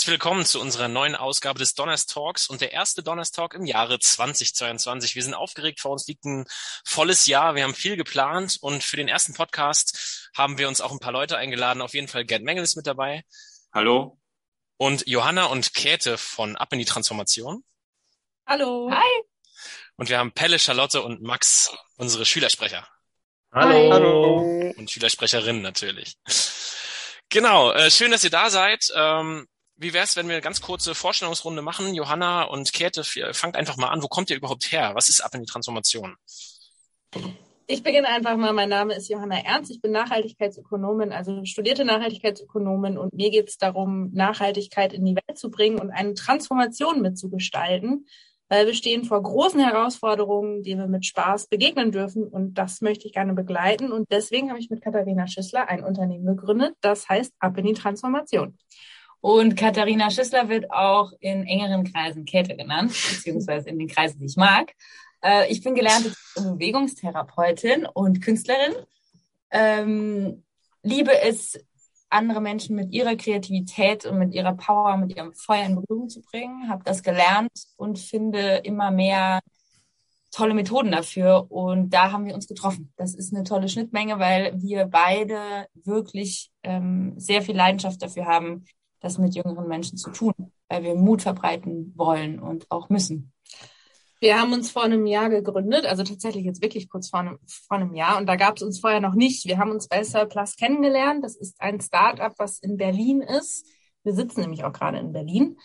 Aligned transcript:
Herzlich 0.00 0.12
willkommen 0.12 0.46
zu 0.46 0.62
unserer 0.62 0.88
neuen 0.88 1.14
Ausgabe 1.14 1.58
des 1.58 1.74
Donners 1.74 2.06
Talks 2.06 2.48
und 2.48 2.62
der 2.62 2.72
erste 2.72 3.02
Donners 3.02 3.32
Talk 3.32 3.52
im 3.52 3.66
Jahre 3.66 3.98
2022. 3.98 5.14
Wir 5.14 5.22
sind 5.22 5.34
aufgeregt, 5.34 5.78
vor 5.78 5.90
uns 5.90 6.06
liegt 6.06 6.24
ein 6.24 6.46
volles 6.86 7.26
Jahr, 7.26 7.54
wir 7.54 7.64
haben 7.64 7.74
viel 7.74 7.98
geplant 7.98 8.56
und 8.62 8.82
für 8.82 8.96
den 8.96 9.08
ersten 9.08 9.34
Podcast 9.34 10.30
haben 10.34 10.56
wir 10.56 10.68
uns 10.68 10.80
auch 10.80 10.90
ein 10.90 11.00
paar 11.00 11.12
Leute 11.12 11.36
eingeladen. 11.36 11.82
Auf 11.82 11.92
jeden 11.92 12.08
Fall 12.08 12.24
Gerd 12.24 12.42
Mengel 12.42 12.64
ist 12.64 12.76
mit 12.76 12.86
dabei. 12.86 13.24
Hallo. 13.74 14.18
Und 14.78 15.06
Johanna 15.06 15.44
und 15.44 15.74
Käthe 15.74 16.16
von 16.16 16.56
Ab 16.56 16.72
in 16.72 16.78
die 16.78 16.86
Transformation. 16.86 17.62
Hallo. 18.46 18.90
Hi. 18.90 19.22
Und 19.96 20.08
wir 20.08 20.18
haben 20.18 20.32
Pelle, 20.32 20.58
Charlotte 20.58 21.02
und 21.02 21.20
Max, 21.20 21.76
unsere 21.98 22.24
Schülersprecher. 22.24 22.88
Hallo. 23.52 23.92
Hallo. 23.92 24.72
Und 24.78 24.90
Schülersprecherinnen 24.90 25.60
natürlich. 25.60 26.16
Genau, 27.28 27.70
äh, 27.72 27.90
schön, 27.90 28.10
dass 28.10 28.24
ihr 28.24 28.30
da 28.30 28.48
seid. 28.48 28.90
Ähm, 28.96 29.46
wie 29.80 29.94
wär's, 29.94 30.14
wenn 30.16 30.28
wir 30.28 30.34
eine 30.34 30.42
ganz 30.42 30.60
kurze 30.60 30.94
Vorstellungsrunde 30.94 31.62
machen? 31.62 31.94
Johanna 31.94 32.44
und 32.44 32.72
Käthe, 32.72 33.00
f- 33.00 33.36
fangt 33.36 33.56
einfach 33.56 33.76
mal 33.76 33.88
an. 33.88 34.02
Wo 34.02 34.08
kommt 34.08 34.30
ihr 34.30 34.36
überhaupt 34.36 34.70
her? 34.70 34.92
Was 34.94 35.08
ist 35.08 35.20
ab 35.20 35.34
in 35.34 35.40
die 35.40 35.46
Transformation? 35.46 36.16
Ich 37.66 37.82
beginne 37.82 38.08
einfach 38.08 38.36
mal. 38.36 38.52
Mein 38.52 38.68
Name 38.68 38.94
ist 38.94 39.08
Johanna 39.08 39.38
Ernst. 39.44 39.70
Ich 39.70 39.80
bin 39.80 39.92
Nachhaltigkeitsökonomin, 39.92 41.12
also 41.12 41.44
studierte 41.44 41.84
Nachhaltigkeitsökonomin 41.84 42.98
und 42.98 43.14
mir 43.14 43.30
geht 43.30 43.48
es 43.48 43.58
darum, 43.58 44.10
Nachhaltigkeit 44.12 44.92
in 44.92 45.04
die 45.04 45.14
Welt 45.14 45.38
zu 45.38 45.50
bringen 45.50 45.80
und 45.80 45.90
eine 45.90 46.14
Transformation 46.14 47.00
mitzugestalten, 47.00 48.06
weil 48.48 48.66
wir 48.66 48.74
stehen 48.74 49.04
vor 49.04 49.22
großen 49.22 49.60
Herausforderungen, 49.60 50.64
denen 50.64 50.80
wir 50.80 50.88
mit 50.88 51.06
Spaß 51.06 51.46
begegnen 51.46 51.92
dürfen 51.92 52.24
und 52.24 52.54
das 52.54 52.80
möchte 52.80 53.06
ich 53.06 53.12
gerne 53.12 53.34
begleiten 53.34 53.92
und 53.92 54.10
deswegen 54.10 54.50
habe 54.50 54.58
ich 54.58 54.68
mit 54.68 54.82
Katharina 54.82 55.28
Schüssler 55.28 55.68
ein 55.68 55.84
Unternehmen 55.84 56.26
gegründet, 56.26 56.74
das 56.80 57.08
heißt 57.08 57.32
Ab 57.38 57.56
in 57.56 57.66
die 57.66 57.74
Transformation. 57.74 58.58
Und 59.20 59.56
Katharina 59.56 60.10
Schüssler 60.10 60.48
wird 60.48 60.70
auch 60.70 61.12
in 61.20 61.46
engeren 61.46 61.84
Kreisen 61.84 62.24
Käthe 62.24 62.56
genannt, 62.56 62.90
beziehungsweise 63.10 63.68
in 63.68 63.78
den 63.78 63.88
Kreisen, 63.88 64.18
die 64.20 64.26
ich 64.26 64.36
mag. 64.36 64.72
Äh, 65.22 65.50
ich 65.50 65.62
bin 65.62 65.74
gelernte 65.74 66.12
Bewegungstherapeutin 66.36 67.86
und 67.86 68.22
Künstlerin. 68.22 68.74
Ähm, 69.50 70.44
liebe 70.82 71.20
es, 71.20 71.58
andere 72.08 72.40
Menschen 72.40 72.74
mit 72.74 72.92
ihrer 72.92 73.14
Kreativität 73.14 74.04
und 74.04 74.18
mit 74.18 74.34
ihrer 74.34 74.54
Power, 74.54 74.96
mit 74.96 75.16
ihrem 75.16 75.32
Feuer 75.32 75.64
in 75.64 75.76
Berührung 75.76 76.08
zu 76.08 76.22
bringen. 76.22 76.68
Habe 76.68 76.82
das 76.84 77.02
gelernt 77.02 77.52
und 77.76 77.98
finde 77.98 78.62
immer 78.64 78.90
mehr 78.90 79.40
tolle 80.32 80.54
Methoden 80.54 80.90
dafür. 80.90 81.50
Und 81.50 81.90
da 81.90 82.10
haben 82.10 82.26
wir 82.26 82.34
uns 82.34 82.48
getroffen. 82.48 82.92
Das 82.96 83.14
ist 83.14 83.34
eine 83.34 83.44
tolle 83.44 83.68
Schnittmenge, 83.68 84.18
weil 84.18 84.60
wir 84.60 84.86
beide 84.86 85.66
wirklich 85.74 86.50
ähm, 86.62 87.14
sehr 87.16 87.42
viel 87.42 87.56
Leidenschaft 87.56 88.02
dafür 88.02 88.26
haben, 88.26 88.64
das 89.00 89.18
mit 89.18 89.34
jüngeren 89.34 89.66
Menschen 89.66 89.98
zu 89.98 90.10
tun, 90.10 90.34
weil 90.68 90.82
wir 90.82 90.94
Mut 90.94 91.22
verbreiten 91.22 91.92
wollen 91.96 92.38
und 92.38 92.70
auch 92.70 92.88
müssen. 92.88 93.32
Wir 94.20 94.38
haben 94.38 94.52
uns 94.52 94.70
vor 94.70 94.84
einem 94.84 95.06
Jahr 95.06 95.30
gegründet, 95.30 95.86
also 95.86 96.02
tatsächlich 96.02 96.44
jetzt 96.44 96.62
wirklich 96.62 96.90
kurz 96.90 97.08
vor 97.08 97.20
einem, 97.20 97.38
vor 97.46 97.78
einem 97.78 97.94
Jahr. 97.94 98.18
Und 98.18 98.26
da 98.26 98.36
gab 98.36 98.56
es 98.56 98.62
uns 98.62 98.78
vorher 98.78 99.00
noch 99.00 99.14
nicht. 99.14 99.46
Wir 99.46 99.56
haben 99.56 99.70
uns 99.70 99.88
bei 99.88 100.04
Surplus 100.04 100.56
kennengelernt. 100.56 101.24
Das 101.24 101.36
ist 101.36 101.58
ein 101.60 101.80
Startup, 101.80 102.34
was 102.36 102.58
in 102.58 102.76
Berlin 102.76 103.22
ist. 103.22 103.66
Wir 104.04 104.12
sitzen 104.12 104.42
nämlich 104.42 104.64
auch 104.64 104.74
gerade 104.74 104.98
in 104.98 105.12
Berlin. 105.12 105.56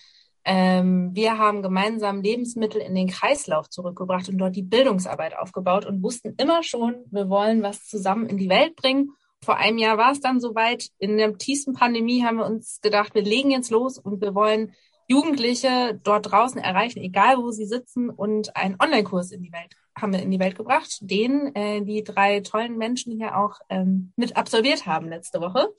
Ähm, 0.45 1.09
wir 1.13 1.37
haben 1.37 1.63
gemeinsam 1.63 2.21
Lebensmittel 2.21 2.79
in 2.79 2.95
den 2.95 3.07
Kreislauf 3.07 3.69
zurückgebracht 3.69 4.29
und 4.29 4.37
dort 4.37 4.55
die 4.55 4.61
Bildungsarbeit 4.61 5.35
aufgebaut 5.37 5.85
und 5.85 6.01
wussten 6.01 6.35
immer 6.37 6.63
schon, 6.63 7.03
wir 7.11 7.29
wollen 7.29 7.61
was 7.61 7.85
zusammen 7.85 8.27
in 8.27 8.37
die 8.37 8.49
Welt 8.49 8.75
bringen. 8.75 9.11
Vor 9.43 9.57
einem 9.57 9.77
Jahr 9.77 9.97
war 9.97 10.11
es 10.11 10.21
dann 10.21 10.39
soweit. 10.39 10.89
In 10.97 11.17
der 11.17 11.37
tiefsten 11.37 11.73
Pandemie 11.73 12.23
haben 12.23 12.37
wir 12.37 12.45
uns 12.45 12.79
gedacht, 12.81 13.13
wir 13.13 13.21
legen 13.21 13.51
jetzt 13.51 13.71
los 13.71 13.97
und 13.97 14.21
wir 14.21 14.33
wollen 14.33 14.73
Jugendliche 15.07 15.99
dort 16.03 16.31
draußen 16.31 16.59
erreichen, 16.59 16.99
egal 16.99 17.37
wo 17.37 17.51
sie 17.51 17.65
sitzen, 17.65 18.09
und 18.09 18.55
einen 18.55 18.77
Online-Kurs 18.79 19.31
in 19.31 19.43
die 19.43 19.51
Welt 19.51 19.75
haben 19.97 20.11
wir 20.11 20.21
in 20.21 20.31
die 20.31 20.39
Welt 20.39 20.57
gebracht, 20.57 20.97
den 21.01 21.55
äh, 21.55 21.81
die 21.81 22.03
drei 22.03 22.41
tollen 22.41 22.77
Menschen 22.77 23.17
hier 23.17 23.37
auch 23.37 23.59
ähm, 23.69 24.11
mit 24.17 24.35
absolviert 24.35 24.85
haben 24.85 25.07
letzte 25.07 25.39
Woche. 25.39 25.69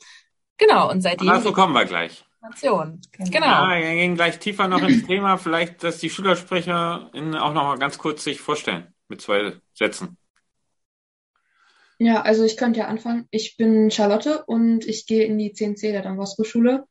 Genau, 0.57 0.91
und 0.91 1.03
seitdem 1.03 1.27
Dazu 1.27 1.53
kommen 1.53 1.75
wir 1.75 1.85
gleich. 1.85 2.25
Transformation. 2.47 3.01
Genau. 3.31 3.47
Ja, 3.47 3.77
wir 3.77 3.95
gehen 3.95 4.15
gleich 4.15 4.39
tiefer 4.39 4.69
noch 4.69 4.83
ins 4.83 5.07
Thema. 5.07 5.37
Vielleicht, 5.37 5.83
dass 5.83 5.99
die 5.99 6.11
SchülersprecherInnen 6.11 7.35
auch 7.37 7.53
noch 7.53 7.65
mal 7.65 7.79
ganz 7.79 7.99
kurz 7.99 8.25
sich 8.25 8.41
vorstellen 8.41 8.95
mit 9.09 9.21
zwei 9.21 9.55
Sätzen. 9.75 10.17
Ja, 11.99 12.23
also 12.23 12.45
ich 12.45 12.57
könnte 12.57 12.81
ja 12.81 12.89
anfangen. 12.89 13.27
Ich 13.31 13.57
bin 13.57 13.91
Charlotte 13.91 14.45
und 14.45 14.87
ich 14.87 15.07
gehe 15.07 15.25
in 15.25 15.39
die 15.39 15.53
CNC 15.53 15.93
der 15.93 16.03
Don 16.03 16.17
Bosco 16.17 16.45
Schule. 16.45 16.85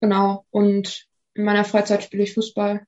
Genau. 0.00 0.46
Und 0.50 1.06
in 1.34 1.44
meiner 1.44 1.64
Freizeit 1.64 2.02
spiele 2.02 2.22
ich 2.22 2.34
Fußball. 2.34 2.86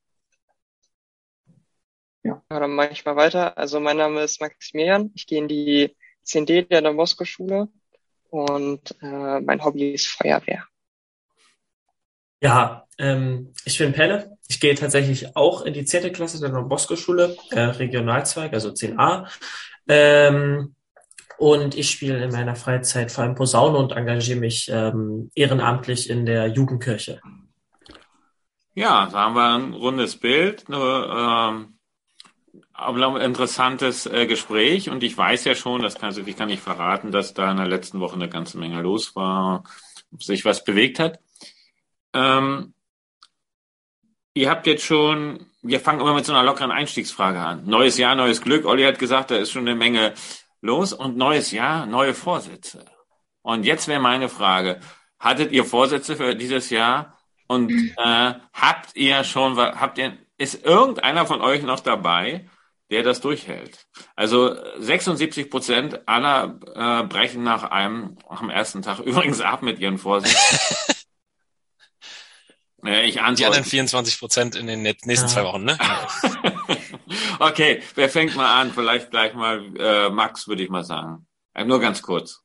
Ja, 2.22 2.42
dann 2.48 2.74
mache 2.74 2.92
ich 2.92 3.04
mal 3.04 3.16
weiter. 3.16 3.56
Also 3.58 3.80
mein 3.80 3.98
Name 3.98 4.22
ist 4.22 4.40
Maximilian. 4.40 5.12
Ich 5.14 5.26
gehe 5.26 5.38
in 5.38 5.48
die 5.48 5.96
CND 6.22 6.70
der 6.70 6.82
Don 6.82 6.96
Bosco 6.96 7.24
Schule 7.24 7.68
und 8.30 8.94
äh, 9.02 9.40
mein 9.40 9.64
Hobby 9.64 9.92
ist 9.92 10.08
Feuerwehr. 10.08 10.64
Ja, 12.40 12.86
ähm, 12.98 13.52
ich 13.64 13.78
bin 13.78 13.92
Pelle. 13.92 14.36
Ich 14.48 14.60
gehe 14.60 14.74
tatsächlich 14.74 15.36
auch 15.36 15.62
in 15.62 15.74
die 15.74 15.84
10. 15.84 16.12
Klasse 16.12 16.40
der 16.40 16.50
Don 16.50 16.68
Bosco 16.68 16.96
Schule, 16.96 17.36
äh, 17.50 17.60
Regionalzweig, 17.60 18.52
also 18.52 18.70
10a. 18.70 19.28
Ähm, 19.88 20.74
und 21.38 21.76
ich 21.76 21.91
spiele 21.91 22.22
in 22.22 22.32
meiner 22.32 22.56
Freizeit 22.56 23.12
vor 23.12 23.25
allem 23.25 23.37
Posaune 23.37 23.78
und 23.78 23.93
engagiere 23.93 24.41
mich 24.41 24.69
ähm, 24.72 25.31
ehrenamtlich 25.34 26.10
in 26.10 26.26
der 26.26 26.49
Jugendkirche. 26.49 27.21
Ja, 28.75 29.06
da 29.06 29.19
haben 29.19 29.34
wir 29.34 29.54
ein 29.54 29.72
rundes 29.72 30.16
Bild, 30.16 30.65
eine, 30.69 31.56
ähm, 31.56 31.78
ein 32.72 33.21
interessantes 33.21 34.06
äh, 34.06 34.27
Gespräch. 34.27 34.91
Und 34.91 35.03
ich 35.04 35.16
weiß 35.16 35.44
ja 35.44 35.54
schon, 35.54 35.82
das 35.82 35.97
kann, 35.97 36.15
ich 36.27 36.37
kann 36.37 36.48
nicht 36.48 36.62
verraten, 36.62 37.12
dass 37.12 37.34
da 37.34 37.50
in 37.50 37.56
der 37.56 37.66
letzten 37.69 38.00
Woche 38.00 38.15
eine 38.15 38.28
ganze 38.28 38.59
Menge 38.59 38.82
los 38.82 39.15
war, 39.15 39.62
sich 40.19 40.44
was 40.44 40.65
bewegt 40.65 40.98
hat. 40.98 41.21
Ähm, 42.12 42.75
ihr 44.34 44.50
habt 44.50 44.66
jetzt 44.66 44.84
schon, 44.84 45.47
wir 45.62 45.78
fangen 45.78 46.00
immer 46.00 46.15
mit 46.15 46.25
so 46.25 46.32
einer 46.32 46.43
lockeren 46.43 46.72
Einstiegsfrage 46.72 47.41
an. 47.41 47.65
Neues 47.65 47.97
Jahr, 47.97 48.16
neues 48.16 48.43
Glück. 48.43 48.65
Olli 48.65 48.84
hat 48.84 48.98
gesagt, 48.98 49.31
da 49.31 49.37
ist 49.37 49.53
schon 49.53 49.69
eine 49.69 49.77
Menge 49.77 50.15
los 50.60 50.92
und 50.92 51.16
neues 51.16 51.50
Jahr, 51.52 51.86
neue 51.86 52.14
Vorsätze. 52.14 52.84
Und 53.42 53.64
jetzt 53.64 53.88
wäre 53.88 54.00
meine 54.00 54.28
Frage, 54.28 54.80
hattet 55.19 55.52
ihr 55.52 55.64
Vorsätze 55.64 56.16
für 56.16 56.34
dieses 56.34 56.70
Jahr? 56.70 57.19
Und 57.46 57.72
äh, 57.72 58.34
habt 58.52 58.94
ihr 58.94 59.24
schon, 59.24 59.56
habt 59.56 59.98
ihr, 59.98 60.18
ist 60.36 60.64
irgendeiner 60.64 61.26
von 61.26 61.41
euch 61.41 61.62
noch 61.62 61.80
dabei, 61.80 62.48
der 62.91 63.02
das 63.02 63.20
durchhält? 63.20 63.86
Also 64.16 64.54
76 64.78 65.50
Prozent 65.50 66.06
aller 66.06 66.60
äh, 66.74 67.06
brechen 67.06 67.42
nach 67.42 67.64
einem, 67.64 68.18
am 68.28 68.50
ersten 68.50 68.82
Tag 68.82 68.98
übrigens 69.04 69.41
ab 69.41 69.62
mit 69.62 69.78
ihren 69.78 69.98
Vorsätzen. 69.98 70.94
äh, 72.84 73.05
ich 73.06 73.15
Die 73.15 73.21
antworte. 73.21 73.47
anderen 73.47 73.65
24 73.65 74.19
Prozent 74.19 74.56
in 74.56 74.66
den 74.66 74.83
nächsten 74.83 75.11
Ja. 75.11 75.27
zwei 75.27 75.44
Wochen, 75.44 75.65
ne? 75.65 75.78
okay, 77.41 77.83
wer 77.94 78.09
fängt 78.09 78.37
mal 78.37 78.61
an? 78.61 78.72
Vielleicht 78.72 79.11
gleich 79.11 79.34
mal 79.34 79.65
äh, 79.78 80.11
Max, 80.11 80.49
würde 80.49 80.62
ich 80.62 80.71
mal 80.71 80.84
sagen. 80.84 81.27
Äh, 81.55 81.65
nur 81.65 81.81
ganz 81.81 82.03
kurz. 82.03 82.41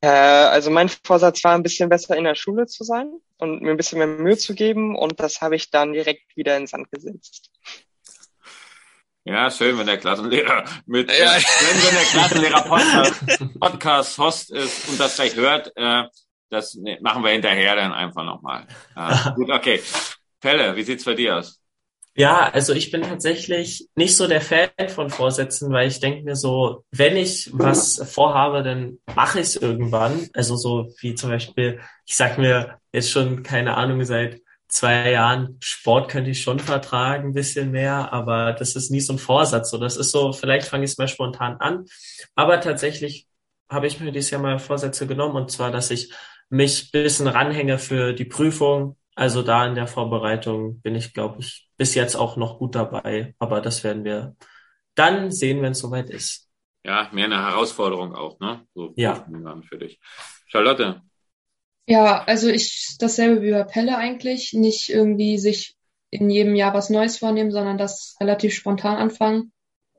Äh, 0.00 0.08
also 0.08 0.70
mein 0.70 0.88
Vorsatz 0.88 1.42
war, 1.44 1.54
ein 1.54 1.62
bisschen 1.62 1.88
besser 1.88 2.16
in 2.16 2.24
der 2.24 2.34
Schule 2.34 2.66
zu 2.66 2.84
sein 2.84 3.12
und 3.38 3.62
mir 3.62 3.70
ein 3.70 3.76
bisschen 3.76 3.98
mehr 3.98 4.06
Mühe 4.08 4.36
zu 4.36 4.54
geben 4.54 4.96
und 4.96 5.20
das 5.20 5.40
habe 5.40 5.56
ich 5.56 5.70
dann 5.70 5.92
direkt 5.92 6.36
wieder 6.36 6.56
ins 6.56 6.70
Sand 6.70 6.90
gesetzt. 6.90 7.50
Ja, 9.24 9.48
schön, 9.52 9.78
wenn 9.78 9.86
der 9.86 9.98
Klassenlehrer 9.98 10.64
mit, 10.86 11.08
Ja. 11.08 11.36
äh, 11.36 11.40
wenn, 11.40 11.82
wenn 11.84 11.94
der 11.94 12.04
Klassenlehrer 12.04 12.62
Podcast, 12.62 13.14
Podcast 13.60 14.18
Host 14.18 14.50
ist 14.50 14.88
und 14.88 14.98
das 14.98 15.14
gleich 15.14 15.36
hört, 15.36 15.70
äh, 15.76 16.04
das 16.52 16.78
machen 17.00 17.24
wir 17.24 17.30
hinterher 17.30 17.74
dann 17.76 17.92
einfach 17.92 18.24
nochmal. 18.24 18.66
Äh, 18.94 19.30
gut, 19.34 19.50
okay. 19.50 19.80
Pelle, 20.40 20.76
wie 20.76 20.82
sieht's 20.82 21.04
bei 21.04 21.14
dir 21.14 21.38
aus? 21.38 21.58
Ja, 22.14 22.50
also 22.50 22.74
ich 22.74 22.90
bin 22.90 23.02
tatsächlich 23.02 23.88
nicht 23.94 24.16
so 24.16 24.26
der 24.28 24.42
Fan 24.42 24.68
von 24.88 25.08
Vorsätzen, 25.08 25.72
weil 25.72 25.88
ich 25.88 25.98
denke 25.98 26.24
mir 26.24 26.36
so, 26.36 26.84
wenn 26.90 27.16
ich 27.16 27.48
was 27.54 28.02
vorhabe, 28.12 28.62
dann 28.62 28.98
mache 29.14 29.40
ich 29.40 29.46
es 29.46 29.56
irgendwann. 29.56 30.28
Also 30.34 30.56
so 30.56 30.92
wie 31.00 31.14
zum 31.14 31.30
Beispiel, 31.30 31.80
ich 32.04 32.16
sag 32.16 32.36
mir 32.36 32.78
jetzt 32.92 33.10
schon, 33.10 33.42
keine 33.42 33.78
Ahnung, 33.78 34.04
seit 34.04 34.42
zwei 34.68 35.10
Jahren, 35.10 35.56
Sport 35.60 36.10
könnte 36.10 36.30
ich 36.30 36.42
schon 36.42 36.58
vertragen, 36.58 37.28
ein 37.28 37.34
bisschen 37.34 37.70
mehr, 37.70 38.12
aber 38.12 38.52
das 38.52 38.76
ist 38.76 38.90
nie 38.90 39.00
so 39.00 39.14
ein 39.14 39.18
Vorsatz. 39.18 39.70
So, 39.70 39.78
das 39.78 39.96
ist 39.96 40.10
so, 40.10 40.34
vielleicht 40.34 40.66
fange 40.66 40.84
ich 40.84 40.90
es 40.90 40.98
mal 40.98 41.08
spontan 41.08 41.56
an. 41.60 41.86
Aber 42.34 42.60
tatsächlich 42.60 43.26
habe 43.70 43.86
ich 43.86 44.00
mir 44.00 44.12
dieses 44.12 44.30
Jahr 44.30 44.42
mal 44.42 44.58
Vorsätze 44.58 45.06
genommen 45.06 45.36
und 45.36 45.50
zwar, 45.50 45.70
dass 45.70 45.90
ich 45.90 46.12
mich 46.52 46.84
ein 46.84 47.02
bisschen 47.04 47.26
ranhänge 47.28 47.78
für 47.78 48.12
die 48.12 48.24
Prüfung. 48.24 48.96
Also 49.14 49.42
da 49.42 49.66
in 49.66 49.74
der 49.74 49.86
Vorbereitung 49.86 50.80
bin 50.80 50.94
ich, 50.94 51.12
glaube 51.14 51.40
ich, 51.40 51.68
bis 51.76 51.94
jetzt 51.94 52.14
auch 52.14 52.36
noch 52.36 52.58
gut 52.58 52.74
dabei. 52.74 53.34
Aber 53.38 53.60
das 53.60 53.84
werden 53.84 54.04
wir 54.04 54.36
dann 54.94 55.30
sehen, 55.30 55.62
wenn 55.62 55.72
es 55.72 55.78
soweit 55.78 56.10
ist. 56.10 56.48
Ja, 56.84 57.08
mehr 57.12 57.26
eine 57.26 57.42
Herausforderung 57.42 58.14
auch, 58.14 58.38
ne? 58.40 58.66
So 58.74 58.92
Ja. 58.96 59.26
Für 59.68 59.78
dich. 59.78 59.98
Charlotte. 60.46 61.02
Ja, 61.86 62.22
also 62.24 62.48
ich 62.48 62.96
dasselbe 62.98 63.42
wie 63.42 63.50
bei 63.50 63.64
Pelle 63.64 63.96
eigentlich. 63.96 64.52
Nicht 64.52 64.90
irgendwie 64.90 65.38
sich 65.38 65.76
in 66.10 66.28
jedem 66.28 66.54
Jahr 66.54 66.74
was 66.74 66.90
Neues 66.90 67.18
vornehmen, 67.18 67.50
sondern 67.50 67.78
das 67.78 68.16
relativ 68.20 68.54
spontan 68.54 68.96
anfangen. 68.96 69.52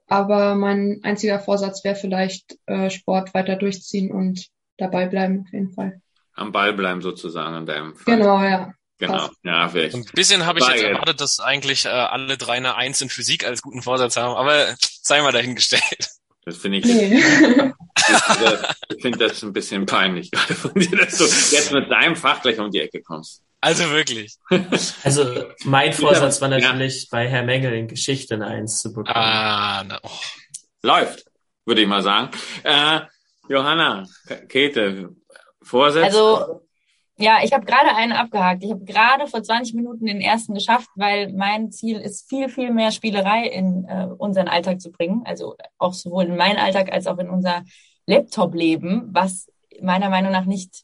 Aber 0.07 0.55
mein 0.55 0.99
einziger 1.03 1.39
Vorsatz 1.39 1.83
wäre 1.83 1.95
vielleicht 1.95 2.59
äh, 2.67 2.91
Sport 2.91 3.33
weiter 3.33 3.55
durchziehen 3.55 4.11
und 4.11 4.47
dabei 4.77 5.07
bleiben 5.07 5.41
auf 5.41 5.51
jeden 5.51 5.71
Fall. 5.71 6.02
Am 6.35 6.51
Ball 6.51 6.73
bleiben 6.73 7.01
sozusagen 7.01 7.55
in 7.57 7.65
deinem 7.65 7.95
Fall. 7.95 8.17
Genau, 8.17 8.41
ja. 8.41 8.73
Genau, 8.99 9.29
ja, 9.43 9.67
vielleicht. 9.69 9.95
Ein 9.95 10.05
bisschen 10.13 10.45
habe 10.45 10.59
ich 10.59 10.67
jetzt 10.67 10.81
erwartet, 10.83 11.19
dass 11.19 11.39
eigentlich 11.39 11.85
äh, 11.85 11.89
alle 11.89 12.37
drei 12.37 12.53
eine 12.53 12.75
Eins 12.75 13.01
in 13.01 13.09
Physik 13.09 13.45
als 13.45 13.61
guten 13.61 13.81
Vorsatz 13.81 14.15
haben, 14.17 14.35
aber 14.35 14.75
sei 15.01 15.21
mal 15.21 15.31
dahingestellt. 15.31 16.09
Das 16.45 16.57
finde 16.57 16.79
ich, 16.79 16.85
Nee. 16.85 17.23
ich 18.95 19.01
finde 19.01 19.17
das 19.17 19.41
ein 19.43 19.53
bisschen 19.53 19.85
peinlich 19.85 20.29
gerade 20.31 20.53
von 20.55 20.73
dir, 20.73 20.95
dass 20.97 21.17
du 21.17 21.23
jetzt 21.23 21.71
mit 21.71 21.89
deinem 21.89 22.15
Fach 22.15 22.41
gleich 22.41 22.59
um 22.59 22.69
die 22.71 22.81
Ecke 22.81 23.01
kommst. 23.01 23.41
Also 23.61 23.89
wirklich. 23.91 24.35
Also 25.03 25.45
mein 25.63 25.93
Vorsatz 25.93 26.41
war 26.41 26.49
Ja. 26.49 26.59
natürlich, 26.59 27.07
bei 27.09 27.27
Herr 27.29 27.43
Mengel 27.43 27.73
in 27.73 27.87
Geschichte 27.87 28.35
eine 28.35 28.47
Eins 28.47 28.81
zu 28.81 28.89
bekommen. 28.91 29.15
Ah, 29.15 29.83
na, 29.87 29.99
oh. 30.03 30.09
Läuft, 30.81 31.25
würde 31.65 31.81
ich 31.81 31.87
mal 31.87 32.01
sagen. 32.03 32.29
Äh, 32.63 33.01
Johanna, 33.47 34.05
Käthe, 34.49 35.15
Vorsätze? 35.63 36.05
Also, 36.05 36.61
ja, 37.17 37.39
ich 37.43 37.53
habe 37.53 37.65
gerade 37.65 37.95
einen 37.95 38.11
abgehakt. 38.11 38.63
Ich 38.63 38.71
habe 38.71 38.83
gerade 38.85 39.27
vor 39.27 39.43
20 39.43 39.75
Minuten 39.75 40.05
den 40.05 40.19
ersten 40.19 40.53
geschafft, 40.53 40.89
weil 40.95 41.31
mein 41.31 41.71
Ziel 41.71 41.99
ist, 41.99 42.27
viel, 42.27 42.49
viel 42.49 42.71
mehr 42.71 42.91
Spielerei 42.91 43.47
in 43.47 43.85
äh, 43.85 44.07
unseren 44.17 44.47
Alltag 44.47 44.81
zu 44.81 44.91
bringen. 44.91 45.21
Also 45.25 45.55
auch 45.77 45.93
sowohl 45.93 46.25
in 46.25 46.37
meinen 46.37 46.57
Alltag 46.57 46.91
als 46.91 47.05
auch 47.05 47.19
in 47.19 47.29
unser 47.29 47.63
Laptop-Leben, 48.07 49.09
was 49.11 49.47
meiner 49.81 50.09
Meinung 50.09 50.31
nach 50.31 50.45
nicht, 50.45 50.83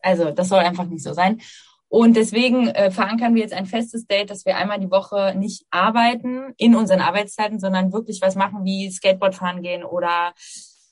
also 0.00 0.30
das 0.30 0.48
soll 0.48 0.60
einfach 0.60 0.86
nicht 0.86 1.02
so 1.02 1.12
sein. 1.12 1.40
Und 1.88 2.16
deswegen 2.16 2.68
äh, 2.68 2.90
verankern 2.90 3.34
wir 3.34 3.42
jetzt 3.42 3.54
ein 3.54 3.66
festes 3.66 4.06
Date, 4.06 4.30
dass 4.30 4.44
wir 4.44 4.56
einmal 4.56 4.78
die 4.78 4.90
Woche 4.90 5.34
nicht 5.36 5.64
arbeiten 5.70 6.52
in 6.58 6.74
unseren 6.74 7.00
Arbeitszeiten, 7.00 7.58
sondern 7.58 7.92
wirklich 7.92 8.20
was 8.20 8.36
machen 8.36 8.64
wie 8.64 8.90
Skateboard 8.90 9.34
fahren 9.34 9.62
gehen 9.62 9.84
oder 9.84 10.34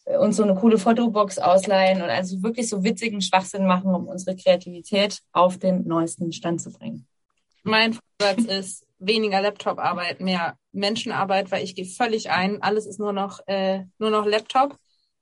uns 0.06 0.36
so 0.36 0.44
eine 0.44 0.54
coole 0.54 0.78
Fotobox 0.78 1.38
ausleihen 1.38 2.02
und 2.02 2.08
also 2.08 2.42
wirklich 2.42 2.68
so 2.68 2.84
witzigen 2.84 3.20
Schwachsinn 3.20 3.66
machen, 3.66 3.94
um 3.94 4.06
unsere 4.06 4.36
Kreativität 4.36 5.20
auf 5.32 5.58
den 5.58 5.86
neuesten 5.86 6.32
Stand 6.32 6.60
zu 6.60 6.72
bringen. 6.72 7.06
Mein 7.64 7.98
Vorsatz 8.20 8.44
ist 8.48 8.86
weniger 8.98 9.40
Laptop-Arbeit, 9.40 10.20
mehr 10.20 10.56
Menschenarbeit, 10.72 11.50
weil 11.50 11.64
ich 11.64 11.74
gehe 11.74 11.84
völlig 11.84 12.30
ein. 12.30 12.62
Alles 12.62 12.86
ist 12.86 13.00
nur 13.00 13.12
noch, 13.12 13.40
äh, 13.46 13.84
nur 13.98 14.10
noch 14.10 14.26
Laptop. 14.26 14.76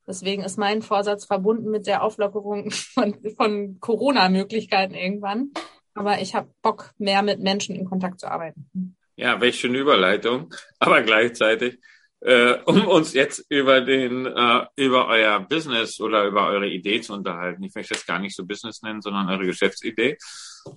Deswegen 0.06 0.42
ist 0.42 0.58
mein 0.58 0.82
Vorsatz 0.82 1.24
verbunden 1.24 1.70
mit 1.70 1.86
der 1.86 2.02
Auflockerung 2.02 2.70
von, 2.70 3.16
von 3.36 3.80
Corona-Möglichkeiten 3.80 4.94
irgendwann. 4.94 5.52
Aber 5.94 6.20
ich 6.20 6.34
habe 6.34 6.50
Bock, 6.60 6.92
mehr 6.98 7.22
mit 7.22 7.40
Menschen 7.40 7.74
in 7.74 7.86
Kontakt 7.86 8.20
zu 8.20 8.30
arbeiten. 8.30 8.96
Ja, 9.16 9.40
welche 9.40 9.60
schöne 9.60 9.78
Überleitung. 9.78 10.52
Aber 10.78 11.02
gleichzeitig, 11.02 11.78
äh, 12.24 12.54
um 12.64 12.86
uns 12.86 13.12
jetzt 13.12 13.44
über 13.50 13.82
den, 13.82 14.24
äh, 14.24 14.66
über 14.76 15.08
euer 15.08 15.40
Business 15.40 16.00
oder 16.00 16.24
über 16.24 16.46
eure 16.46 16.66
Idee 16.66 17.02
zu 17.02 17.12
unterhalten. 17.12 17.62
Ich 17.62 17.74
möchte 17.74 17.92
das 17.94 18.06
gar 18.06 18.18
nicht 18.18 18.34
so 18.34 18.46
Business 18.46 18.82
nennen, 18.82 19.02
sondern 19.02 19.28
eure 19.28 19.44
Geschäftsidee. 19.44 20.16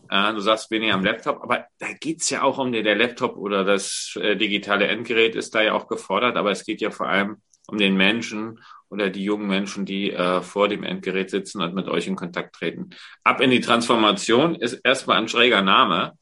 Äh, 0.10 0.34
du 0.34 0.42
sagst 0.42 0.70
weniger 0.72 0.94
am 0.94 1.06
Laptop, 1.06 1.42
aber 1.42 1.66
da 1.80 1.88
geht's 1.94 2.30
ja 2.30 2.44
auch 2.44 2.58
um 2.58 2.74
den, 2.74 2.84
der 2.84 2.98
Laptop 2.98 3.38
oder 3.38 3.64
das 3.64 4.18
äh, 4.22 4.36
digitale 4.36 4.88
Endgerät 4.88 5.36
ist 5.36 5.56
da 5.56 5.62
ja 5.62 5.74
auch 5.74 5.88
gefordert, 5.88 6.36
aber 6.36 6.52
es 6.52 6.66
geht 6.66 6.82
ja 6.82 6.92
vor 6.92 7.08
allem 7.08 7.38
um 7.68 7.78
den 7.78 7.96
Menschen 7.96 8.60
oder 8.90 9.10
die 9.10 9.24
jungen 9.24 9.48
Menschen, 9.48 9.86
die 9.86 10.12
äh, 10.12 10.42
vor 10.42 10.68
dem 10.68 10.84
Endgerät 10.84 11.30
sitzen 11.30 11.62
und 11.62 11.74
mit 11.74 11.88
euch 11.88 12.08
in 12.08 12.16
Kontakt 12.18 12.56
treten. 12.56 12.90
Ab 13.24 13.40
in 13.40 13.52
die 13.52 13.62
Transformation 13.62 14.56
ist 14.56 14.74
erstmal 14.84 15.18
ein 15.18 15.30
schräger 15.30 15.62
Name, 15.62 16.18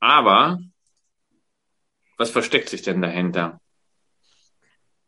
aber 0.00 0.58
was 2.18 2.30
versteckt 2.30 2.68
sich 2.68 2.82
denn 2.82 3.00
dahinter? 3.00 3.58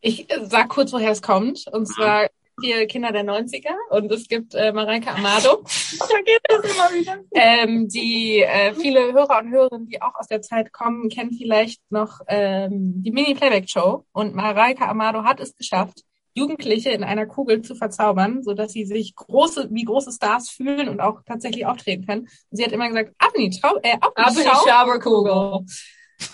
Ich 0.04 0.26
sag 0.42 0.68
kurz, 0.68 0.92
woher 0.92 1.12
es 1.12 1.22
kommt. 1.22 1.64
Und 1.70 1.86
zwar 1.86 2.28
vier 2.60 2.86
Kinder 2.86 3.12
der 3.12 3.24
90er 3.24 3.72
und 3.90 4.10
es 4.10 4.28
gibt 4.28 4.54
äh, 4.54 4.72
Mareike 4.72 5.10
Amado. 5.10 5.62
da 5.98 6.20
geht 6.24 6.40
das 6.42 6.64
immer 6.64 6.92
wieder. 6.92 7.18
Ähm, 7.30 7.88
die 7.88 8.40
äh, 8.42 8.74
viele 8.74 9.12
Hörer 9.12 9.38
und 9.38 9.50
Hörerinnen, 9.50 9.86
die 9.86 10.02
auch 10.02 10.14
aus 10.16 10.26
der 10.26 10.42
Zeit 10.42 10.72
kommen, 10.72 11.08
kennen 11.08 11.32
vielleicht 11.32 11.80
noch 11.90 12.20
ähm, 12.26 13.02
die 13.02 13.12
Mini-Playback-Show. 13.12 14.04
Und 14.12 14.34
Mareike 14.34 14.88
Amado 14.88 15.22
hat 15.22 15.38
es 15.38 15.56
geschafft, 15.56 16.02
Jugendliche 16.34 16.90
in 16.90 17.04
einer 17.04 17.26
Kugel 17.26 17.62
zu 17.62 17.76
verzaubern, 17.76 18.42
so 18.42 18.54
dass 18.54 18.72
sie 18.72 18.84
sich 18.84 19.14
große, 19.14 19.68
wie 19.70 19.84
große 19.84 20.10
Stars 20.10 20.50
fühlen 20.50 20.88
und 20.88 21.00
auch 21.00 21.20
tatsächlich 21.24 21.64
auftreten 21.64 22.06
können. 22.06 22.22
Und 22.22 22.56
sie 22.56 22.64
hat 22.64 22.72
immer 22.72 22.88
gesagt, 22.88 23.14
ab 23.18 23.30
in 23.34 23.50
die, 23.50 23.60
Trau 23.60 23.76
äh, 23.82 23.98
die 23.98 24.42
Schau 24.42 24.66
Schauberkugel. 24.66 25.64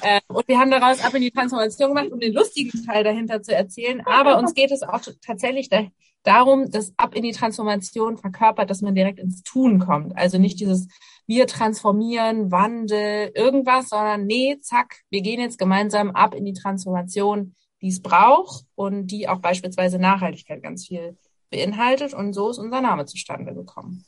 Ähm, 0.03 0.21
und 0.29 0.49
wir 0.49 0.59
haben 0.59 0.71
daraus 0.71 1.03
ab 1.03 1.15
in 1.15 1.23
die 1.23 1.31
Transformation 1.31 1.95
gemacht, 1.95 2.13
um 2.13 2.21
den 2.21 2.33
lustigen 2.33 2.85
Teil 2.85 3.05
dahinter 3.05 3.43
zu 3.43 3.55
erzählen. 3.55 4.03
Aber 4.07 4.39
uns 4.39 4.55
geht 4.55 4.71
es 4.71 4.83
auch 4.83 5.01
tatsächlich 5.25 5.69
da, 5.69 5.87
darum, 6.23 6.71
dass 6.71 6.93
ab 6.97 7.15
in 7.15 7.23
die 7.23 7.33
Transformation 7.33 8.17
verkörpert, 8.19 8.71
dass 8.71 8.83
man 8.83 8.95
direkt 8.95 9.19
ins 9.19 9.43
Tun 9.43 9.79
kommt. 9.79 10.17
Also 10.17 10.39
nicht 10.39 10.61
dieses 10.61 10.89
wir 11.29 11.47
transformieren, 11.47 12.51
Wandel, 12.51 13.31
irgendwas, 13.35 13.91
sondern 13.91 14.27
nee, 14.27 14.59
zack, 14.61 15.01
wir 15.11 15.21
gehen 15.21 15.41
jetzt 15.41 15.59
gemeinsam 15.59 16.11
ab 16.11 16.35
in 16.35 16.47
die 16.47 16.55
Transformation, 16.55 17.55
die 17.83 17.89
es 17.89 18.01
braucht 18.01 18.65
und 18.75 19.09
die 19.09 19.29
auch 19.29 19.39
beispielsweise 19.39 19.99
Nachhaltigkeit 19.99 20.63
ganz 20.63 20.87
viel 20.87 21.19
beinhaltet. 21.51 22.15
Und 22.15 22.33
so 22.33 22.49
ist 22.51 22.57
unser 22.57 22.81
Name 22.81 23.05
zustande 23.05 23.55
gekommen. 23.55 24.05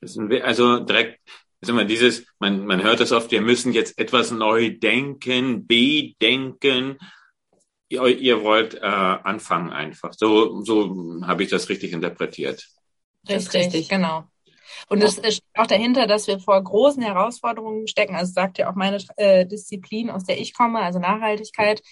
Also 0.00 0.78
direkt, 0.80 1.20
ist 1.60 1.68
immer 1.68 1.84
dieses, 1.84 2.26
man, 2.38 2.66
man 2.66 2.82
hört 2.82 3.00
das 3.00 3.12
oft, 3.12 3.30
wir 3.30 3.40
müssen 3.40 3.72
jetzt 3.72 3.98
etwas 3.98 4.30
neu 4.30 4.70
denken, 4.78 5.66
bedenken. 5.66 6.98
Ihr, 7.88 8.06
ihr 8.06 8.42
wollt 8.42 8.74
äh, 8.74 8.80
anfangen 8.80 9.70
einfach. 9.70 10.12
So, 10.12 10.62
so 10.62 11.20
habe 11.22 11.42
ich 11.42 11.50
das 11.50 11.68
richtig 11.68 11.92
interpretiert. 11.92 12.68
Das 13.24 13.44
ist 13.44 13.54
Richtig, 13.54 13.74
richtig. 13.74 13.88
genau. 13.88 14.24
Und 14.88 15.02
es 15.02 15.14
steht 15.14 15.42
auch 15.54 15.66
dahinter, 15.66 16.06
dass 16.06 16.26
wir 16.28 16.38
vor 16.38 16.62
großen 16.62 17.02
Herausforderungen 17.02 17.88
stecken. 17.88 18.14
Also 18.14 18.32
sagt 18.32 18.58
ja 18.58 18.70
auch 18.70 18.74
meine 18.74 18.98
äh, 19.16 19.44
Disziplin, 19.46 20.10
aus 20.10 20.24
der 20.24 20.40
ich 20.40 20.54
komme, 20.54 20.80
also 20.80 20.98
Nachhaltigkeit, 20.98 21.82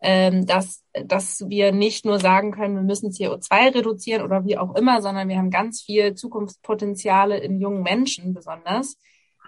ähm, 0.00 0.46
dass, 0.46 0.82
dass 0.92 1.48
wir 1.48 1.72
nicht 1.72 2.04
nur 2.04 2.18
sagen 2.18 2.50
können, 2.50 2.74
wir 2.74 2.82
müssen 2.82 3.12
CO2 3.12 3.74
reduzieren 3.74 4.22
oder 4.22 4.44
wie 4.44 4.58
auch 4.58 4.74
immer, 4.74 5.00
sondern 5.00 5.28
wir 5.28 5.38
haben 5.38 5.50
ganz 5.50 5.82
viel 5.82 6.14
Zukunftspotenziale 6.14 7.38
in 7.38 7.60
jungen 7.60 7.82
Menschen 7.82 8.34
besonders, 8.34 8.96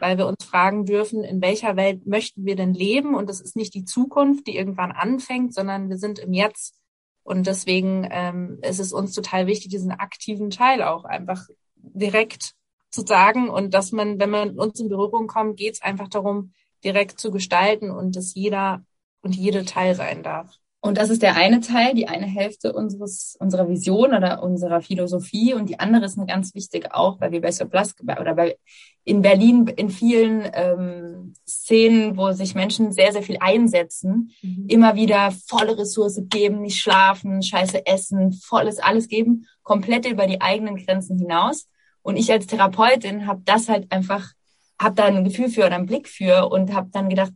weil 0.00 0.18
wir 0.18 0.26
uns 0.26 0.44
fragen 0.44 0.84
dürfen, 0.86 1.22
in 1.24 1.40
welcher 1.40 1.76
Welt 1.76 2.06
möchten 2.06 2.44
wir 2.44 2.56
denn 2.56 2.74
leben? 2.74 3.14
Und 3.14 3.28
das 3.28 3.40
ist 3.40 3.56
nicht 3.56 3.74
die 3.74 3.84
Zukunft, 3.84 4.46
die 4.46 4.56
irgendwann 4.56 4.92
anfängt, 4.92 5.54
sondern 5.54 5.88
wir 5.88 5.98
sind 5.98 6.18
im 6.18 6.32
Jetzt. 6.32 6.80
Und 7.22 7.46
deswegen 7.46 8.06
ähm, 8.10 8.58
ist 8.62 8.80
es 8.80 8.92
uns 8.92 9.14
total 9.14 9.46
wichtig, 9.46 9.70
diesen 9.70 9.92
aktiven 9.92 10.50
Teil 10.50 10.82
auch 10.82 11.04
einfach 11.04 11.46
direkt 11.76 12.54
zu 12.90 13.02
sagen 13.02 13.48
und 13.48 13.74
dass 13.74 13.92
man, 13.92 14.20
wenn 14.20 14.30
man 14.30 14.48
mit 14.48 14.58
uns 14.58 14.78
in 14.78 14.88
Berührung 14.88 15.26
kommt, 15.26 15.56
geht 15.56 15.74
es 15.74 15.82
einfach 15.82 16.08
darum, 16.08 16.52
direkt 16.84 17.18
zu 17.18 17.30
gestalten 17.30 17.90
und 17.90 18.14
dass 18.14 18.34
jeder 18.34 18.84
und 19.22 19.34
jede 19.34 19.64
Teil 19.64 19.94
sein 19.94 20.22
darf. 20.22 20.58
Und 20.84 20.98
das 20.98 21.08
ist 21.08 21.22
der 21.22 21.34
eine 21.34 21.60
Teil, 21.60 21.94
die 21.94 22.08
eine 22.08 22.26
Hälfte 22.26 22.74
unseres, 22.74 23.38
unserer 23.40 23.70
Vision 23.70 24.12
oder 24.12 24.42
unserer 24.42 24.82
Philosophie. 24.82 25.54
Und 25.54 25.70
die 25.70 25.80
andere 25.80 26.04
ist 26.04 26.18
eine 26.18 26.26
ganz 26.26 26.54
wichtige 26.54 26.94
auch, 26.94 27.18
weil 27.22 27.32
wir 27.32 27.40
bei 27.40 27.50
Surplus 27.50 27.94
oder 28.02 28.34
bei, 28.34 28.58
in 29.02 29.22
Berlin 29.22 29.66
in 29.66 29.88
vielen 29.88 30.42
ähm, 30.52 31.32
Szenen, 31.48 32.18
wo 32.18 32.32
sich 32.32 32.54
Menschen 32.54 32.92
sehr, 32.92 33.12
sehr 33.12 33.22
viel 33.22 33.38
einsetzen, 33.40 34.32
immer 34.68 34.94
wieder 34.94 35.32
volle 35.46 35.78
Ressource 35.78 36.20
geben, 36.28 36.60
nicht 36.60 36.82
schlafen, 36.82 37.42
scheiße 37.42 37.86
essen, 37.86 38.32
volles 38.32 38.78
alles 38.78 39.08
geben, 39.08 39.46
komplett 39.62 40.04
über 40.04 40.26
die 40.26 40.42
eigenen 40.42 40.76
Grenzen 40.76 41.16
hinaus. 41.16 41.66
Und 42.02 42.18
ich 42.18 42.30
als 42.30 42.46
Therapeutin 42.46 43.26
habe 43.26 43.40
das 43.46 43.70
halt 43.70 43.90
einfach, 43.90 44.32
habe 44.78 44.96
da 44.96 45.06
ein 45.06 45.24
Gefühl 45.24 45.48
für 45.48 45.64
oder 45.64 45.76
einen 45.76 45.86
Blick 45.86 46.08
für 46.08 46.50
und 46.50 46.74
habe 46.74 46.90
dann 46.92 47.08
gedacht, 47.08 47.32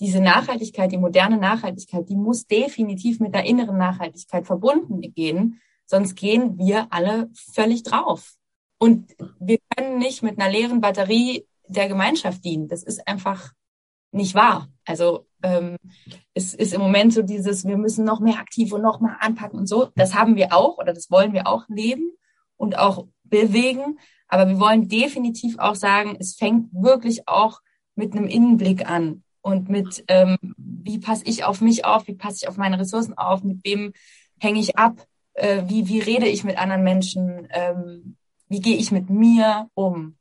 diese 0.00 0.20
Nachhaltigkeit, 0.20 0.92
die 0.92 0.98
moderne 0.98 1.38
Nachhaltigkeit, 1.38 2.08
die 2.08 2.16
muss 2.16 2.46
definitiv 2.46 3.20
mit 3.20 3.34
der 3.34 3.44
inneren 3.44 3.78
Nachhaltigkeit 3.78 4.46
verbunden 4.46 5.00
gehen, 5.00 5.60
sonst 5.86 6.14
gehen 6.16 6.58
wir 6.58 6.88
alle 6.90 7.30
völlig 7.34 7.82
drauf. 7.82 8.34
Und 8.78 9.14
wir 9.40 9.58
können 9.74 9.98
nicht 9.98 10.22
mit 10.22 10.38
einer 10.38 10.50
leeren 10.50 10.80
Batterie 10.80 11.46
der 11.68 11.88
Gemeinschaft 11.88 12.44
dienen. 12.44 12.68
Das 12.68 12.82
ist 12.82 13.06
einfach 13.08 13.52
nicht 14.12 14.34
wahr. 14.34 14.68
Also 14.84 15.26
ähm, 15.42 15.76
es 16.34 16.54
ist 16.54 16.74
im 16.74 16.80
Moment 16.80 17.12
so 17.12 17.22
dieses, 17.22 17.64
wir 17.64 17.76
müssen 17.76 18.04
noch 18.04 18.20
mehr 18.20 18.38
aktiv 18.38 18.72
und 18.72 18.82
noch 18.82 19.00
mal 19.00 19.16
anpacken 19.20 19.58
und 19.58 19.66
so. 19.66 19.88
Das 19.94 20.14
haben 20.14 20.36
wir 20.36 20.54
auch 20.54 20.78
oder 20.78 20.92
das 20.92 21.10
wollen 21.10 21.32
wir 21.32 21.46
auch 21.46 21.64
leben 21.68 22.12
und 22.56 22.78
auch 22.78 23.06
bewegen. 23.24 23.98
Aber 24.28 24.48
wir 24.48 24.58
wollen 24.58 24.88
definitiv 24.88 25.58
auch 25.58 25.74
sagen, 25.74 26.16
es 26.18 26.34
fängt 26.34 26.72
wirklich 26.72 27.28
auch 27.28 27.60
mit 27.94 28.12
einem 28.12 28.26
Innenblick 28.26 28.88
an 28.88 29.22
und 29.46 29.68
mit, 29.68 30.02
ähm, 30.08 30.36
wie 30.56 30.98
passe 30.98 31.22
ich 31.24 31.44
auf 31.44 31.60
mich 31.60 31.84
auf, 31.84 32.08
wie 32.08 32.14
passe 32.14 32.38
ich 32.42 32.48
auf 32.48 32.56
meine 32.56 32.80
Ressourcen 32.80 33.16
auf, 33.16 33.44
mit 33.44 33.64
wem 33.64 33.92
hänge 34.40 34.58
ich 34.58 34.76
ab, 34.76 35.06
äh, 35.34 35.62
wie, 35.68 35.86
wie 35.86 36.00
rede 36.00 36.26
ich 36.26 36.42
mit 36.42 36.58
anderen 36.58 36.82
Menschen, 36.82 37.46
ähm, 37.50 38.16
wie 38.48 38.60
gehe 38.60 38.76
ich 38.76 38.90
mit 38.90 39.08
mir 39.08 39.70
um? 39.74 40.16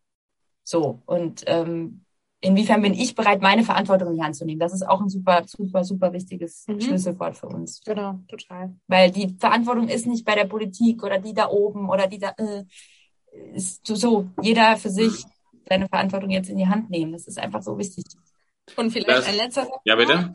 So, 0.63 1.01
und 1.07 1.43
ähm, 1.47 2.01
inwiefern 2.39 2.83
bin 2.83 2.93
ich 2.93 3.15
bereit, 3.15 3.41
meine 3.41 3.63
Verantwortung 3.63 4.09
in 4.09 4.17
die 4.17 4.23
Hand 4.23 4.35
zu 4.35 4.45
nehmen? 4.45 4.59
Das 4.59 4.73
ist 4.73 4.87
auch 4.87 5.01
ein 5.01 5.09
super, 5.09 5.41
super, 5.47 5.83
super 5.83 6.13
wichtiges 6.13 6.67
Mhm. 6.67 6.81
Schlüsselwort 6.81 7.35
für 7.35 7.47
uns. 7.47 7.81
Genau, 7.83 8.19
total. 8.27 8.75
Weil 8.85 9.09
die 9.09 9.35
Verantwortung 9.39 9.87
ist 9.87 10.05
nicht 10.05 10.23
bei 10.23 10.35
der 10.35 10.45
Politik 10.45 11.03
oder 11.03 11.17
die 11.17 11.33
da 11.33 11.49
oben 11.49 11.89
oder 11.89 12.05
die 12.05 12.19
da, 12.19 12.35
äh, 12.37 12.63
ist 13.55 13.87
so, 13.87 13.95
so, 13.95 14.27
jeder 14.39 14.77
für 14.77 14.91
sich 14.91 15.25
seine 15.67 15.87
Verantwortung 15.87 16.29
jetzt 16.29 16.49
in 16.49 16.59
die 16.59 16.67
Hand 16.67 16.91
nehmen. 16.91 17.13
Das 17.13 17.25
ist 17.25 17.39
einfach 17.39 17.63
so 17.63 17.75
wichtig. 17.79 18.05
Und 18.75 18.91
vielleicht 18.91 19.09
Das- 19.09 19.27
ein 19.27 19.35
letzter 19.35 19.65
Satz 19.65 19.75
Ja, 19.85 19.95
bitte? 19.95 20.33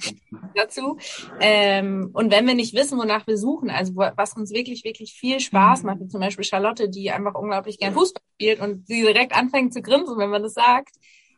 dazu. 0.54 0.98
Ähm, 1.40 2.10
und 2.12 2.30
wenn 2.30 2.46
wir 2.46 2.54
nicht 2.54 2.74
wissen, 2.74 2.98
wonach 2.98 3.26
wir 3.26 3.36
suchen, 3.36 3.70
also 3.70 3.94
wo, 3.96 4.08
was 4.16 4.34
uns 4.34 4.52
wirklich, 4.52 4.84
wirklich 4.84 5.12
viel 5.14 5.40
Spaß 5.40 5.82
macht, 5.82 6.00
wie 6.00 6.08
zum 6.08 6.20
Beispiel 6.20 6.44
Charlotte, 6.44 6.88
die 6.88 7.10
einfach 7.10 7.34
unglaublich 7.34 7.78
gern 7.78 7.92
Fußball 7.92 8.22
spielt 8.34 8.60
und 8.60 8.86
sie 8.86 9.02
direkt 9.02 9.34
anfängt 9.36 9.74
zu 9.74 9.82
grinsen, 9.82 10.16
wenn 10.18 10.30
man 10.30 10.42
das 10.42 10.54
sagt. 10.54 10.94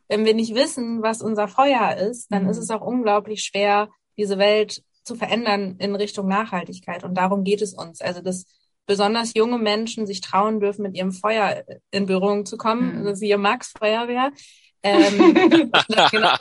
Wenn 0.07 0.25
wir 0.25 0.33
nicht 0.35 0.53
wissen, 0.53 1.01
was 1.01 1.21
unser 1.21 1.47
Feuer 1.47 1.95
ist, 1.97 2.31
dann 2.31 2.43
Mhm. 2.43 2.49
ist 2.49 2.57
es 2.57 2.69
auch 2.69 2.81
unglaublich 2.81 3.41
schwer, 3.43 3.89
diese 4.17 4.37
Welt 4.37 4.83
zu 5.03 5.15
verändern 5.15 5.77
in 5.79 5.95
Richtung 5.95 6.27
Nachhaltigkeit. 6.27 7.03
Und 7.03 7.15
darum 7.17 7.43
geht 7.43 7.61
es 7.61 7.73
uns. 7.73 8.01
Also, 8.01 8.21
dass 8.21 8.45
besonders 8.85 9.33
junge 9.33 9.57
Menschen 9.57 10.05
sich 10.05 10.21
trauen 10.21 10.59
dürfen, 10.59 10.83
mit 10.83 10.95
ihrem 10.95 11.11
Feuer 11.11 11.63
in 11.91 12.05
Berührung 12.05 12.45
zu 12.45 12.57
kommen. 12.57 12.91
Mhm. 13.01 13.07
Also, 13.07 13.15
siehe 13.15 13.37
Max 13.37 13.73
Feuerwehr. 13.77 14.31
Ähm, 14.83 15.71
das 15.87 16.11
genau 16.11 16.33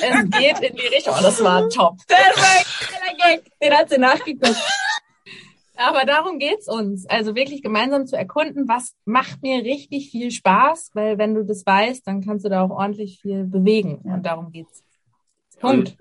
es 0.00 0.30
geht 0.30 0.60
in 0.60 0.76
die 0.76 0.86
Richtung. 0.86 1.14
Oh, 1.18 1.22
das 1.22 1.42
war 1.42 1.68
top. 1.68 1.98
Ein 2.08 2.34
geiler 2.36 3.36
Gag. 3.36 3.52
Den 3.62 3.72
hat 3.72 3.90
sie 3.90 3.98
nachgeguckt. 3.98 4.56
Aber 5.76 6.04
darum 6.04 6.38
geht's 6.38 6.68
uns. 6.68 7.06
Also 7.06 7.34
wirklich 7.34 7.62
gemeinsam 7.62 8.06
zu 8.06 8.16
erkunden, 8.16 8.68
was 8.68 8.94
macht 9.04 9.42
mir 9.42 9.64
richtig 9.64 10.10
viel 10.10 10.30
Spaß, 10.30 10.90
weil 10.94 11.18
wenn 11.18 11.34
du 11.34 11.44
das 11.44 11.66
weißt, 11.66 12.06
dann 12.06 12.24
kannst 12.24 12.44
du 12.44 12.48
da 12.48 12.62
auch 12.62 12.70
ordentlich 12.70 13.20
viel 13.20 13.44
bewegen. 13.44 13.96
Und 14.04 14.24
darum 14.24 14.52
geht's. 14.52 14.82
Punkt. 15.60 15.96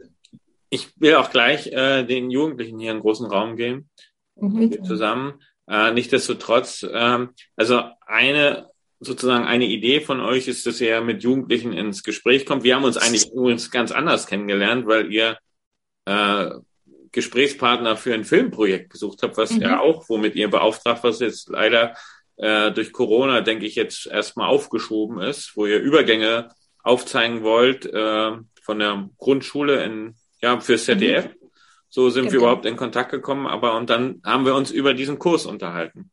Ich 0.69 0.99
will 0.99 1.15
auch 1.15 1.31
gleich 1.31 1.67
äh, 1.67 2.03
den 2.03 2.31
Jugendlichen 2.31 2.79
hier 2.79 2.91
einen 2.91 3.01
großen 3.01 3.25
Raum 3.25 3.55
geben. 3.55 3.89
Mhm. 4.35 4.83
zusammen. 4.83 5.41
Äh, 5.67 5.91
Nichtsdestotrotz, 5.91 6.85
ähm, 6.91 7.29
also 7.55 7.83
eine 8.05 8.70
sozusagen 9.01 9.45
eine 9.45 9.65
Idee 9.65 9.99
von 9.99 10.21
euch 10.21 10.47
ist, 10.47 10.65
dass 10.65 10.79
ihr 10.79 11.01
mit 11.01 11.23
Jugendlichen 11.23 11.73
ins 11.73 12.03
Gespräch 12.03 12.45
kommt. 12.45 12.63
Wir 12.63 12.75
haben 12.75 12.83
uns 12.85 12.97
eigentlich 12.97 13.29
übrigens 13.31 13.69
ganz 13.71 13.91
anders 13.91 14.27
kennengelernt, 14.27 14.85
weil 14.87 15.11
ihr 15.11 15.37
äh, 16.05 16.51
Gesprächspartner 17.11 17.97
für 17.97 18.13
ein 18.13 18.23
Filmprojekt 18.23 18.91
gesucht 18.91 19.21
habt, 19.23 19.37
was 19.37 19.51
Mhm. 19.51 19.61
ja 19.61 19.79
auch, 19.79 20.07
womit 20.07 20.35
ihr 20.35 20.49
beauftragt, 20.49 21.03
was 21.03 21.19
jetzt 21.19 21.49
leider 21.49 21.95
äh, 22.37 22.71
durch 22.71 22.93
Corona, 22.93 23.41
denke 23.41 23.65
ich, 23.65 23.75
jetzt 23.75 24.07
erstmal 24.07 24.47
aufgeschoben 24.47 25.19
ist, 25.19 25.55
wo 25.55 25.65
ihr 25.65 25.79
Übergänge 25.79 26.49
aufzeigen 26.83 27.43
wollt 27.43 27.85
äh, 27.85 28.31
von 28.63 28.79
der 28.79 29.09
Grundschule 29.17 29.83
in 29.83 30.15
ja 30.41 30.59
fürs 30.59 30.85
ZDF. 30.85 31.29
So 31.89 32.09
sind 32.09 32.25
wir 32.25 32.31
Genau. 32.31 32.43
überhaupt 32.43 32.65
in 32.65 32.77
Kontakt 32.77 33.11
gekommen, 33.11 33.45
aber 33.47 33.75
und 33.77 33.89
dann 33.89 34.21
haben 34.25 34.45
wir 34.45 34.55
uns 34.55 34.71
über 34.71 34.93
diesen 34.93 35.19
Kurs 35.19 35.45
unterhalten. 35.45 36.11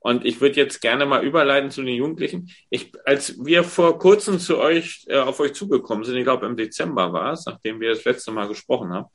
Und 0.00 0.24
ich 0.24 0.40
würde 0.40 0.56
jetzt 0.56 0.80
gerne 0.80 1.06
mal 1.06 1.24
überleiten 1.24 1.70
zu 1.70 1.82
den 1.82 1.94
Jugendlichen. 1.94 2.50
Ich, 2.70 2.92
als 3.04 3.44
wir 3.44 3.64
vor 3.64 3.98
kurzem 3.98 4.38
zu 4.38 4.58
euch, 4.58 5.04
äh, 5.08 5.18
auf 5.18 5.40
euch 5.40 5.54
zugekommen 5.54 6.04
sind, 6.04 6.16
ich 6.16 6.24
glaube 6.24 6.46
im 6.46 6.56
Dezember 6.56 7.12
war 7.12 7.32
es, 7.32 7.46
nachdem 7.46 7.80
wir 7.80 7.90
das 7.90 8.04
letzte 8.04 8.30
Mal 8.30 8.48
gesprochen 8.48 8.92
haben, 8.92 9.06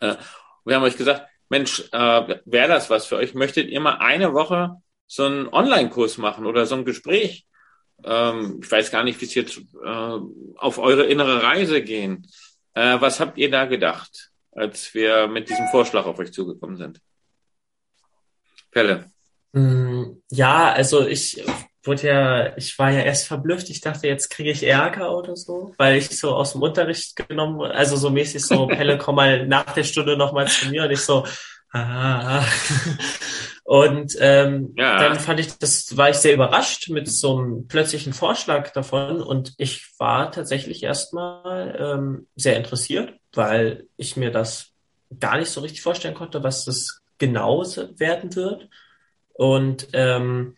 äh, 0.00 0.16
wir 0.64 0.76
haben 0.76 0.82
euch 0.82 0.96
gesagt, 0.96 1.26
Mensch, 1.48 1.88
äh, 1.92 2.38
wäre 2.44 2.68
das 2.68 2.90
was 2.90 3.06
für 3.06 3.16
euch? 3.16 3.34
Möchtet 3.34 3.68
ihr 3.68 3.80
mal 3.80 3.98
eine 3.98 4.34
Woche 4.34 4.76
so 5.06 5.24
einen 5.24 5.48
Online-Kurs 5.48 6.18
machen 6.18 6.44
oder 6.44 6.66
so 6.66 6.74
ein 6.74 6.84
Gespräch? 6.84 7.46
Ähm, 8.04 8.60
ich 8.62 8.70
weiß 8.70 8.90
gar 8.90 9.04
nicht, 9.04 9.20
wie 9.20 9.26
es 9.26 9.34
jetzt 9.34 9.58
äh, 9.58 10.18
auf 10.56 10.78
eure 10.78 11.06
innere 11.06 11.42
Reise 11.42 11.82
gehen. 11.82 12.26
Äh, 12.74 13.00
was 13.00 13.20
habt 13.20 13.38
ihr 13.38 13.50
da 13.50 13.64
gedacht, 13.64 14.32
als 14.52 14.92
wir 14.92 15.28
mit 15.28 15.48
diesem 15.48 15.68
Vorschlag 15.68 16.04
auf 16.04 16.18
euch 16.18 16.32
zugekommen 16.32 16.76
sind? 16.76 17.00
Pelle. 18.70 19.10
Mm, 19.56 20.20
Ja, 20.30 20.72
also 20.72 21.06
ich 21.06 21.42
wurde 21.84 22.02
ja, 22.08 22.56
ich 22.56 22.78
war 22.78 22.90
ja 22.90 23.00
erst 23.00 23.26
verblüfft. 23.28 23.70
Ich 23.70 23.80
dachte, 23.80 24.06
jetzt 24.08 24.28
kriege 24.28 24.50
ich 24.50 24.62
Ärger 24.64 25.16
oder 25.16 25.36
so, 25.36 25.72
weil 25.78 25.96
ich 25.96 26.10
so 26.18 26.34
aus 26.34 26.52
dem 26.52 26.62
Unterricht 26.62 27.16
genommen 27.16 27.58
wurde. 27.58 27.74
Also 27.74 27.96
so 27.96 28.10
mäßig 28.10 28.44
so, 28.44 28.66
Pelle, 28.76 28.98
komm 28.98 29.16
mal 29.16 29.46
nach 29.46 29.72
der 29.72 29.84
Stunde 29.84 30.16
nochmal 30.16 30.48
zu 30.48 30.68
mir. 30.68 30.84
Und 30.84 30.90
ich 30.90 31.00
so, 31.00 31.24
ah. 31.72 32.44
Und 33.64 34.16
ähm, 34.20 34.74
Ja. 34.76 34.98
dann 34.98 35.18
fand 35.18 35.40
ich, 35.40 35.58
das 35.58 35.96
war 35.96 36.10
ich 36.10 36.16
sehr 36.16 36.34
überrascht 36.34 36.88
mit 36.88 37.08
so 37.08 37.36
einem 37.38 37.66
plötzlichen 37.66 38.12
Vorschlag 38.12 38.70
davon. 38.72 39.20
Und 39.22 39.54
ich 39.58 39.86
war 39.98 40.30
tatsächlich 40.30 40.82
erstmal 40.82 41.76
ähm, 41.80 42.26
sehr 42.36 42.56
interessiert, 42.56 43.14
weil 43.32 43.86
ich 43.96 44.16
mir 44.16 44.30
das 44.30 44.68
gar 45.18 45.38
nicht 45.38 45.50
so 45.50 45.60
richtig 45.60 45.82
vorstellen 45.82 46.14
konnte, 46.14 46.42
was 46.44 46.64
das 46.64 47.00
genau 47.18 47.64
werden 47.64 48.34
wird. 48.36 48.68
Und 49.36 49.88
ähm, 49.92 50.56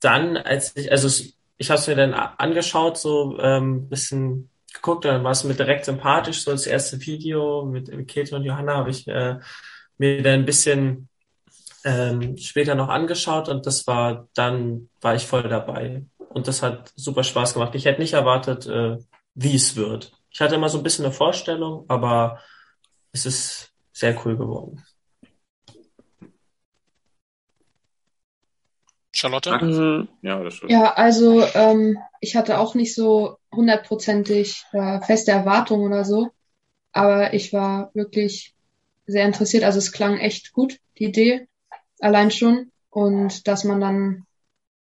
dann, 0.00 0.36
als 0.36 0.76
ich, 0.76 0.90
also 0.90 1.08
ich 1.56 1.70
habe 1.70 1.80
es 1.80 1.86
mir 1.86 1.96
dann 1.96 2.14
angeschaut, 2.14 2.98
so 2.98 3.38
ähm, 3.40 3.88
bisschen 3.88 4.50
geguckt, 4.72 5.04
dann 5.04 5.24
war 5.24 5.32
es 5.32 5.44
mir 5.44 5.54
direkt 5.54 5.84
sympathisch, 5.84 6.42
so 6.42 6.52
das 6.52 6.66
erste 6.66 7.00
Video 7.00 7.64
mit 7.64 7.90
Käthe 8.06 8.36
und 8.36 8.44
Johanna 8.44 8.76
habe 8.76 8.90
ich 8.90 9.08
äh, 9.08 9.38
mir 9.96 10.22
dann 10.22 10.40
ein 10.40 10.44
bisschen 10.44 11.08
ähm, 11.84 12.36
später 12.36 12.74
noch 12.74 12.88
angeschaut 12.88 13.48
und 13.48 13.66
das 13.66 13.86
war, 13.86 14.28
dann 14.34 14.88
war 15.00 15.14
ich 15.14 15.26
voll 15.26 15.42
dabei. 15.42 16.04
Und 16.28 16.46
das 16.46 16.62
hat 16.62 16.92
super 16.94 17.24
Spaß 17.24 17.54
gemacht. 17.54 17.74
Ich 17.74 17.86
hätte 17.86 18.00
nicht 18.00 18.12
erwartet, 18.12 18.66
äh, 18.66 18.98
wie 19.34 19.54
es 19.54 19.76
wird. 19.76 20.12
Ich 20.30 20.40
hatte 20.40 20.54
immer 20.54 20.68
so 20.68 20.78
ein 20.78 20.84
bisschen 20.84 21.04
eine 21.04 21.14
Vorstellung, 21.14 21.84
aber 21.88 22.40
es 23.12 23.26
ist 23.26 23.72
sehr 23.92 24.14
cool 24.24 24.36
geworden. 24.36 24.84
Charlotte? 29.18 29.58
Mhm. 29.60 30.08
Ja, 30.22 30.42
das 30.42 30.54
stimmt. 30.54 30.72
Ja, 30.72 30.94
also 30.94 31.44
ähm, 31.54 31.98
ich 32.20 32.36
hatte 32.36 32.58
auch 32.58 32.74
nicht 32.74 32.94
so 32.94 33.36
hundertprozentig 33.52 34.64
äh, 34.72 35.00
feste 35.00 35.32
Erwartungen 35.32 35.86
oder 35.86 36.04
so, 36.04 36.28
aber 36.92 37.34
ich 37.34 37.52
war 37.52 37.90
wirklich 37.94 38.54
sehr 39.06 39.24
interessiert. 39.24 39.64
Also 39.64 39.78
es 39.78 39.92
klang 39.92 40.18
echt 40.18 40.52
gut, 40.52 40.78
die 40.98 41.06
Idee, 41.06 41.48
allein 42.00 42.30
schon. 42.30 42.70
Und 42.90 43.46
dass 43.48 43.64
man 43.64 43.80
dann 43.80 44.24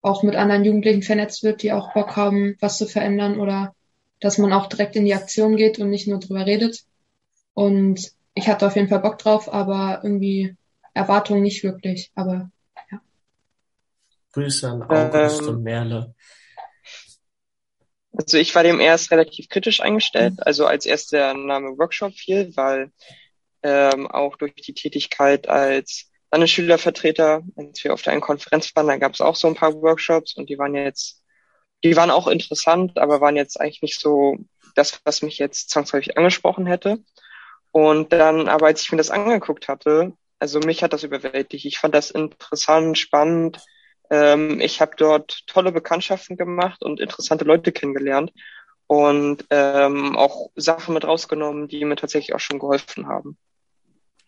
auch 0.02 0.24
mit 0.24 0.36
anderen 0.36 0.66
Jugendlichen 0.66 1.04
vernetzt 1.04 1.44
wird, 1.44 1.62
die 1.64 1.72
auch 1.72 1.94
Bock 1.94 2.16
haben, 2.16 2.56
was 2.60 2.78
zu 2.78 2.88
verändern 2.88 3.40
oder 3.40 3.76
dass 4.20 4.38
man 4.38 4.54
auch 4.54 4.68
direkt 4.68 4.96
in 4.96 5.06
die 5.06 5.16
Aktion 5.16 5.56
geht 5.56 5.80
und 5.80 5.90
nicht 5.90 6.08
nur 6.08 6.20
drüber 6.20 6.46
redet. 6.46 6.84
Und 7.54 8.12
ich 8.34 8.48
hatte 8.48 8.68
auf 8.68 8.76
jeden 8.76 8.88
Fall 8.88 9.00
Bock 9.00 9.18
drauf, 9.18 9.52
aber 9.52 10.02
irgendwie 10.04 10.56
Erwartungen 10.94 11.42
nicht 11.42 11.64
wirklich. 11.64 12.12
Aber 12.16 12.50
Grüße 14.32 14.70
an 14.70 14.84
August 14.84 15.42
Ähm, 15.42 15.48
und 15.50 15.64
Merle. 15.64 16.16
Also 18.18 18.38
ich 18.38 18.54
war 18.56 18.64
dem 18.64 18.80
erst 18.80 19.12
relativ 19.12 19.48
kritisch 19.50 19.82
eingestellt, 19.82 20.36
also 20.46 20.66
als 20.66 20.86
erst 20.86 21.12
der 21.14 21.34
Name 21.34 21.78
Workshop 21.78 22.14
fiel, 22.14 22.52
weil 22.56 22.92
ähm, 23.64 24.08
auch 24.08 24.36
durch 24.38 24.54
die 24.56 24.74
Tätigkeit 24.74 25.48
als 25.48 26.12
Landesschülervertreter, 26.32 27.44
als 27.56 27.84
wir 27.84 27.94
auf 27.94 28.02
der 28.02 28.14
einen 28.14 28.22
Konferenz 28.22 28.76
waren, 28.76 28.88
da 28.88 28.98
gab 28.98 29.14
es 29.14 29.22
auch 29.22 29.36
so 29.36 29.48
ein 29.48 29.56
paar 29.56 29.74
Workshops 29.82 30.36
und 30.36 30.50
die 30.50 30.58
waren 30.58 30.76
jetzt, 30.76 31.24
die 31.84 31.96
waren 31.96 32.12
auch 32.12 32.28
interessant, 32.28 32.98
aber 32.98 33.22
waren 33.22 33.36
jetzt 33.36 33.60
eigentlich 33.60 33.82
nicht 33.82 34.00
so 34.00 34.38
das, 34.76 35.02
was 35.04 35.22
mich 35.22 35.38
jetzt 35.38 35.70
zwangsläufig 35.70 36.18
angesprochen 36.18 36.66
hätte. 36.66 37.00
Und 37.72 38.12
dann, 38.14 38.48
aber 38.50 38.68
als 38.68 38.82
ich 38.82 38.92
mir 38.92 38.98
das 38.98 39.10
angeguckt 39.12 39.68
hatte, 39.68 40.14
also 40.40 40.60
mich 40.60 40.84
hat 40.84 40.94
das 40.94 41.04
überwältigt. 41.04 41.66
Ich 41.66 41.78
fand 41.78 41.96
das 41.96 42.12
interessant, 42.12 42.98
spannend. 42.98 43.60
Ähm, 44.12 44.60
ich 44.60 44.82
habe 44.82 44.91
dort 44.98 45.48
tolle 45.48 45.72
Bekanntschaften 45.72 46.36
gemacht 46.38 46.84
und 46.84 47.00
interessante 47.00 47.46
Leute 47.46 47.72
kennengelernt 47.72 48.32
und 48.86 49.46
ähm, 49.50 50.18
auch 50.18 50.51
Sachen 50.56 50.94
mit 50.94 51.06
rausgenommen, 51.06 51.70
die 51.70 51.86
mir 51.86 51.96
tatsächlich 51.96 52.36
auch 52.36 52.39
schon 52.41 52.60
geholfen 52.60 53.08
haben. 53.08 53.38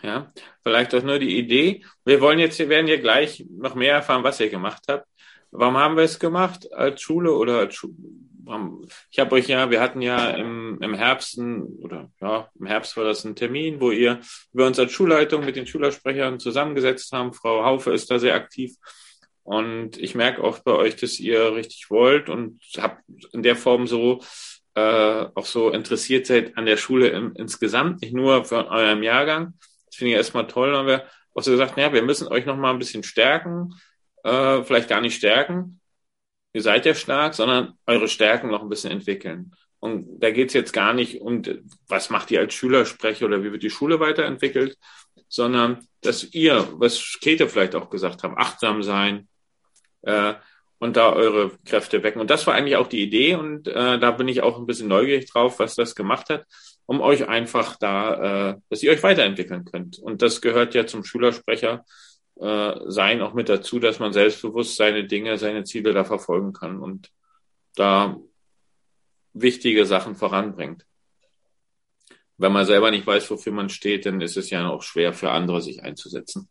Ja, 0.01 0.31
vielleicht 0.63 0.95
auch 0.95 1.03
nur 1.03 1.19
die 1.19 1.37
Idee. 1.37 1.83
Wir 2.05 2.21
wollen 2.21 2.39
jetzt, 2.39 2.59
wir 2.59 2.69
werden 2.69 2.87
hier 2.87 2.99
gleich 2.99 3.45
noch 3.49 3.75
mehr 3.75 3.95
erfahren, 3.95 4.23
was 4.23 4.39
ihr 4.39 4.49
gemacht 4.49 4.83
habt. 4.87 5.05
Warum 5.51 5.77
haben 5.77 5.97
wir 5.97 6.03
es 6.03 6.17
gemacht? 6.17 6.71
Als 6.73 7.01
Schule 7.01 7.33
oder 7.33 7.59
als 7.59 7.75
Schu 7.75 7.89
warum- 8.43 8.85
Ich 9.11 9.19
habe 9.19 9.35
euch 9.35 9.47
ja, 9.47 9.69
wir 9.69 9.79
hatten 9.79 10.01
ja 10.01 10.31
im, 10.31 10.77
im 10.81 10.93
Herbst, 10.93 11.37
oder 11.37 12.09
ja, 12.21 12.49
im 12.59 12.65
Herbst 12.65 12.97
war 12.97 13.03
das 13.03 13.23
ein 13.23 13.35
Termin, 13.35 13.79
wo 13.79 13.91
ihr 13.91 14.19
wir 14.51 14.65
uns 14.65 14.79
als 14.79 14.91
Schulleitung 14.91 15.45
mit 15.45 15.55
den 15.55 15.67
Schülersprechern 15.67 16.39
zusammengesetzt 16.39 17.11
haben. 17.11 17.33
Frau 17.33 17.63
Haufe 17.63 17.91
ist 17.91 18.09
da 18.11 18.19
sehr 18.19 18.35
aktiv. 18.35 18.75
Und 19.43 19.97
ich 19.97 20.15
merke 20.15 20.43
auch 20.43 20.59
bei 20.59 20.71
euch, 20.71 20.95
dass 20.95 21.19
ihr 21.19 21.53
richtig 21.53 21.89
wollt 21.89 22.29
und 22.29 22.59
habt 22.77 23.03
in 23.33 23.43
der 23.43 23.55
Form 23.55 23.88
so 23.88 24.21
äh, 24.75 25.25
auch 25.35 25.45
so 25.45 25.69
interessiert 25.69 26.25
seid 26.25 26.57
an 26.57 26.65
der 26.65 26.77
Schule 26.77 27.09
im, 27.09 27.33
insgesamt, 27.35 28.01
nicht 28.01 28.13
nur 28.13 28.45
für 28.45 28.67
eurem 28.69 29.03
Jahrgang. 29.03 29.53
Das 29.85 29.97
finde 29.97 30.12
ich 30.12 30.17
erstmal 30.17 30.47
toll. 30.47 30.71
Dann 30.71 30.79
haben 30.79 30.88
wir 30.88 31.05
auch 31.33 31.43
so 31.43 31.51
gesagt, 31.51 31.77
naja, 31.77 31.93
wir 31.93 32.03
müssen 32.03 32.27
euch 32.27 32.45
noch 32.45 32.57
mal 32.57 32.71
ein 32.71 32.79
bisschen 32.79 33.03
stärken. 33.03 33.73
äh, 34.23 34.63
vielleicht 34.63 34.89
gar 34.89 35.01
nicht 35.01 35.17
stärken. 35.17 35.81
Ihr 36.53 36.62
seid 36.62 36.85
ja 36.85 36.95
stark, 36.95 37.33
sondern 37.33 37.73
eure 37.85 38.07
Stärken 38.07 38.50
noch 38.50 38.62
ein 38.62 38.69
bisschen 38.69 38.91
entwickeln. 38.91 39.53
Und 39.79 40.19
da 40.19 40.31
geht's 40.31 40.53
jetzt 40.53 40.71
gar 40.71 40.93
nicht 40.93 41.19
um, 41.19 41.41
was 41.88 42.09
macht 42.09 42.31
ihr 42.31 42.39
als 42.39 42.53
Schülersprecher 42.53 43.25
oder 43.25 43.43
wie 43.43 43.51
wird 43.51 43.63
die 43.63 43.69
Schule 43.69 44.00
weiterentwickelt, 44.00 44.77
sondern 45.27 45.85
dass 46.01 46.23
ihr, 46.33 46.69
was 46.73 47.17
Käthe 47.21 47.50
vielleicht 47.50 47.75
auch 47.75 47.89
gesagt 47.89 48.23
haben, 48.23 48.38
achtsam 48.38 48.81
sein 48.81 49.27
äh, 50.03 50.33
und 50.79 50.98
da 50.98 51.13
eure 51.13 51.51
Kräfte 51.65 52.03
wecken. 52.03 52.19
Und 52.19 52.29
das 52.29 52.45
war 52.45 52.53
eigentlich 52.53 52.75
auch 52.75 52.88
die 52.88 53.01
Idee 53.01 53.36
und 53.36 53.67
äh, 53.67 54.00
da 54.00 54.12
bin 54.12 54.27
ich 54.27 54.41
auch 54.41 54.57
ein 54.57 54.65
bisschen 54.65 54.89
neugierig 54.89 55.31
drauf, 55.31 55.60
was 55.60 55.75
das 55.75 55.95
gemacht 55.95 56.29
hat, 56.29 56.45
um 56.86 57.01
euch 57.01 57.27
einfach 57.27 57.77
da, 57.77 58.51
äh, 58.51 58.55
dass 58.69 58.83
ihr 58.83 58.91
euch 58.91 59.01
weiterentwickeln 59.03 59.65
könnt. 59.65 60.00
Und 60.00 60.22
das 60.22 60.41
gehört 60.41 60.75
ja 60.75 60.86
zum 60.86 61.03
Schülersprecher 61.03 61.86
äh, 62.39 62.74
sein 62.88 63.22
auch 63.22 63.33
mit 63.33 63.48
dazu, 63.50 63.79
dass 63.79 64.00
man 64.00 64.12
selbstbewusst 64.12 64.75
seine 64.75 65.05
Dinge, 65.05 65.38
seine 65.38 65.63
Ziele 65.63 65.93
da 65.93 66.03
verfolgen 66.03 66.51
kann 66.51 66.79
und 66.79 67.10
da 67.75 68.17
wichtige 69.33 69.86
Sachen 69.86 70.15
voranbringt. 70.15 70.86
Wenn 72.38 72.51
man 72.51 72.65
selber 72.65 72.91
nicht 72.91 73.05
weiß, 73.05 73.29
wofür 73.31 73.53
man 73.53 73.69
steht, 73.69 74.05
dann 74.05 74.19
ist 74.19 74.38
es 74.38 74.50
ja 74.50 74.67
auch 74.67 74.81
schwer 74.81 75.13
für 75.13 75.31
andere, 75.31 75.62
sich 75.62 75.83
einzusetzen. 75.83 76.50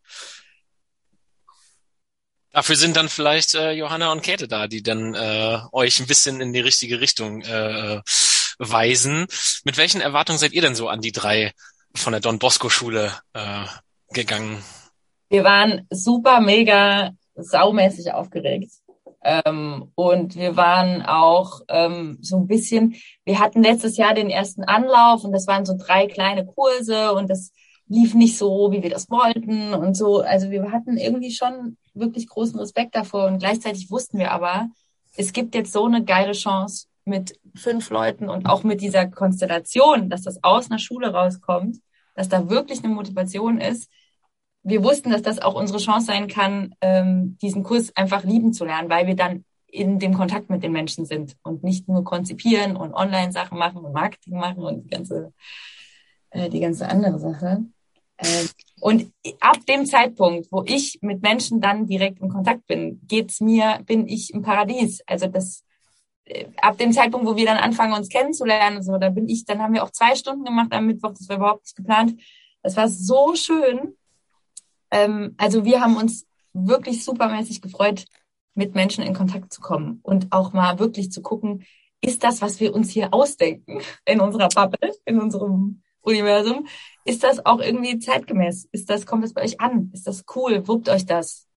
Dafür 2.52 2.76
sind 2.76 2.96
dann 2.96 3.08
vielleicht 3.08 3.54
äh, 3.54 3.72
Johanna 3.72 4.12
und 4.12 4.22
Käthe 4.22 4.46
da, 4.46 4.68
die 4.68 4.82
dann 4.82 5.14
äh, 5.14 5.58
euch 5.72 6.00
ein 6.00 6.06
bisschen 6.06 6.40
in 6.40 6.52
die 6.52 6.60
richtige 6.60 7.00
Richtung 7.00 7.40
äh, 7.42 8.00
weisen. 8.58 9.26
Mit 9.64 9.78
welchen 9.78 10.00
Erwartungen 10.00 10.38
seid 10.38 10.52
ihr 10.52 10.62
denn 10.62 10.74
so 10.74 10.88
an 10.88 11.00
die 11.00 11.12
drei 11.12 11.52
von 11.94 12.12
der 12.12 12.20
Don 12.20 12.38
Bosco 12.38 12.68
Schule 12.68 13.12
äh, 13.32 13.64
gegangen? 14.12 14.62
Wir 15.30 15.44
waren 15.44 15.86
super, 15.90 16.40
mega 16.40 17.12
saumäßig 17.36 18.12
aufgeregt. 18.12 18.70
Ähm, 19.24 19.90
und 19.94 20.34
wir 20.34 20.56
waren 20.56 21.02
auch 21.02 21.60
ähm, 21.68 22.18
so 22.20 22.36
ein 22.36 22.48
bisschen, 22.48 22.96
wir 23.24 23.38
hatten 23.38 23.62
letztes 23.62 23.96
Jahr 23.96 24.14
den 24.14 24.30
ersten 24.30 24.64
Anlauf 24.64 25.24
und 25.24 25.32
das 25.32 25.46
waren 25.46 25.64
so 25.64 25.74
drei 25.78 26.06
kleine 26.06 26.44
Kurse 26.44 27.12
und 27.12 27.30
das 27.30 27.52
lief 27.88 28.14
nicht 28.14 28.38
so, 28.38 28.70
wie 28.72 28.82
wir 28.82 28.90
das 28.90 29.10
wollten 29.10 29.74
und 29.74 29.94
so. 29.96 30.20
Also 30.20 30.50
wir 30.50 30.70
hatten 30.72 30.96
irgendwie 30.96 31.32
schon 31.32 31.76
wirklich 31.94 32.28
großen 32.28 32.58
Respekt 32.58 32.94
davor 32.94 33.26
und 33.26 33.38
gleichzeitig 33.38 33.90
wussten 33.90 34.18
wir 34.18 34.32
aber, 34.32 34.68
es 35.16 35.32
gibt 35.32 35.54
jetzt 35.54 35.72
so 35.72 35.84
eine 35.84 36.04
geile 36.04 36.32
Chance 36.32 36.86
mit 37.04 37.38
fünf 37.54 37.90
Leuten 37.90 38.28
und 38.28 38.46
auch 38.46 38.62
mit 38.62 38.80
dieser 38.80 39.06
Konstellation, 39.06 40.08
dass 40.08 40.22
das 40.22 40.42
aus 40.42 40.70
einer 40.70 40.78
Schule 40.78 41.12
rauskommt, 41.12 41.78
dass 42.14 42.28
da 42.28 42.48
wirklich 42.48 42.84
eine 42.84 42.94
Motivation 42.94 43.60
ist, 43.60 43.90
wir 44.64 44.84
wussten, 44.84 45.10
dass 45.10 45.22
das 45.22 45.40
auch 45.40 45.54
unsere 45.54 45.78
Chance 45.78 46.06
sein 46.06 46.28
kann, 46.28 46.74
ähm, 46.80 47.36
diesen 47.42 47.62
Kurs 47.62 47.94
einfach 47.96 48.22
lieben 48.24 48.52
zu 48.52 48.64
lernen, 48.64 48.88
weil 48.88 49.06
wir 49.06 49.16
dann 49.16 49.44
in 49.66 49.98
dem 49.98 50.14
Kontakt 50.14 50.50
mit 50.50 50.62
den 50.62 50.72
Menschen 50.72 51.06
sind 51.06 51.34
und 51.42 51.64
nicht 51.64 51.88
nur 51.88 52.04
konzipieren 52.04 52.76
und 52.76 52.94
Online-Sachen 52.94 53.58
machen 53.58 53.78
und 53.78 53.92
Marketing 53.92 54.38
machen 54.38 54.62
und 54.62 54.84
die 54.84 54.90
ganze, 54.90 55.32
äh, 56.32 56.48
die 56.48 56.60
ganze 56.60 56.88
andere 56.88 57.18
Sache. 57.18 57.64
Äh, 58.18 58.46
und 58.80 59.12
ab 59.40 59.64
dem 59.66 59.86
Zeitpunkt, 59.86 60.50
wo 60.50 60.64
ich 60.66 60.98
mit 61.02 61.22
Menschen 61.22 61.60
dann 61.60 61.86
direkt 61.86 62.20
in 62.20 62.28
Kontakt 62.28 62.66
bin, 62.66 63.00
geht's 63.06 63.40
mir, 63.40 63.80
bin 63.86 64.08
ich 64.08 64.34
im 64.34 64.42
Paradies. 64.42 65.00
Also 65.06 65.28
das, 65.28 65.64
äh, 66.24 66.46
ab 66.60 66.78
dem 66.78 66.92
Zeitpunkt, 66.92 67.26
wo 67.26 67.36
wir 67.36 67.46
dann 67.46 67.58
anfangen, 67.58 67.94
uns 67.94 68.08
kennenzulernen, 68.08 68.82
so, 68.82 68.98
da 68.98 69.10
bin 69.10 69.28
ich, 69.28 69.44
dann 69.44 69.62
haben 69.62 69.74
wir 69.74 69.84
auch 69.84 69.90
zwei 69.90 70.14
Stunden 70.14 70.44
gemacht 70.44 70.72
am 70.72 70.86
Mittwoch, 70.86 71.12
das 71.12 71.28
war 71.28 71.36
überhaupt 71.36 71.64
nicht 71.64 71.76
geplant. 71.76 72.20
Das 72.62 72.76
war 72.76 72.88
so 72.88 73.34
schön 73.34 73.96
ähm, 74.92 75.34
also 75.38 75.64
wir 75.64 75.80
haben 75.80 75.96
uns 75.96 76.26
wirklich 76.52 77.04
supermäßig 77.04 77.60
gefreut, 77.62 78.04
mit 78.54 78.74
Menschen 78.74 79.02
in 79.02 79.14
Kontakt 79.14 79.52
zu 79.52 79.62
kommen 79.62 80.00
und 80.02 80.30
auch 80.30 80.52
mal 80.52 80.78
wirklich 80.78 81.10
zu 81.10 81.22
gucken, 81.22 81.64
ist 82.02 82.22
das, 82.22 82.42
was 82.42 82.60
wir 82.60 82.74
uns 82.74 82.90
hier 82.90 83.14
ausdenken 83.14 83.80
in 84.04 84.20
unserer 84.20 84.48
Bubble, 84.48 84.92
in 85.06 85.18
unserem 85.18 85.82
Universum, 86.02 86.66
ist 87.04 87.24
das 87.24 87.44
auch 87.44 87.60
irgendwie 87.60 87.98
zeitgemäß? 87.98 88.68
Ist 88.72 88.90
das, 88.90 89.06
kommt 89.06 89.24
das 89.24 89.32
bei 89.32 89.42
euch 89.42 89.60
an? 89.60 89.90
Ist 89.92 90.06
das 90.06 90.24
cool? 90.34 90.66
Wuppt 90.68 90.88
euch 90.88 91.06
das? 91.06 91.48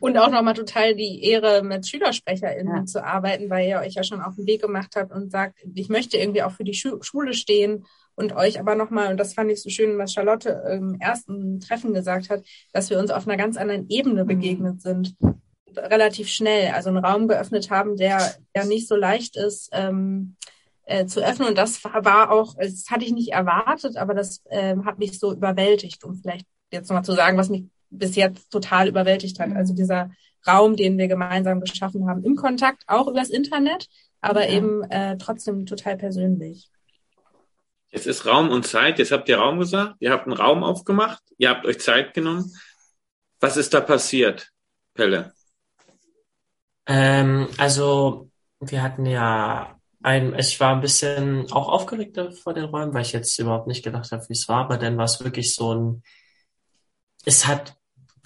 Und 0.00 0.18
auch 0.18 0.30
nochmal 0.30 0.54
total 0.54 0.94
die 0.94 1.22
Ehre, 1.24 1.62
mit 1.62 1.86
SchülersprecherInnen 1.86 2.76
ja. 2.76 2.84
zu 2.84 3.04
arbeiten, 3.04 3.48
weil 3.48 3.68
ihr 3.68 3.78
euch 3.78 3.94
ja 3.94 4.02
schon 4.02 4.20
auf 4.20 4.34
den 4.34 4.46
Weg 4.46 4.60
gemacht 4.60 4.94
habt 4.96 5.12
und 5.12 5.30
sagt, 5.30 5.64
ich 5.74 5.88
möchte 5.88 6.16
irgendwie 6.16 6.42
auch 6.42 6.52
für 6.52 6.64
die 6.64 6.74
Schule 6.74 7.32
stehen 7.32 7.84
und 8.14 8.34
euch 8.34 8.58
aber 8.58 8.74
nochmal, 8.74 9.10
und 9.12 9.18
das 9.18 9.34
fand 9.34 9.50
ich 9.52 9.62
so 9.62 9.70
schön, 9.70 9.96
was 9.98 10.12
Charlotte 10.12 10.64
im 10.72 10.96
ersten 11.00 11.60
Treffen 11.60 11.94
gesagt 11.94 12.30
hat, 12.30 12.42
dass 12.72 12.90
wir 12.90 12.98
uns 12.98 13.10
auf 13.10 13.28
einer 13.28 13.36
ganz 13.36 13.56
anderen 13.56 13.88
Ebene 13.88 14.24
mhm. 14.24 14.28
begegnet 14.28 14.82
sind. 14.82 15.14
Relativ 15.76 16.28
schnell, 16.28 16.72
also 16.72 16.88
einen 16.88 17.04
Raum 17.04 17.28
geöffnet 17.28 17.70
haben, 17.70 17.96
der 17.96 18.34
ja 18.56 18.64
nicht 18.64 18.88
so 18.88 18.96
leicht 18.96 19.36
ist 19.36 19.68
ähm, 19.72 20.36
äh, 20.88 21.06
zu 21.06 21.20
öffnen. 21.24 21.48
Und 21.48 21.58
das 21.58 21.84
war 21.84 22.32
auch, 22.32 22.54
das 22.58 22.86
hatte 22.90 23.04
ich 23.04 23.12
nicht 23.12 23.32
erwartet, 23.32 23.96
aber 23.96 24.14
das 24.14 24.42
äh, 24.46 24.74
hat 24.84 24.98
mich 24.98 25.18
so 25.18 25.32
überwältigt, 25.32 26.02
um 26.04 26.14
vielleicht 26.14 26.46
jetzt 26.72 26.88
nochmal 26.88 27.04
zu 27.04 27.12
sagen, 27.12 27.36
was 27.36 27.50
mich 27.50 27.64
bis 27.90 28.16
jetzt 28.16 28.50
total 28.50 28.88
überwältigt 28.88 29.38
hat. 29.38 29.54
Also 29.54 29.74
dieser 29.74 30.10
Raum, 30.46 30.76
den 30.76 30.98
wir 30.98 31.08
gemeinsam 31.08 31.60
geschaffen 31.60 32.08
haben, 32.08 32.24
im 32.24 32.36
Kontakt, 32.36 32.84
auch 32.86 33.06
übers 33.08 33.30
Internet, 33.30 33.86
aber 34.20 34.48
ja. 34.48 34.56
eben 34.56 34.82
äh, 34.84 35.16
trotzdem 35.18 35.66
total 35.66 35.96
persönlich. 35.96 36.70
Jetzt 37.90 38.06
ist 38.06 38.26
Raum 38.26 38.50
und 38.50 38.66
Zeit. 38.66 38.98
Jetzt 38.98 39.12
habt 39.12 39.28
ihr 39.28 39.38
Raum 39.38 39.58
gesagt. 39.58 39.96
Ihr 40.00 40.10
habt 40.10 40.26
einen 40.26 40.36
Raum 40.36 40.62
aufgemacht. 40.62 41.22
Ihr 41.38 41.48
habt 41.50 41.64
euch 41.64 41.80
Zeit 41.80 42.12
genommen. 42.12 42.52
Was 43.40 43.56
ist 43.56 43.72
da 43.72 43.80
passiert, 43.80 44.50
Pelle? 44.94 45.32
Ähm, 46.86 47.48
also, 47.56 48.30
wir 48.60 48.82
hatten 48.82 49.06
ja 49.06 49.77
ein, 50.02 50.38
ich 50.38 50.60
war 50.60 50.74
ein 50.74 50.80
bisschen 50.80 51.50
auch 51.52 51.68
aufgeregt 51.68 52.18
vor 52.42 52.54
den 52.54 52.64
Räumen, 52.64 52.94
weil 52.94 53.02
ich 53.02 53.12
jetzt 53.12 53.38
überhaupt 53.38 53.66
nicht 53.66 53.84
gedacht 53.84 54.12
habe, 54.12 54.24
wie 54.28 54.34
es 54.34 54.48
war, 54.48 54.64
aber 54.64 54.78
dann 54.78 54.96
war 54.96 55.04
es 55.04 55.22
wirklich 55.22 55.54
so 55.54 55.74
ein, 55.74 56.02
es 57.24 57.46
hat 57.46 57.76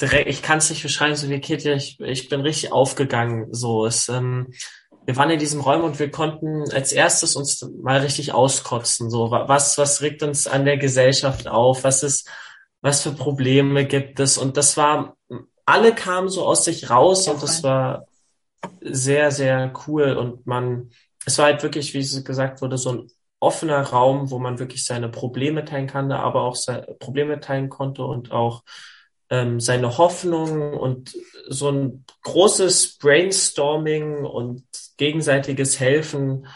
direkt, 0.00 0.28
ich 0.28 0.42
kann 0.42 0.58
es 0.58 0.70
nicht 0.70 0.82
beschreiben, 0.82 1.16
so 1.16 1.28
wie 1.28 1.40
Kitty, 1.40 1.72
ich, 1.72 1.98
ich 2.00 2.28
bin 2.28 2.40
richtig 2.40 2.72
aufgegangen, 2.72 3.52
so, 3.52 3.86
es, 3.86 4.08
ähm, 4.08 4.52
wir 5.04 5.16
waren 5.16 5.30
in 5.30 5.38
diesem 5.38 5.60
Raum 5.60 5.82
und 5.82 5.98
wir 5.98 6.10
konnten 6.10 6.70
als 6.72 6.92
erstes 6.92 7.34
uns 7.34 7.68
mal 7.82 8.00
richtig 8.00 8.32
auskotzen. 8.32 9.10
So, 9.10 9.30
was, 9.30 9.76
was 9.78 10.00
regt 10.00 10.22
uns 10.22 10.46
an 10.46 10.64
der 10.64 10.78
Gesellschaft 10.78 11.48
auf? 11.48 11.82
Was 11.84 12.02
ist, 12.02 12.28
was 12.82 13.02
für 13.02 13.12
Probleme 13.12 13.84
gibt 13.84 14.20
es? 14.20 14.38
Und 14.38 14.56
das 14.56 14.76
war, 14.76 15.16
alle 15.66 15.94
kamen 15.94 16.28
so 16.28 16.46
aus 16.46 16.64
sich 16.64 16.88
raus 16.88 17.26
und 17.28 17.42
das 17.42 17.62
war 17.64 18.06
sehr, 18.80 19.32
sehr 19.32 19.72
cool. 19.86 20.12
Und 20.16 20.46
man, 20.46 20.90
es 21.26 21.38
war 21.38 21.46
halt 21.46 21.62
wirklich, 21.62 21.94
wie 21.94 21.98
es 21.98 22.24
gesagt 22.24 22.62
wurde, 22.62 22.78
so 22.78 22.92
ein 22.92 23.10
offener 23.40 23.80
Raum, 23.80 24.30
wo 24.30 24.38
man 24.38 24.58
wirklich 24.58 24.84
seine 24.84 25.08
Probleme 25.08 25.64
teilen 25.64 25.88
kann, 25.88 26.12
aber 26.12 26.42
auch 26.42 26.54
seine 26.54 26.82
Probleme 27.00 27.40
teilen 27.40 27.68
konnte 27.68 28.04
und 28.04 28.30
auch 28.30 28.62
ähm, 29.30 29.58
seine 29.58 29.98
Hoffnung 29.98 30.74
und 30.74 31.16
so 31.48 31.70
ein 31.70 32.04
großes 32.22 32.98
Brainstorming 32.98 34.24
und 34.24 34.64
gegenseitiges 34.96 35.80
Helfen. 35.80 36.46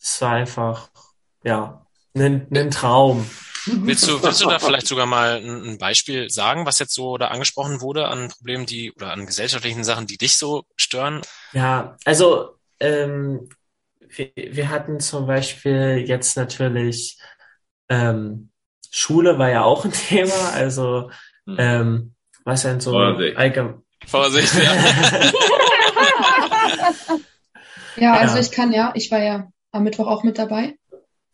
Es 0.00 0.20
war 0.22 0.32
einfach, 0.32 0.88
ja, 1.42 1.84
ein, 2.14 2.46
ein 2.54 2.70
Traum. 2.70 3.28
Willst 3.66 4.08
du, 4.08 4.22
willst 4.22 4.42
du 4.42 4.48
da 4.48 4.58
vielleicht 4.58 4.86
sogar 4.86 5.06
mal 5.06 5.36
ein, 5.42 5.70
ein 5.70 5.78
Beispiel 5.78 6.30
sagen, 6.30 6.66
was 6.66 6.78
jetzt 6.78 6.94
so 6.94 7.16
da 7.16 7.28
angesprochen 7.28 7.80
wurde 7.80 8.08
an 8.08 8.28
Problemen, 8.28 8.66
die 8.66 8.92
oder 8.92 9.10
an 9.10 9.26
gesellschaftlichen 9.26 9.84
Sachen, 9.84 10.06
die 10.06 10.18
dich 10.18 10.36
so 10.36 10.64
stören? 10.76 11.22
Ja, 11.52 11.96
also 12.04 12.56
ähm, 12.80 13.48
wir, 14.16 14.30
wir 14.34 14.70
hatten 14.70 15.00
zum 15.00 15.26
Beispiel 15.26 16.04
jetzt 16.06 16.36
natürlich 16.36 17.18
ähm, 17.88 18.50
Schule 18.90 19.38
war 19.38 19.50
ja 19.50 19.64
auch 19.64 19.84
ein 19.84 19.92
Thema, 19.92 20.52
also 20.54 21.10
hm. 21.46 21.56
ähm, 21.58 22.14
was 22.44 22.62
denn 22.62 22.80
so 22.80 22.92
Vorsicht. 22.92 23.36
allgemein. 23.36 23.82
Vorsicht, 24.06 24.54
ja. 24.54 24.74
ja, 27.96 28.14
also 28.14 28.34
ja. 28.34 28.40
ich 28.40 28.50
kann 28.50 28.72
ja, 28.72 28.92
ich 28.94 29.10
war 29.10 29.22
ja 29.22 29.48
am 29.72 29.82
Mittwoch 29.82 30.06
auch 30.06 30.22
mit 30.22 30.38
dabei. 30.38 30.76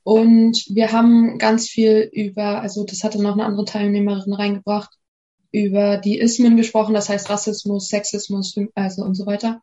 Und 0.04 0.64
wir 0.68 0.92
haben 0.92 1.38
ganz 1.38 1.68
viel 1.68 2.08
über, 2.12 2.62
also 2.62 2.84
das 2.84 3.04
hatte 3.04 3.22
noch 3.22 3.34
eine 3.34 3.44
andere 3.44 3.64
Teilnehmerin 3.64 4.32
reingebracht, 4.32 4.90
über 5.52 5.98
die 5.98 6.18
Ismen 6.18 6.56
gesprochen, 6.56 6.94
das 6.94 7.08
heißt 7.08 7.28
Rassismus, 7.28 7.88
Sexismus, 7.88 8.54
also 8.74 9.02
und 9.02 9.16
so 9.16 9.26
weiter. 9.26 9.60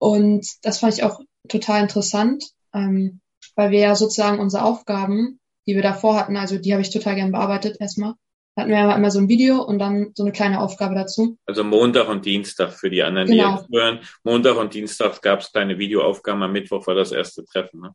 Und 0.00 0.46
das 0.62 0.78
fand 0.78 0.94
ich 0.94 1.04
auch 1.04 1.20
total 1.46 1.82
interessant, 1.82 2.44
ähm, 2.74 3.20
weil 3.54 3.70
wir 3.70 3.80
ja 3.80 3.94
sozusagen 3.94 4.40
unsere 4.40 4.64
Aufgaben, 4.64 5.38
die 5.66 5.74
wir 5.74 5.82
davor 5.82 6.18
hatten, 6.18 6.36
also 6.36 6.58
die 6.58 6.72
habe 6.72 6.80
ich 6.80 6.90
total 6.90 7.16
gern 7.16 7.32
bearbeitet 7.32 7.76
erstmal, 7.80 8.14
hatten 8.56 8.70
wir 8.70 8.96
immer 8.96 9.10
so 9.10 9.18
ein 9.18 9.28
Video 9.28 9.62
und 9.62 9.78
dann 9.78 10.12
so 10.14 10.22
eine 10.22 10.32
kleine 10.32 10.60
Aufgabe 10.60 10.94
dazu. 10.94 11.36
Also 11.44 11.64
Montag 11.64 12.08
und 12.08 12.24
Dienstag 12.24 12.72
für 12.72 12.88
die 12.88 13.02
anderen, 13.02 13.28
genau. 13.28 13.56
die 13.56 13.60
jetzt 13.60 13.68
hören. 13.70 14.00
Montag 14.24 14.56
und 14.56 14.72
Dienstag 14.72 15.20
gab 15.20 15.40
es 15.40 15.52
kleine 15.52 15.78
Videoaufgaben, 15.78 16.42
am 16.42 16.52
Mittwoch 16.52 16.86
war 16.86 16.94
das 16.94 17.12
erste 17.12 17.44
Treffen. 17.44 17.82
Ne? 17.82 17.94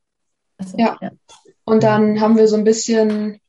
Also, 0.57 0.77
ja. 0.77 0.97
ja. 1.01 1.09
Und 1.63 1.81
dann 1.81 2.21
haben 2.21 2.37
wir 2.37 2.47
so 2.47 2.55
ein 2.55 2.63
bisschen 2.63 3.39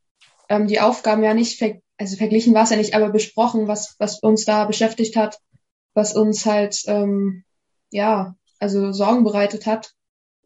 ähm, 0.49 0.67
die 0.67 0.79
Aufgaben 0.79 1.23
ja 1.23 1.35
nicht, 1.35 1.59
ver 1.59 1.75
also 1.99 2.17
verglichen 2.17 2.55
war 2.55 2.63
es 2.63 2.71
ja 2.71 2.77
nicht, 2.77 2.95
aber 2.95 3.09
besprochen, 3.09 3.67
was, 3.67 3.95
was 3.99 4.19
uns 4.19 4.45
da 4.45 4.65
beschäftigt 4.65 5.15
hat, 5.15 5.37
was 5.93 6.15
uns 6.15 6.45
halt 6.45 6.83
ähm, 6.87 7.43
ja 7.91 8.35
also 8.59 8.91
Sorgen 8.91 9.23
bereitet 9.23 9.65
hat. 9.65 9.93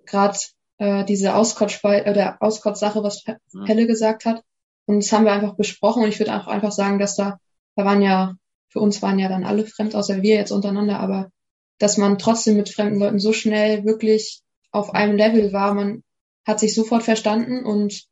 Gerade 0.06 0.38
äh, 0.78 1.06
diese 1.06 1.36
Auskotzspei 1.36 2.10
oder 2.10 2.38
Auskotzsache, 2.42 3.04
was 3.04 3.24
Pelle 3.66 3.88
gesagt 3.88 4.26
hat. 4.26 4.44
Und 4.86 5.04
das 5.04 5.12
haben 5.12 5.26
wir 5.26 5.32
einfach 5.32 5.56
besprochen 5.56 6.04
und 6.04 6.10
ich 6.10 6.20
würde 6.20 6.36
auch 6.36 6.48
einfach 6.48 6.72
sagen, 6.72 7.00
dass 7.00 7.16
da, 7.16 7.40
da 7.76 7.86
waren 7.86 8.02
ja, 8.02 8.36
für 8.70 8.80
uns 8.80 9.02
waren 9.02 9.20
ja 9.20 9.30
dann 9.30 9.44
alle 9.44 9.66
fremd, 9.66 9.96
außer 9.96 10.22
wir 10.22 10.36
jetzt 10.36 10.52
untereinander, 10.52 11.00
aber 11.00 11.30
dass 11.78 11.98
man 11.98 12.18
trotzdem 12.18 12.58
mit 12.58 12.70
fremden 12.70 13.00
Leuten 13.00 13.20
so 13.20 13.34
schnell 13.34 13.86
wirklich 13.86 14.42
auf 14.72 14.94
einem 14.94 15.18
Level 15.18 15.54
war, 15.54 15.74
man 15.74 16.04
hat 16.46 16.60
sich 16.60 16.74
sofort 16.74 17.04
verstanden 17.04 17.64
und 17.64 18.06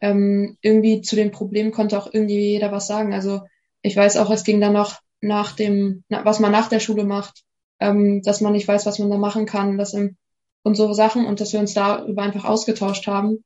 ähm, 0.00 0.56
irgendwie 0.60 1.00
zu 1.00 1.16
dem 1.16 1.30
Problem 1.30 1.72
konnte 1.72 1.98
auch 1.98 2.12
irgendwie 2.12 2.38
jeder 2.38 2.72
was 2.72 2.86
sagen. 2.86 3.12
Also 3.14 3.42
ich 3.82 3.96
weiß 3.96 4.16
auch, 4.16 4.30
es 4.30 4.44
ging 4.44 4.60
dann 4.60 4.72
noch 4.72 5.00
nach 5.20 5.52
dem, 5.52 6.04
was 6.08 6.40
man 6.40 6.52
nach 6.52 6.68
der 6.68 6.80
Schule 6.80 7.04
macht, 7.04 7.42
ähm, 7.82 8.22
dass 8.22 8.40
man 8.40 8.52
nicht 8.52 8.68
weiß, 8.68 8.86
was 8.86 8.98
man 8.98 9.10
da 9.10 9.18
machen 9.18 9.46
kann, 9.46 9.76
dass 9.76 9.92
im, 9.92 10.16
und 10.62 10.76
so 10.76 10.92
Sachen 10.92 11.26
und 11.26 11.40
dass 11.40 11.52
wir 11.52 11.60
uns 11.60 11.74
darüber 11.74 12.22
einfach 12.22 12.44
ausgetauscht 12.44 13.06
haben 13.06 13.44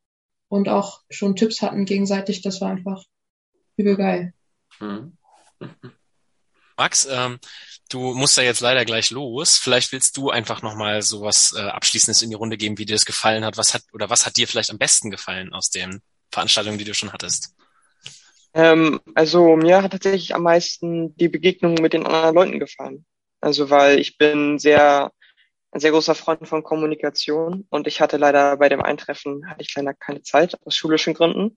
und 0.49 0.69
auch 0.69 1.01
schon 1.09 1.35
Tipps 1.35 1.63
hatten 1.63 1.87
gegenseitig. 1.87 2.43
Das 2.43 2.61
war 2.61 2.71
einfach 2.71 3.03
übel 3.77 3.97
geil. 3.97 4.35
Mhm. 4.81 5.17
Max, 6.77 7.09
ähm, 7.11 7.39
du 7.89 8.13
musst 8.13 8.37
ja 8.37 8.43
jetzt 8.43 8.61
leider 8.61 8.85
gleich 8.85 9.11
los. 9.11 9.57
Vielleicht 9.57 9.93
willst 9.93 10.19
du 10.19 10.29
einfach 10.29 10.61
nochmal 10.61 11.01
so 11.01 11.23
was 11.23 11.55
äh, 11.57 11.63
Abschließendes 11.63 12.21
in 12.21 12.29
die 12.29 12.37
Runde 12.37 12.59
geben, 12.59 12.77
wie 12.77 12.85
dir 12.85 12.95
das 12.95 13.07
gefallen 13.07 13.47
hat. 13.47 13.57
Was 13.57 13.73
hat 13.73 13.83
oder 13.95 14.11
was 14.11 14.27
hat 14.27 14.37
dir 14.37 14.47
vielleicht 14.47 14.71
am 14.71 14.79
besten 14.79 15.11
gefallen 15.11 15.55
aus 15.55 15.71
den 15.71 16.03
Veranstaltungen, 16.31 16.77
die 16.77 16.85
du 16.85 16.93
schon 16.93 17.15
hattest? 17.15 17.55
Ähm, 18.53 19.01
also 19.15 19.57
mir 19.57 19.83
hat 19.83 19.93
tatsächlich 19.93 20.35
am 20.35 20.43
meisten 20.43 21.17
die 21.17 21.29
Begegnung 21.29 21.75
mit 21.75 21.95
den 21.95 22.05
anderen 22.05 22.35
Leuten 22.35 22.59
gefallen. 22.59 23.07
Also 23.47 23.71
weil 23.71 24.01
ich 24.01 24.19
bin 24.19 24.59
sehr 24.59 25.13
ein 25.71 25.79
sehr 25.79 25.93
großer 25.93 26.17
Freund 26.17 26.49
von 26.49 26.65
Kommunikation 26.65 27.65
und 27.71 27.87
ich 27.87 28.01
hatte 28.01 28.17
leider 28.17 28.57
bei 28.57 28.69
dem 28.69 28.83
Eintreffen 28.83 29.49
hatte 29.49 29.63
ich 29.63 29.73
leider 29.77 29.95
keine 29.95 30.23
Zeit 30.23 30.57
aus 30.65 30.75
schulischen 30.75 31.15
Gründen 31.15 31.57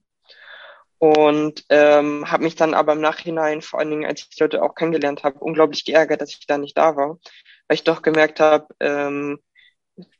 und 0.98 1.64
ähm, 1.68 2.30
habe 2.30 2.44
mich 2.44 2.54
dann 2.54 2.74
aber 2.74 2.92
im 2.92 3.00
Nachhinein, 3.00 3.60
vor 3.60 3.80
allen 3.80 3.90
Dingen 3.90 4.06
als 4.06 4.20
ich 4.20 4.28
die 4.28 4.40
Leute 4.40 4.62
auch 4.62 4.76
kennengelernt 4.76 5.24
habe, 5.24 5.40
unglaublich 5.40 5.84
geärgert, 5.84 6.20
dass 6.20 6.30
ich 6.30 6.46
da 6.46 6.58
nicht 6.58 6.78
da 6.78 6.94
war, 6.94 7.18
weil 7.66 7.74
ich 7.74 7.82
doch 7.82 8.02
gemerkt 8.02 8.38
habe, 8.38 8.68
ähm, 8.78 9.40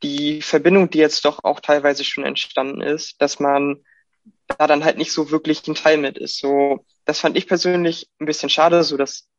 die 0.03 0.41
Verbindung, 0.41 0.89
die 0.89 0.97
jetzt 0.97 1.23
doch 1.23 1.45
auch 1.45 1.61
teilweise 1.61 2.03
schon 2.03 2.25
entstanden 2.25 2.81
ist, 2.81 3.21
dass 3.21 3.39
man 3.39 3.81
da 4.47 4.67
dann 4.67 4.83
halt 4.83 4.97
nicht 4.97 5.13
so 5.13 5.31
wirklich 5.31 5.65
ein 5.69 5.75
Teil 5.75 5.97
mit 5.97 6.17
ist. 6.17 6.37
So, 6.37 6.85
das 7.05 7.21
fand 7.21 7.37
ich 7.37 7.47
persönlich 7.47 8.09
ein 8.19 8.25
bisschen 8.25 8.49
schade. 8.49 8.83
So, 8.83 8.97
das 8.97 9.30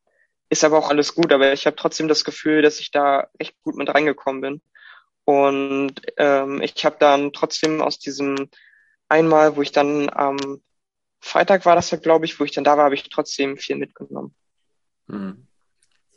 ist 0.53 0.63
aber 0.63 0.77
auch 0.77 0.89
alles 0.89 1.13
gut. 1.15 1.31
Aber 1.33 1.51
ich 1.51 1.65
habe 1.65 1.75
trotzdem 1.75 2.07
das 2.07 2.23
Gefühl, 2.23 2.61
dass 2.61 2.79
ich 2.79 2.91
da 2.91 3.27
echt 3.37 3.55
gut 3.63 3.75
mit 3.75 3.89
reingekommen 3.89 4.41
bin. 4.41 4.61
Und 5.25 5.95
ähm, 6.17 6.61
ich 6.61 6.83
habe 6.85 6.97
dann 6.99 7.33
trotzdem 7.33 7.81
aus 7.81 7.99
diesem 7.99 8.49
einmal, 9.07 9.55
wo 9.55 9.61
ich 9.61 9.71
dann 9.71 10.09
am 10.09 10.61
Freitag 11.19 11.65
war 11.65 11.75
das 11.75 11.91
ja, 11.91 11.97
glaube 11.97 12.25
ich, 12.25 12.39
wo 12.39 12.43
ich 12.43 12.51
dann 12.51 12.63
da 12.63 12.77
war, 12.77 12.85
habe 12.85 12.95
ich 12.95 13.07
trotzdem 13.09 13.57
viel 13.57 13.77
mitgenommen. 13.77 14.35
Hm. 15.07 15.47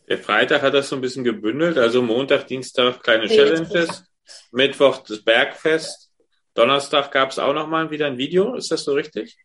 Der 0.09 0.18
Freitag 0.18 0.62
hat 0.62 0.75
das 0.75 0.88
so 0.88 0.96
ein 0.96 1.01
bisschen 1.01 1.25
gebündelt, 1.25 1.79
also 1.79 2.01
Montag, 2.01 2.46
Dienstag 2.46 3.03
kleine 3.03 3.29
Challenges, 3.29 4.05
Mittwoch 4.53 4.99
das 4.99 5.22
Bergfest, 5.22 6.11
Donnerstag 6.55 7.11
gab 7.11 7.31
es 7.31 7.38
auch 7.38 7.53
nochmal 7.53 7.90
wieder 7.90 8.07
ein 8.07 8.18
Video, 8.18 8.55
ist 8.55 8.70
das 8.70 8.85
so 8.85 8.92
richtig? 8.94 9.37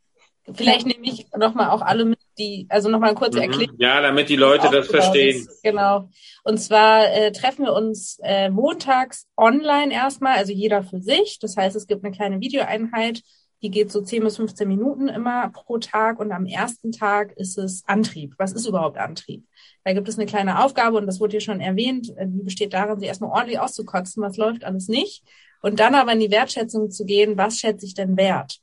Vielleicht 0.53 0.85
nehme 0.85 1.05
ich 1.07 1.27
nochmal 1.35 1.69
auch 1.69 1.81
alle 1.81 2.05
mit, 2.05 2.19
die, 2.37 2.65
also 2.69 2.89
nochmal 2.89 3.09
eine 3.09 3.17
kurze 3.17 3.37
mhm. 3.37 3.43
Erklärung. 3.43 3.75
Ja, 3.77 4.01
damit 4.01 4.29
die 4.29 4.35
Leute 4.35 4.69
das 4.71 4.87
verstehen. 4.87 5.37
Ist. 5.37 5.63
Genau. 5.63 6.09
Und 6.43 6.57
zwar 6.59 7.11
äh, 7.11 7.31
treffen 7.31 7.65
wir 7.65 7.73
uns 7.73 8.19
äh, 8.23 8.49
montags 8.49 9.27
online 9.37 9.93
erstmal, 9.93 10.37
also 10.37 10.51
jeder 10.51 10.83
für 10.83 11.01
sich. 11.01 11.39
Das 11.39 11.57
heißt, 11.57 11.75
es 11.75 11.87
gibt 11.87 12.03
eine 12.03 12.15
kleine 12.15 12.39
Videoeinheit 12.39 13.21
die 13.61 13.69
geht 13.69 13.91
so 13.91 14.01
10 14.01 14.23
bis 14.23 14.37
15 14.37 14.67
Minuten 14.67 15.07
immer 15.07 15.49
pro 15.49 15.77
Tag 15.77 16.19
und 16.19 16.31
am 16.31 16.45
ersten 16.45 16.91
Tag 16.91 17.33
ist 17.33 17.57
es 17.57 17.83
Antrieb. 17.85 18.33
Was 18.37 18.53
ist 18.53 18.65
überhaupt 18.65 18.97
Antrieb? 18.97 19.45
Da 19.83 19.93
gibt 19.93 20.09
es 20.09 20.17
eine 20.17 20.25
kleine 20.25 20.63
Aufgabe 20.63 20.97
und 20.97 21.05
das 21.05 21.19
wurde 21.19 21.31
hier 21.31 21.41
schon 21.41 21.61
erwähnt. 21.61 22.11
Äh, 22.17 22.27
die 22.27 22.43
besteht 22.43 22.73
darin, 22.73 22.99
sie 22.99 23.05
erstmal 23.05 23.31
ordentlich 23.31 23.59
auszukotzen, 23.59 24.23
was 24.23 24.37
läuft 24.37 24.63
alles 24.63 24.87
nicht. 24.87 25.23
Und 25.61 25.79
dann 25.79 25.93
aber 25.93 26.13
in 26.13 26.19
die 26.19 26.31
Wertschätzung 26.31 26.89
zu 26.89 27.05
gehen, 27.05 27.37
was 27.37 27.59
schätze 27.59 27.85
ich 27.85 27.93
denn 27.93 28.17
wert? 28.17 28.59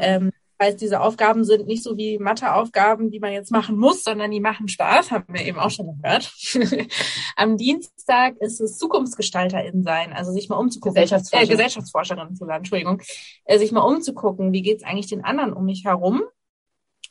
Ähm, 0.00 0.32
heißt, 0.60 0.80
diese 0.80 1.00
Aufgaben 1.00 1.44
sind 1.44 1.66
nicht 1.66 1.82
so 1.82 1.96
wie 1.96 2.18
Matheaufgaben, 2.18 3.10
die 3.10 3.20
man 3.20 3.32
jetzt 3.32 3.50
machen 3.50 3.76
muss, 3.76 4.02
sondern 4.02 4.30
die 4.30 4.40
machen 4.40 4.68
Spaß, 4.68 5.10
haben 5.10 5.32
wir 5.32 5.44
eben 5.44 5.58
auch 5.58 5.70
schon 5.70 6.00
gehört. 6.00 6.32
Am 7.36 7.56
Dienstag 7.56 8.36
ist 8.40 8.60
es 8.60 8.78
Zukunftsgestalterin 8.78 9.82
sein, 9.82 10.12
also 10.12 10.32
sich 10.32 10.48
mal 10.48 10.56
umzugucken. 10.56 10.94
Gesellschaftsforscherin. 10.94 11.48
Äh, 11.48 11.52
Gesellschaftsforscherin 11.52 12.34
zu 12.34 12.46
sein, 12.46 12.58
Entschuldigung. 12.58 13.02
Äh, 13.44 13.58
sich 13.58 13.72
mal 13.72 13.82
umzugucken, 13.82 14.52
wie 14.52 14.62
geht's 14.62 14.84
eigentlich 14.84 15.08
den 15.08 15.24
anderen 15.24 15.52
um 15.52 15.64
mich 15.64 15.84
herum. 15.84 16.22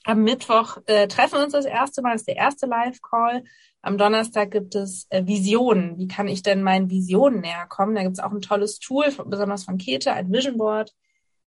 Am 0.03 0.23
Mittwoch 0.23 0.77
äh, 0.85 1.07
treffen 1.07 1.39
wir 1.39 1.43
uns 1.43 1.53
das 1.53 1.65
erste 1.65 2.01
Mal, 2.01 2.13
das 2.13 2.21
ist 2.21 2.27
der 2.27 2.37
erste 2.37 2.65
Live-Call. 2.65 3.43
Am 3.81 3.97
Donnerstag 3.97 4.51
gibt 4.51 4.75
es 4.75 5.07
äh, 5.09 5.25
Visionen. 5.25 5.97
Wie 5.97 6.07
kann 6.07 6.27
ich 6.27 6.43
denn 6.43 6.63
meinen 6.63 6.89
Visionen 6.89 7.41
näher 7.41 7.65
kommen? 7.67 7.95
Da 7.95 8.03
gibt 8.03 8.17
es 8.17 8.23
auch 8.23 8.31
ein 8.31 8.41
tolles 8.41 8.79
Tool, 8.79 9.05
besonders 9.25 9.63
von 9.63 9.77
Kete, 9.77 10.13
ein 10.13 10.31
Vision 10.31 10.57
Board 10.57 10.93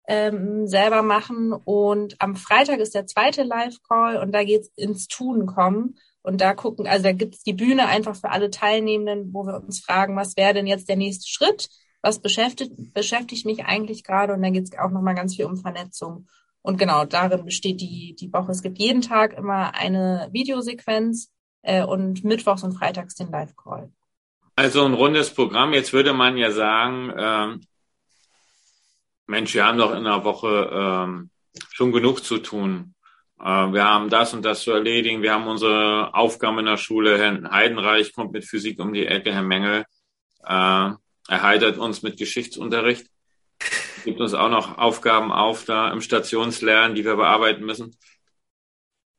ähm, 0.08 0.68
selber 0.68 1.04
machen. 1.04 1.54
Und 1.54 2.16
am 2.20 2.36
Freitag 2.36 2.80
ist 2.80 2.96
der 2.96 3.06
zweite 3.06 3.44
Live-Call 3.44 4.18
und 4.18 4.32
da 4.32 4.44
geht's 4.44 4.72
ins 4.76 5.08
Tun 5.08 5.46
kommen. 5.46 5.96
Und 6.22 6.42
da 6.42 6.54
gucken, 6.54 6.88
also 6.88 7.04
da 7.04 7.12
gibt's 7.14 7.44
die 7.44 7.54
Bühne 7.54 7.88
einfach 7.88 8.16
für 8.16 8.32
alle 8.32 8.50
Teilnehmenden, 8.50 9.34
wo 9.34 9.46
wir 9.46 9.56
uns 9.64 9.80
fragen, 9.80 10.16
was 10.16 10.36
wäre 10.36 10.54
denn 10.54 10.68
jetzt 10.68 10.90
der 10.90 10.98
nächste 10.98 11.30
Schritt? 11.30 11.70
Was 12.02 12.20
beschäftigt, 12.20 12.94
beschäftigt 12.94 13.46
mich 13.46 13.66
eigentlich 13.66 14.04
gerade? 14.04 14.34
Und 14.34 14.42
da 14.42 14.50
geht's 14.50 14.78
auch 14.78 14.92
nochmal 14.92 15.16
ganz 15.16 15.36
viel 15.36 15.46
um 15.46 15.58
Vernetzung. 15.58 16.28
Und 16.62 16.78
genau, 16.78 17.06
darin 17.06 17.46
besteht 17.46 17.80
die, 17.80 18.16
die 18.20 18.32
Woche. 18.34 18.52
Es 18.52 18.62
gibt 18.62 18.78
jeden 18.78 19.02
Tag 19.02 19.38
immer 19.38 19.74
eine 19.76 20.28
Videosequenz 20.32 21.32
äh, 21.62 21.84
und 21.84 22.24
mittwochs 22.26 22.64
und 22.64 22.74
freitags 22.74 23.16
den 23.16 23.32
Live-Call. 23.32 23.90
Also 24.56 24.84
ein 24.84 24.94
rundes 24.94 25.34
Programm. 25.34 25.74
Jetzt 25.74 25.94
würde 25.94 26.14
man 26.14 26.36
ja 26.36 26.52
sagen, 26.52 27.14
ähm, 27.18 27.62
Mensch, 29.28 29.54
wir 29.54 29.66
haben 29.66 29.78
doch 29.78 29.92
in 29.92 30.08
einer 30.08 30.24
Woche 30.24 30.70
ähm, 30.72 31.30
schon 31.72 31.92
genug 31.92 32.24
zu 32.24 32.38
tun. 32.38 32.96
Äh, 33.40 33.44
wir 33.44 33.84
haben 33.84 34.10
das 34.10 34.34
und 34.34 34.44
das 34.44 34.62
zu 34.62 34.72
erledigen. 34.72 35.22
Wir 35.22 35.34
haben 35.34 35.48
unsere 35.48 36.14
Aufgaben 36.16 36.60
in 36.60 36.66
der 36.66 36.78
Schule. 36.78 37.18
Herr 37.18 37.52
Heidenreich 37.52 38.14
kommt 38.14 38.32
mit 38.32 38.46
Physik 38.46 38.80
um 38.80 38.94
die 38.94 39.06
Ecke. 39.06 39.34
Herr 39.34 39.44
Mengel 39.44 39.86
äh, 40.44 40.92
erheitert 41.28 41.78
uns 41.78 42.02
mit 42.04 42.18
Geschichtsunterricht. 42.18 43.08
Gibt 44.06 44.22
uns 44.22 44.34
auch 44.34 44.50
noch 44.50 44.78
Aufgaben 44.78 45.34
auf 45.34 45.66
da 45.66 45.92
im 45.92 46.00
Stationslernen, 46.00 46.96
die 46.96 47.04
wir 47.04 47.18
bearbeiten 47.18 47.66
müssen. 47.66 47.98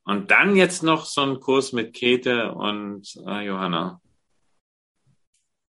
Und 0.04 0.30
dann 0.30 0.56
jetzt 0.56 0.82
noch 0.82 1.04
so 1.04 1.20
ein 1.20 1.38
Kurs 1.38 1.74
mit 1.74 1.92
Käthe 1.92 2.52
und 2.52 3.14
äh, 3.26 3.44
Johanna. 3.44 4.00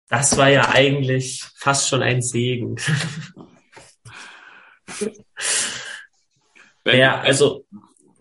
Das 0.08 0.38
war 0.38 0.48
ja 0.48 0.70
eigentlich 0.70 1.44
fast 1.56 1.90
schon 1.90 2.02
ein 2.02 2.22
Segen. 2.22 2.76
Ja, 6.84 7.20
also. 7.20 7.66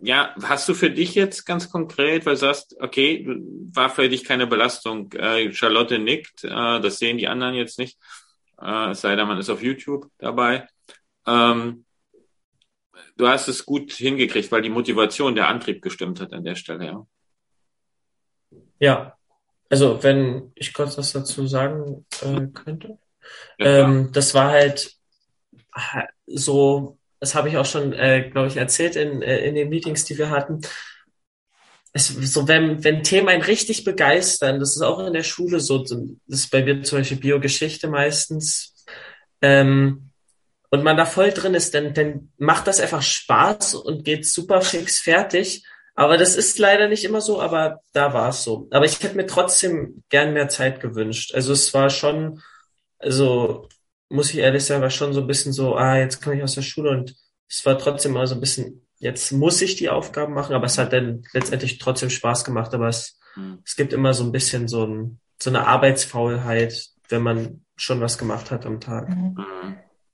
Ja, 0.01 0.33
hast 0.43 0.69
du 0.69 0.73
für 0.73 0.89
dich 0.89 1.13
jetzt 1.15 1.45
ganz 1.45 1.69
konkret, 1.69 2.25
weil 2.25 2.35
du 2.35 2.39
sagst, 2.39 2.75
okay, 2.79 3.25
war 3.73 3.89
für 3.89 4.07
dich 4.07 4.23
keine 4.23 4.47
Belastung. 4.47 5.11
Äh, 5.11 5.51
Charlotte 5.51 5.99
nickt, 5.99 6.45
äh, 6.45 6.79
das 6.79 6.99
sehen 6.99 7.17
die 7.17 7.27
anderen 7.27 7.53
jetzt 7.53 7.77
nicht. 7.79 7.97
Äh, 8.61 8.91
es 8.91 9.01
sei 9.01 9.17
denn, 9.17 9.27
man 9.27 9.37
ist 9.37 9.49
auf 9.49 9.61
YouTube 9.61 10.09
dabei. 10.17 10.69
Ähm, 11.27 11.83
du 13.17 13.27
hast 13.27 13.49
es 13.49 13.65
gut 13.65 13.91
hingekriegt, 13.91 14.51
weil 14.53 14.61
die 14.61 14.69
Motivation, 14.69 15.35
der 15.35 15.49
Antrieb 15.49 15.81
gestimmt 15.81 16.21
hat 16.21 16.31
an 16.31 16.45
der 16.45 16.55
Stelle, 16.55 16.85
ja. 16.85 17.07
Ja, 18.79 19.17
also 19.69 20.01
wenn 20.01 20.53
ich 20.55 20.73
kurz 20.73 20.97
was 20.97 21.11
dazu 21.11 21.45
sagen 21.45 22.05
äh, 22.21 22.47
könnte. 22.47 22.97
Ja, 23.57 23.83
ähm, 23.83 24.11
das 24.13 24.33
war 24.33 24.51
halt 24.51 24.98
so, 26.27 26.97
das 27.19 27.35
habe 27.35 27.49
ich 27.49 27.57
auch 27.57 27.65
schon, 27.65 27.93
äh, 27.93 28.29
glaube 28.29 28.47
ich, 28.47 28.57
erzählt 28.57 28.95
in, 28.95 29.21
äh, 29.21 29.39
in 29.39 29.55
den 29.55 29.69
Meetings, 29.69 30.05
die 30.05 30.17
wir 30.17 30.29
hatten. 30.29 30.61
Es, 31.91 32.07
so, 32.07 32.47
wenn, 32.47 32.83
wenn 32.83 33.03
Themen 33.03 33.29
einen 33.29 33.41
richtig 33.41 33.83
begeistern, 33.83 34.59
das 34.59 34.75
ist 34.75 34.81
auch 34.81 34.99
in 34.99 35.13
der 35.13 35.23
Schule 35.23 35.59
so, 35.59 35.79
das 35.79 35.97
ist 36.27 36.51
bei 36.51 36.63
mir 36.63 36.83
zum 36.83 36.99
Beispiel 36.99 37.17
Biogeschichte 37.17 37.87
meistens, 37.87 38.75
ähm, 39.41 40.09
und 40.71 40.83
man 40.83 40.97
da 40.97 41.05
voll 41.05 41.31
drin 41.31 41.55
ist, 41.55 41.73
dann, 41.73 41.93
dann 41.93 42.31
macht 42.37 42.67
das 42.67 42.79
einfach 42.79 43.01
Spaß 43.01 43.73
und 43.75 44.05
geht 44.05 44.27
super 44.27 44.61
fix 44.61 44.99
fertig. 44.99 45.63
Aber 45.95 46.17
das 46.17 46.35
ist 46.35 46.59
leider 46.59 46.87
nicht 46.87 47.03
immer 47.03 47.21
so, 47.21 47.41
aber 47.41 47.81
da 47.91 48.13
war 48.13 48.29
es 48.29 48.43
so. 48.43 48.67
Aber 48.71 48.85
ich 48.85 49.01
hätte 49.01 49.15
mir 49.15 49.25
trotzdem 49.25 50.03
gern 50.09 50.33
mehr 50.33 50.47
Zeit 50.47 50.79
gewünscht. 50.79 51.33
Also 51.33 51.53
es 51.53 51.73
war 51.73 51.89
schon, 51.89 52.41
also 52.99 53.67
muss 54.09 54.31
ich 54.31 54.39
ehrlich 54.39 54.65
sagen, 54.65 54.81
war 54.81 54.89
schon 54.89 55.13
so 55.13 55.21
ein 55.21 55.27
bisschen 55.27 55.53
so, 55.53 55.75
ah, 55.75 55.97
jetzt 55.97 56.21
komme 56.21 56.37
ich 56.37 56.43
aus 56.43 56.55
der 56.55 56.63
Schule 56.63 56.89
und 56.91 57.15
es 57.47 57.65
war 57.65 57.77
trotzdem 57.77 58.13
mal 58.13 58.27
so 58.27 58.35
ein 58.35 58.41
bisschen, 58.41 58.85
jetzt 58.97 59.31
muss 59.31 59.61
ich 59.61 59.75
die 59.75 59.89
Aufgaben 59.89 60.33
machen, 60.33 60.55
aber 60.55 60.65
es 60.65 60.77
hat 60.77 60.93
dann 60.93 61.23
letztendlich 61.33 61.77
trotzdem 61.77 62.09
Spaß 62.09 62.43
gemacht, 62.43 62.73
aber 62.73 62.87
es, 62.87 63.19
mhm. 63.35 63.59
es 63.63 63.75
gibt 63.75 63.93
immer 63.93 64.13
so 64.13 64.23
ein 64.23 64.31
bisschen 64.31 64.67
so 64.67 64.85
ein, 64.85 65.19
so 65.41 65.49
eine 65.49 65.67
Arbeitsfaulheit, 65.67 66.89
wenn 67.07 67.23
man 67.23 67.65
schon 67.75 68.01
was 68.01 68.17
gemacht 68.17 68.51
hat 68.51 68.65
am 68.65 68.79
Tag. 68.79 69.09
Mhm. 69.09 69.35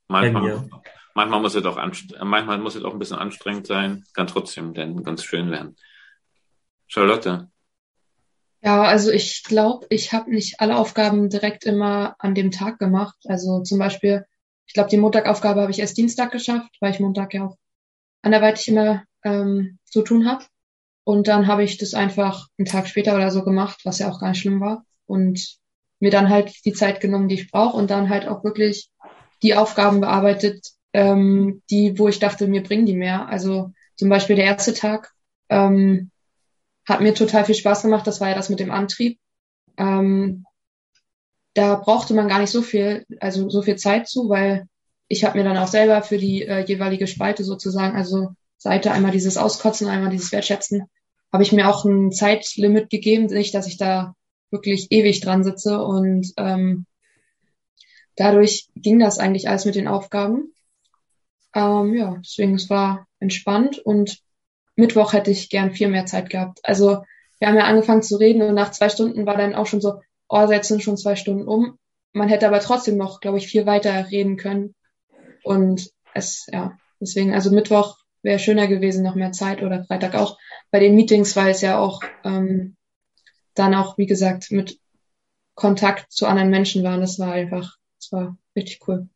Bei 0.07 0.31
Manchmal, 0.31 0.43
mir. 0.43 0.69
manchmal 1.15 1.41
muss 1.41 1.55
es 1.55 1.65
auch 1.65 1.77
manchmal 2.21 2.59
muss 2.59 2.75
es 2.75 2.83
auch 2.83 2.93
ein 2.93 2.99
bisschen 2.99 3.17
anstrengend 3.17 3.65
sein, 3.65 4.03
kann 4.13 4.27
trotzdem 4.27 4.73
dann 4.73 5.03
ganz 5.03 5.23
schön 5.23 5.49
werden. 5.49 5.75
Charlotte. 6.87 7.49
Ja, 8.65 8.81
also 8.83 9.11
ich 9.11 9.43
glaube, 9.43 9.85
ich 9.91 10.11
habe 10.11 10.31
nicht 10.31 10.59
alle 10.59 10.77
Aufgaben 10.77 11.29
direkt 11.29 11.65
immer 11.65 12.15
an 12.17 12.33
dem 12.33 12.49
Tag 12.49 12.79
gemacht. 12.79 13.15
Also 13.25 13.61
zum 13.61 13.77
Beispiel, 13.77 14.25
ich 14.65 14.73
glaube, 14.73 14.89
die 14.89 14.97
Montagaufgabe 14.97 15.61
habe 15.61 15.71
ich 15.71 15.79
erst 15.79 15.97
Dienstag 15.97 16.31
geschafft, 16.31 16.75
weil 16.79 16.91
ich 16.91 16.99
Montag 16.99 17.33
ja 17.35 17.45
auch 17.45 17.57
anderweitig 18.23 18.67
immer 18.69 19.03
ähm, 19.23 19.77
zu 19.85 20.01
tun 20.01 20.27
habe. 20.27 20.45
Und 21.03 21.27
dann 21.27 21.45
habe 21.47 21.63
ich 21.63 21.77
das 21.77 21.93
einfach 21.93 22.47
einen 22.57 22.65
Tag 22.65 22.87
später 22.87 23.15
oder 23.15 23.29
so 23.29 23.43
gemacht, 23.43 23.81
was 23.83 23.99
ja 23.99 24.09
auch 24.09 24.19
gar 24.19 24.29
nicht 24.29 24.41
schlimm 24.41 24.61
war. 24.61 24.83
Und 25.05 25.57
mir 25.99 26.09
dann 26.09 26.29
halt 26.29 26.65
die 26.65 26.73
Zeit 26.73 27.01
genommen, 27.01 27.29
die 27.29 27.35
ich 27.35 27.51
brauche 27.51 27.77
und 27.77 27.91
dann 27.91 28.09
halt 28.09 28.27
auch 28.27 28.43
wirklich 28.43 28.89
die 29.43 29.55
Aufgaben 29.55 30.01
bearbeitet, 30.01 30.71
ähm, 30.93 31.61
die, 31.69 31.99
wo 31.99 32.07
ich 32.07 32.17
dachte, 32.17 32.47
mir 32.47 32.63
bringen 32.63 32.87
die 32.87 32.95
mehr. 32.95 33.27
Also 33.27 33.73
zum 33.95 34.09
Beispiel 34.09 34.35
der 34.35 34.45
erste 34.45 34.73
Tag 34.73 35.13
ähm, 35.49 36.09
hat 36.85 37.01
mir 37.01 37.13
total 37.13 37.45
viel 37.45 37.55
Spaß 37.55 37.83
gemacht. 37.83 38.05
Das 38.07 38.21
war 38.21 38.29
ja 38.29 38.35
das 38.35 38.49
mit 38.49 38.59
dem 38.59 38.71
Antrieb. 38.71 39.19
Ähm, 39.77 40.45
da 41.53 41.75
brauchte 41.75 42.13
man 42.13 42.27
gar 42.27 42.39
nicht 42.39 42.51
so 42.51 42.61
viel, 42.61 43.05
also 43.19 43.49
so 43.49 43.61
viel 43.61 43.77
Zeit 43.77 44.07
zu, 44.07 44.29
weil 44.29 44.67
ich 45.07 45.23
habe 45.23 45.37
mir 45.37 45.43
dann 45.43 45.57
auch 45.57 45.67
selber 45.67 46.01
für 46.01 46.17
die 46.17 46.43
äh, 46.43 46.65
jeweilige 46.65 47.07
Spalte 47.07 47.43
sozusagen, 47.43 47.95
also 47.95 48.29
Seite 48.57 48.91
einmal 48.91 49.11
dieses 49.11 49.37
Auskotzen, 49.37 49.87
einmal 49.87 50.09
dieses 50.09 50.31
Wertschätzen, 50.31 50.83
habe 51.31 51.43
ich 51.43 51.51
mir 51.51 51.69
auch 51.69 51.85
ein 51.85 52.11
Zeitlimit 52.11 52.89
gegeben, 52.89 53.25
nicht, 53.27 53.53
dass 53.53 53.67
ich 53.67 53.77
da 53.77 54.15
wirklich 54.51 54.91
ewig 54.91 55.21
dran 55.21 55.43
sitze 55.43 55.81
und 55.81 56.33
ähm, 56.37 56.85
dadurch 58.15 58.67
ging 58.75 58.99
das 58.99 59.19
eigentlich 59.19 59.49
alles 59.49 59.65
mit 59.65 59.75
den 59.75 59.87
Aufgaben. 59.87 60.53
Ähm, 61.53 61.93
ja, 61.93 62.15
deswegen 62.17 62.55
es 62.55 62.69
war 62.69 63.07
entspannt 63.19 63.79
und 63.79 64.19
Mittwoch 64.75 65.13
hätte 65.13 65.31
ich 65.31 65.49
gern 65.49 65.71
viel 65.71 65.87
mehr 65.87 66.05
Zeit 66.05 66.29
gehabt. 66.29 66.59
Also 66.63 67.03
wir 67.39 67.47
haben 67.47 67.57
ja 67.57 67.65
angefangen 67.65 68.03
zu 68.03 68.17
reden 68.17 68.41
und 68.41 68.55
nach 68.55 68.71
zwei 68.71 68.89
Stunden 68.89 69.25
war 69.25 69.37
dann 69.37 69.55
auch 69.55 69.67
schon 69.67 69.81
so, 69.81 70.01
oh, 70.29 70.47
jetzt 70.49 70.67
sind 70.67 70.83
schon 70.83 70.97
zwei 70.97 71.15
Stunden 71.15 71.47
um. 71.47 71.77
Man 72.13 72.29
hätte 72.29 72.47
aber 72.47 72.59
trotzdem 72.59 72.97
noch, 72.97 73.19
glaube 73.19 73.37
ich, 73.37 73.47
viel 73.47 73.65
weiter 73.65 74.09
reden 74.09 74.37
können. 74.37 74.73
Und 75.43 75.89
es, 76.13 76.47
ja, 76.51 76.77
deswegen, 76.99 77.33
also 77.33 77.51
Mittwoch 77.51 77.97
wäre 78.21 78.39
schöner 78.39 78.67
gewesen, 78.67 79.03
noch 79.03 79.15
mehr 79.15 79.31
Zeit 79.31 79.61
oder 79.61 79.83
Freitag 79.83 80.15
auch 80.15 80.37
bei 80.71 80.79
den 80.79 80.95
Meetings, 80.95 81.35
weil 81.35 81.51
es 81.51 81.61
ja 81.61 81.77
auch 81.77 82.01
ähm, 82.23 82.75
dann 83.53 83.75
auch, 83.75 83.97
wie 83.97 84.07
gesagt, 84.07 84.51
mit 84.51 84.79
Kontakt 85.53 86.11
zu 86.11 86.25
anderen 86.25 86.49
Menschen 86.49 86.83
war. 86.83 86.97
Das 86.99 87.19
war 87.19 87.31
einfach, 87.31 87.77
das 87.99 88.11
war 88.11 88.37
richtig 88.55 88.87
cool. 88.87 89.07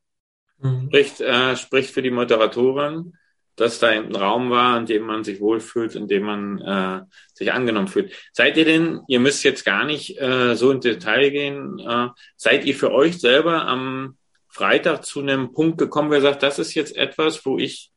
Spricht, 0.87 1.21
äh, 1.21 1.55
spricht 1.55 1.91
für 1.91 2.01
die 2.01 2.11
Moderatorin, 2.11 3.13
dass 3.59 3.79
da 3.79 3.87
ein 3.87 4.15
Raum 4.15 4.49
war, 4.49 4.77
in 4.77 4.85
dem 4.85 5.03
man 5.03 5.23
sich 5.23 5.41
wohlfühlt, 5.41 5.95
in 5.95 6.07
dem 6.07 6.23
man 6.23 6.61
äh, 6.61 7.01
sich 7.33 7.51
angenommen 7.51 7.89
fühlt. 7.89 8.13
Seid 8.31 8.55
ihr 8.55 8.65
denn, 8.65 9.01
ihr 9.07 9.19
müsst 9.19 9.43
jetzt 9.43 9.65
gar 9.65 9.85
nicht 9.85 10.19
äh, 10.19 10.55
so 10.55 10.71
ins 10.71 10.83
Detail 10.83 11.29
gehen, 11.29 11.79
äh, 11.79 12.07
seid 12.37 12.63
ihr 12.65 12.75
für 12.75 12.91
euch 12.91 13.19
selber 13.19 13.65
am 13.65 14.17
Freitag 14.47 15.05
zu 15.05 15.19
einem 15.19 15.51
Punkt 15.51 15.77
gekommen, 15.77 16.09
wo 16.09 16.13
ihr 16.13 16.21
sagt, 16.21 16.41
das 16.41 16.57
ist 16.57 16.73
jetzt 16.73 16.95
etwas, 16.95 17.45
wo 17.45 17.57
ich 17.57 17.91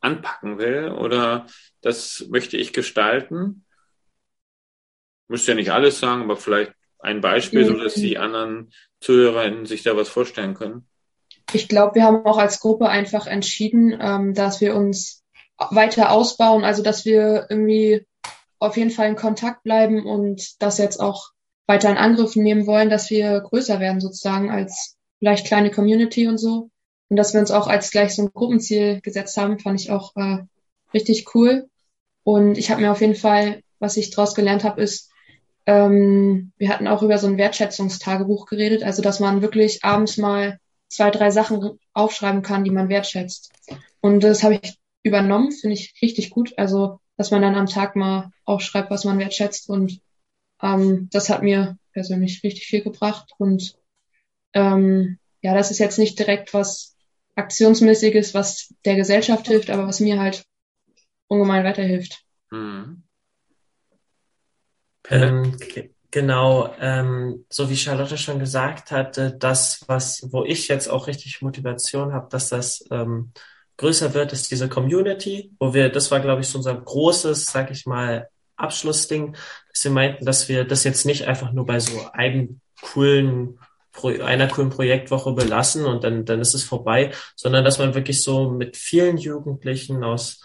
anpacken 0.00 0.58
will 0.58 0.90
oder 0.90 1.46
das 1.82 2.26
möchte 2.30 2.56
ich 2.56 2.72
gestalten? 2.72 3.66
Müsst 5.28 5.46
ihr 5.46 5.54
nicht 5.54 5.72
alles 5.72 6.00
sagen, 6.00 6.22
aber 6.22 6.36
vielleicht 6.36 6.72
ein 6.98 7.20
Beispiel, 7.20 7.66
so 7.66 7.74
dass 7.74 7.94
die 7.94 8.16
anderen 8.16 8.72
ZuhörerInnen 9.00 9.66
sich 9.66 9.82
da 9.82 9.96
was 9.96 10.08
vorstellen 10.08 10.54
können. 10.54 10.88
Ich 11.52 11.68
glaube, 11.68 11.96
wir 11.96 12.04
haben 12.04 12.24
auch 12.24 12.38
als 12.38 12.60
Gruppe 12.60 12.88
einfach 12.88 13.26
entschieden, 13.26 13.96
ähm, 14.00 14.34
dass 14.34 14.60
wir 14.60 14.74
uns 14.74 15.22
weiter 15.70 16.10
ausbauen, 16.10 16.64
also 16.64 16.82
dass 16.82 17.04
wir 17.04 17.46
irgendwie 17.48 18.06
auf 18.58 18.76
jeden 18.76 18.90
Fall 18.90 19.08
in 19.08 19.16
Kontakt 19.16 19.62
bleiben 19.62 20.06
und 20.06 20.62
das 20.62 20.78
jetzt 20.78 21.00
auch 21.00 21.30
weiter 21.66 21.90
in 21.90 21.96
Angriff 21.96 22.36
nehmen 22.36 22.66
wollen, 22.66 22.90
dass 22.90 23.10
wir 23.10 23.40
größer 23.40 23.80
werden 23.80 24.00
sozusagen 24.00 24.50
als 24.50 24.96
vielleicht 25.18 25.46
kleine 25.46 25.70
Community 25.70 26.26
und 26.26 26.38
so. 26.38 26.70
Und 27.08 27.16
dass 27.16 27.34
wir 27.34 27.40
uns 27.40 27.50
auch 27.50 27.66
als 27.66 27.90
gleich 27.90 28.14
so 28.14 28.22
ein 28.22 28.32
Gruppenziel 28.32 29.00
gesetzt 29.00 29.36
haben, 29.36 29.58
fand 29.58 29.80
ich 29.80 29.90
auch 29.90 30.16
äh, 30.16 30.38
richtig 30.94 31.34
cool. 31.34 31.68
Und 32.24 32.56
ich 32.56 32.70
habe 32.70 32.80
mir 32.80 32.90
auf 32.90 33.00
jeden 33.00 33.14
Fall, 33.14 33.62
was 33.78 33.96
ich 33.96 34.10
daraus 34.10 34.34
gelernt 34.34 34.64
habe, 34.64 34.80
ist, 34.80 35.10
ähm, 35.66 36.52
wir 36.56 36.70
hatten 36.70 36.88
auch 36.88 37.02
über 37.02 37.18
so 37.18 37.26
ein 37.26 37.38
Wertschätzungstagebuch 37.38 38.46
geredet, 38.46 38.82
also 38.82 39.02
dass 39.02 39.20
man 39.20 39.42
wirklich 39.42 39.84
abends 39.84 40.16
mal 40.16 40.58
zwei, 40.92 41.10
drei 41.10 41.30
Sachen 41.30 41.78
aufschreiben 41.92 42.42
kann, 42.42 42.64
die 42.64 42.70
man 42.70 42.88
wertschätzt. 42.88 43.52
Und 44.00 44.20
das 44.20 44.42
habe 44.42 44.60
ich 44.62 44.78
übernommen, 45.02 45.52
finde 45.52 45.74
ich 45.74 45.94
richtig 46.02 46.30
gut. 46.30 46.54
Also, 46.56 47.00
dass 47.16 47.30
man 47.30 47.42
dann 47.42 47.54
am 47.54 47.66
Tag 47.66 47.96
mal 47.96 48.30
aufschreibt, 48.44 48.90
was 48.90 49.04
man 49.04 49.18
wertschätzt. 49.18 49.68
Und 49.68 50.00
ähm, 50.62 51.08
das 51.12 51.28
hat 51.28 51.42
mir 51.42 51.76
persönlich 51.92 52.42
richtig 52.42 52.66
viel 52.66 52.82
gebracht. 52.82 53.30
Und 53.38 53.76
ähm, 54.54 55.18
ja, 55.40 55.54
das 55.54 55.70
ist 55.70 55.78
jetzt 55.78 55.98
nicht 55.98 56.18
direkt 56.18 56.54
was 56.54 56.96
Aktionsmäßiges, 57.34 58.34
was 58.34 58.74
der 58.84 58.96
Gesellschaft 58.96 59.46
hilft, 59.46 59.70
aber 59.70 59.86
was 59.86 60.00
mir 60.00 60.20
halt 60.20 60.44
ungemein 61.28 61.64
weiterhilft. 61.64 62.24
Mhm. 62.50 63.02
G- 65.58 65.90
genau, 66.12 66.72
ähm, 66.78 67.44
so 67.48 67.68
wie 67.68 67.76
Charlotte 67.76 68.16
schon 68.16 68.38
gesagt 68.38 68.92
hatte, 68.92 69.32
das, 69.32 69.82
was, 69.88 70.28
wo 70.30 70.44
ich 70.44 70.68
jetzt 70.68 70.86
auch 70.86 71.08
richtig 71.08 71.42
Motivation 71.42 72.12
habe, 72.12 72.28
dass 72.30 72.50
das 72.50 72.84
ähm, 72.92 73.32
größer 73.78 74.14
wird, 74.14 74.32
ist 74.32 74.50
diese 74.52 74.68
Community, 74.68 75.52
wo 75.58 75.74
wir, 75.74 75.88
das 75.88 76.12
war, 76.12 76.20
glaube 76.20 76.42
ich, 76.42 76.48
so 76.48 76.58
unser 76.58 76.74
großes, 76.74 77.46
sag 77.46 77.72
ich 77.72 77.86
mal, 77.86 78.28
Abschlussding, 78.56 79.34
dass 79.72 79.84
wir 79.84 79.90
meinten, 79.90 80.24
dass 80.24 80.48
wir 80.48 80.64
das 80.64 80.84
jetzt 80.84 81.06
nicht 81.06 81.26
einfach 81.26 81.50
nur 81.52 81.66
bei 81.66 81.80
so 81.80 82.06
einem 82.12 82.60
coolen 82.80 83.58
einer 84.22 84.48
coolen 84.48 84.70
Projektwoche 84.70 85.32
belassen 85.32 85.84
und 85.84 86.02
dann, 86.02 86.24
dann 86.24 86.40
ist 86.40 86.54
es 86.54 86.64
vorbei, 86.64 87.12
sondern 87.36 87.62
dass 87.62 87.78
man 87.78 87.94
wirklich 87.94 88.22
so 88.22 88.50
mit 88.50 88.76
vielen 88.78 89.18
Jugendlichen 89.18 90.02
aus 90.02 90.42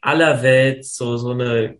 aller 0.00 0.42
Welt 0.42 0.86
so, 0.86 1.18
so 1.18 1.32
eine 1.32 1.78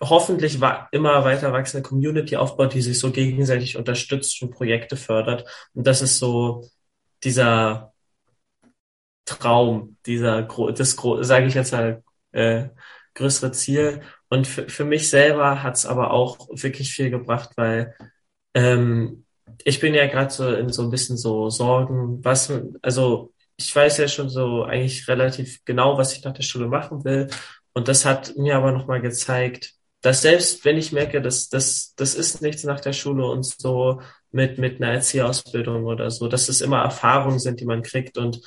hoffentlich 0.00 0.58
immer 0.92 1.24
weiter 1.24 1.52
wachsende 1.52 1.86
Community 1.86 2.36
aufbaut, 2.36 2.74
die 2.74 2.82
sich 2.82 2.98
so 2.98 3.10
gegenseitig 3.10 3.76
unterstützt 3.76 4.42
und 4.42 4.50
Projekte 4.50 4.96
fördert. 4.96 5.44
Und 5.74 5.86
das 5.86 6.02
ist 6.02 6.18
so 6.18 6.68
dieser 7.22 7.92
Traum, 9.26 9.96
dieser, 10.06 10.42
das, 10.42 10.96
sage 11.20 11.46
ich 11.46 11.54
jetzt 11.54 11.72
mal, 11.72 12.02
äh, 12.32 12.68
größere 13.14 13.52
Ziel. 13.52 14.02
Und 14.28 14.46
für, 14.46 14.68
für 14.68 14.84
mich 14.84 15.10
selber 15.10 15.62
hat's 15.62 15.86
aber 15.86 16.12
auch 16.12 16.48
wirklich 16.50 16.92
viel 16.92 17.10
gebracht, 17.10 17.50
weil 17.56 17.94
ähm, 18.54 19.24
ich 19.64 19.80
bin 19.80 19.94
ja 19.94 20.06
gerade 20.06 20.30
so 20.30 20.52
in 20.54 20.70
so 20.70 20.82
ein 20.82 20.90
bisschen 20.90 21.16
so 21.16 21.50
Sorgen, 21.50 22.24
was, 22.24 22.52
also 22.82 23.32
ich 23.56 23.74
weiß 23.74 23.98
ja 23.98 24.08
schon 24.08 24.30
so 24.30 24.64
eigentlich 24.64 25.06
relativ 25.08 25.64
genau, 25.64 25.98
was 25.98 26.16
ich 26.16 26.24
nach 26.24 26.32
der 26.32 26.42
Schule 26.42 26.68
machen 26.68 27.04
will. 27.04 27.28
Und 27.72 27.88
das 27.88 28.04
hat 28.04 28.36
mir 28.36 28.56
aber 28.56 28.72
nochmal 28.72 29.00
gezeigt, 29.02 29.74
dass 30.00 30.22
selbst 30.22 30.64
wenn 30.64 30.78
ich 30.78 30.92
merke, 30.92 31.20
dass 31.20 31.48
das, 31.48 31.94
das 31.96 32.14
ist 32.14 32.40
nichts 32.42 32.64
nach 32.64 32.80
der 32.80 32.92
Schule 32.92 33.26
und 33.26 33.44
so 33.44 34.00
mit, 34.32 34.58
mit 34.58 34.80
einer 34.80 34.92
Erzieherausbildung 34.92 35.84
oder 35.84 36.10
so, 36.10 36.28
dass 36.28 36.48
es 36.48 36.60
immer 36.60 36.82
Erfahrungen 36.82 37.38
sind, 37.38 37.60
die 37.60 37.66
man 37.66 37.82
kriegt. 37.82 38.16
Und 38.16 38.40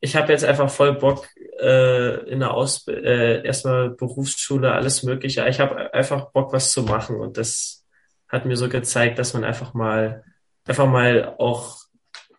ich 0.00 0.16
habe 0.16 0.32
jetzt 0.32 0.44
einfach 0.44 0.70
voll 0.70 0.94
Bock 0.94 1.28
äh, 1.60 2.30
in 2.30 2.40
der 2.40 2.54
Ausbildung, 2.54 3.04
äh, 3.04 3.44
erstmal 3.44 3.90
Berufsschule, 3.90 4.72
alles 4.72 5.02
Mögliche. 5.02 5.46
Ich 5.48 5.60
habe 5.60 5.92
einfach 5.92 6.30
Bock, 6.32 6.52
was 6.52 6.72
zu 6.72 6.82
machen. 6.82 7.16
Und 7.16 7.36
das 7.36 7.84
hat 8.28 8.46
mir 8.46 8.56
so 8.56 8.68
gezeigt, 8.68 9.18
dass 9.18 9.34
man 9.34 9.44
einfach 9.44 9.74
mal, 9.74 10.24
einfach 10.64 10.86
mal 10.86 11.34
auch 11.38 11.78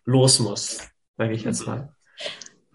los 0.06 0.40
muss, 0.40 0.80
sage 1.18 1.34
ich 1.34 1.44
jetzt 1.44 1.68
mal. 1.68 1.94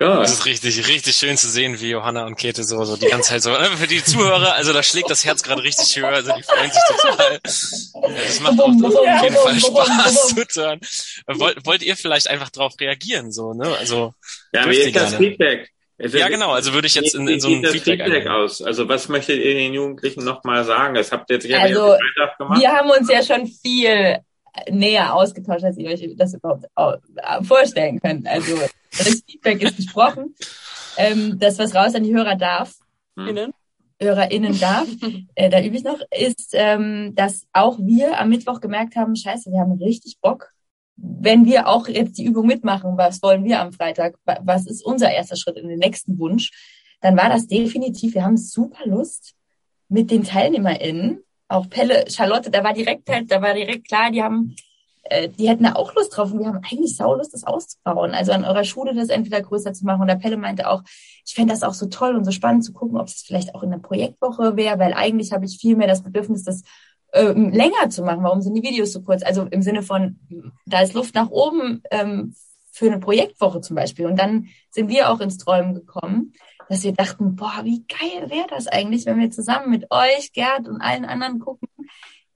Ja, 0.00 0.20
Das 0.20 0.32
ist 0.32 0.46
richtig, 0.46 0.88
richtig 0.88 1.14
schön 1.14 1.36
zu 1.36 1.46
sehen, 1.48 1.78
wie 1.80 1.90
Johanna 1.90 2.24
und 2.26 2.36
Käthe 2.36 2.64
so, 2.64 2.82
so 2.84 2.96
die 2.96 3.06
ganze 3.06 3.30
Zeit 3.30 3.42
so, 3.42 3.50
äh, 3.50 3.64
für 3.76 3.86
die 3.86 4.02
Zuhörer, 4.02 4.54
also 4.54 4.72
da 4.72 4.82
schlägt 4.82 5.10
das 5.10 5.26
Herz 5.26 5.42
gerade 5.42 5.62
richtig 5.62 5.94
höher, 5.94 6.08
also 6.08 6.32
die 6.34 6.42
freuen 6.42 6.70
sich 6.70 6.82
total. 6.88 7.32
Ja, 7.34 8.22
Das 8.24 8.40
macht 8.40 8.60
auch 8.60 8.68
auf 8.68 9.22
jeden 9.22 9.36
Fall 9.36 9.60
Spaß 9.60 10.28
zuzuhören. 10.34 10.80
Wollt, 11.26 11.66
wollt 11.66 11.82
ihr 11.82 11.96
vielleicht 11.96 12.28
einfach 12.30 12.48
drauf 12.48 12.72
reagieren, 12.80 13.30
so, 13.30 13.52
ne? 13.52 13.76
Also, 13.78 14.14
ja 14.54 14.64
wie 14.70 14.76
ist 14.76 14.96
das 14.96 15.10
gerne. 15.10 15.16
Feedback? 15.18 15.70
Also, 16.02 16.16
ja, 16.16 16.28
genau, 16.30 16.52
also 16.52 16.72
würde 16.72 16.86
ich 16.86 16.94
jetzt 16.94 17.14
in, 17.14 17.28
in 17.28 17.38
so 17.40 17.48
einem 17.48 17.56
sieht 17.56 17.64
das 17.66 17.72
Feedback, 17.72 18.02
Feedback 18.04 18.26
aus? 18.28 18.62
Also 18.62 18.88
was 18.88 19.10
möchtet 19.10 19.36
ihr 19.44 19.52
den 19.52 19.74
Jugendlichen 19.74 20.24
nochmal 20.24 20.64
sagen? 20.64 20.94
Das 20.94 21.12
habt 21.12 21.28
ihr 21.28 21.34
jetzt 21.34 21.42
sicher 21.42 21.60
Also, 21.60 21.94
gemacht. 22.38 22.58
Wir 22.58 22.70
haben 22.70 22.88
uns 22.88 23.10
ja 23.10 23.22
schon 23.22 23.46
viel 23.46 24.16
näher 24.70 25.14
ausgetauscht, 25.14 25.62
als 25.64 25.76
ihr 25.76 25.90
euch 25.90 26.08
das 26.16 26.32
überhaupt 26.32 26.64
au- 26.74 26.96
vorstellen 27.46 28.00
könnt. 28.00 28.26
Also 28.26 28.58
das 28.96 29.22
Feedback 29.26 29.62
ist 29.62 29.76
gesprochen. 29.76 30.34
Ähm, 30.96 31.38
das, 31.38 31.58
was 31.58 31.74
raus 31.74 31.94
an 31.94 32.04
die 32.04 32.14
Hörer 32.14 32.36
darf, 32.36 32.74
Hm. 33.16 33.28
innen. 33.28 33.52
ZuhörerInnen 34.00 34.58
darf, 34.58 34.88
äh, 35.34 35.50
da 35.50 35.62
übe 35.62 35.76
ich 35.76 35.84
noch, 35.84 36.00
ist, 36.18 36.50
ähm, 36.54 37.14
dass 37.14 37.46
auch 37.52 37.78
wir 37.78 38.18
am 38.18 38.30
Mittwoch 38.30 38.60
gemerkt 38.60 38.96
haben, 38.96 39.14
scheiße, 39.14 39.50
wir 39.52 39.60
haben 39.60 39.72
richtig 39.72 40.18
Bock, 40.20 40.52
wenn 40.96 41.44
wir 41.44 41.68
auch 41.68 41.88
jetzt 41.88 42.18
die 42.18 42.24
Übung 42.24 42.46
mitmachen, 42.46 42.96
was 42.96 43.22
wollen 43.22 43.44
wir 43.44 43.60
am 43.60 43.72
Freitag, 43.72 44.16
was 44.24 44.66
ist 44.66 44.84
unser 44.84 45.10
erster 45.12 45.36
Schritt 45.36 45.56
in 45.56 45.68
den 45.68 45.78
nächsten 45.78 46.18
Wunsch, 46.18 46.50
dann 47.00 47.16
war 47.16 47.28
das 47.28 47.46
definitiv, 47.46 48.14
wir 48.14 48.24
haben 48.24 48.36
super 48.36 48.86
Lust 48.86 49.34
mit 49.88 50.10
den 50.10 50.24
TeilnehmerInnen, 50.24 51.22
auch 51.48 51.68
Pelle, 51.68 52.04
Charlotte, 52.08 52.50
da 52.50 52.62
war 52.62 52.72
direkt 52.72 53.08
halt, 53.08 53.30
da 53.30 53.42
war 53.42 53.54
direkt 53.54 53.88
klar, 53.88 54.10
die 54.10 54.22
haben 54.22 54.54
die 55.38 55.48
hätten 55.48 55.64
da 55.64 55.72
auch 55.72 55.94
Lust 55.94 56.16
drauf 56.16 56.32
und 56.32 56.40
wir 56.40 56.46
haben 56.46 56.60
eigentlich 56.70 56.96
Saulust, 56.96 57.34
das 57.34 57.44
auszubauen. 57.44 58.12
Also 58.12 58.32
an 58.32 58.44
eurer 58.44 58.64
Schule 58.64 58.94
das 58.94 59.08
entweder 59.08 59.40
größer 59.40 59.72
zu 59.72 59.84
machen. 59.84 60.02
Und 60.02 60.08
der 60.08 60.16
Pelle 60.16 60.36
meinte 60.36 60.68
auch, 60.68 60.82
ich 61.26 61.34
fände 61.34 61.52
das 61.52 61.62
auch 61.62 61.74
so 61.74 61.86
toll 61.86 62.14
und 62.14 62.24
so 62.24 62.30
spannend 62.30 62.64
zu 62.64 62.72
gucken, 62.72 62.98
ob 62.98 63.08
es 63.08 63.22
vielleicht 63.22 63.54
auch 63.54 63.62
in 63.62 63.70
der 63.70 63.78
Projektwoche 63.78 64.56
wäre, 64.56 64.78
weil 64.78 64.92
eigentlich 64.92 65.32
habe 65.32 65.46
ich 65.46 65.58
viel 65.58 65.76
mehr 65.76 65.88
das 65.88 66.02
Bedürfnis, 66.02 66.44
das 66.44 66.62
ähm, 67.12 67.50
länger 67.50 67.88
zu 67.88 68.02
machen. 68.02 68.22
Warum 68.22 68.42
sind 68.42 68.54
die 68.54 68.62
Videos 68.62 68.92
so 68.92 69.02
kurz? 69.02 69.22
Also 69.22 69.44
im 69.44 69.62
Sinne 69.62 69.82
von, 69.82 70.20
da 70.66 70.80
ist 70.80 70.94
Luft 70.94 71.14
nach 71.14 71.30
oben 71.30 71.82
ähm, 71.90 72.34
für 72.70 72.86
eine 72.86 73.00
Projektwoche 73.00 73.60
zum 73.60 73.76
Beispiel. 73.76 74.06
Und 74.06 74.16
dann 74.16 74.48
sind 74.70 74.88
wir 74.90 75.10
auch 75.10 75.20
ins 75.20 75.38
Träumen 75.38 75.74
gekommen, 75.74 76.34
dass 76.68 76.84
wir 76.84 76.92
dachten, 76.92 77.34
boah, 77.34 77.62
wie 77.64 77.84
geil 77.88 78.30
wäre 78.30 78.46
das 78.48 78.68
eigentlich, 78.68 79.06
wenn 79.06 79.18
wir 79.18 79.30
zusammen 79.30 79.70
mit 79.70 79.90
euch, 79.90 80.32
Gerd 80.32 80.68
und 80.68 80.80
allen 80.80 81.04
anderen 81.04 81.40
gucken. 81.40 81.68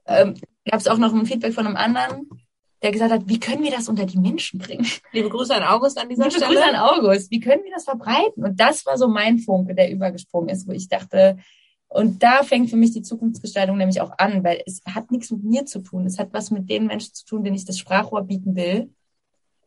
Ähm, 0.07 0.35
Gab 0.65 0.81
es 0.81 0.89
auch 0.89 0.99
noch 0.99 1.15
ein 1.15 1.27
Feedback 1.27 1.55
von 1.55 1.67
einem 1.67 1.77
anderen, 1.77 2.29
der 2.85 2.93
gesagt 2.93 3.13
hat, 3.13 3.23
wie 3.27 3.41
können 3.41 3.63
wir 3.63 3.71
das 3.71 3.89
unter 3.89 4.05
die 4.05 4.19
Menschen 4.19 4.61
bringen? 4.61 4.87
Liebe 5.13 5.31
Grüße 5.31 5.55
an 5.55 5.63
August 5.63 5.99
an 5.99 6.11
dieser 6.11 6.25
Liebe 6.25 6.37
Stelle. 6.37 6.55
Grüße 6.55 6.69
an 6.69 6.77
August. 6.77 7.31
Wie 7.31 7.41
können 7.41 7.65
wir 7.65 7.73
das 7.73 7.85
verbreiten? 7.85 8.45
Und 8.45 8.61
das 8.61 8.85
war 8.85 8.99
so 8.99 9.09
mein 9.09 9.39
Funke, 9.39 9.75
der 9.75 9.91
übergesprungen 9.91 10.51
ist, 10.51 10.69
wo 10.69 10.73
ich 10.73 10.89
dachte, 10.89 11.39
und 11.89 12.23
da 12.23 12.43
fängt 12.43 12.69
für 12.69 12.77
mich 12.77 12.93
die 12.93 13.03
Zukunftsgestaltung 13.03 13.79
nämlich 13.79 14.01
auch 14.01 14.13
an, 14.19 14.45
weil 14.45 14.63
es 14.67 14.83
hat 14.85 15.11
nichts 15.11 15.31
mit 15.31 15.45
mir 15.45 15.65
zu 15.65 15.79
tun. 15.79 16.05
Es 16.05 16.19
hat 16.19 16.29
was 16.33 16.51
mit 16.51 16.69
den 16.69 16.87
Menschen 16.87 17.15
zu 17.15 17.25
tun, 17.25 17.45
denen 17.45 17.57
ich 17.57 17.65
das 17.65 17.79
Sprachrohr 17.79 18.23
bieten 18.23 18.55
will. 18.55 18.93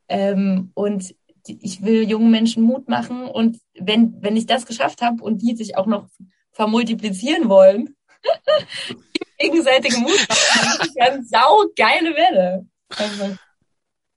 Ähm, 0.10 0.72
und 0.76 1.16
ich 1.48 1.82
will 1.82 2.08
jungen 2.08 2.30
Menschen 2.30 2.64
Mut 2.64 2.88
machen. 2.88 3.28
Und 3.28 3.60
wenn, 3.80 4.22
wenn 4.22 4.38
ich 4.38 4.46
das 4.46 4.66
geschafft 4.66 5.02
habe 5.02 5.24
und 5.24 5.42
die 5.42 5.56
sich 5.56 5.76
auch 5.76 5.88
noch 5.88 6.08
vermultiplizieren 6.52 7.50
wollen, 7.50 7.96
gegenseitige 9.40 9.98
Mut 9.98 10.26
machen, 10.30 10.78
das 10.78 10.88
ist 10.88 10.98
ja 10.98 11.06
eine 11.06 11.24
saugeile 11.24 12.14
Welle. 12.14 12.68
Also. 12.90 13.36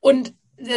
Und 0.00 0.34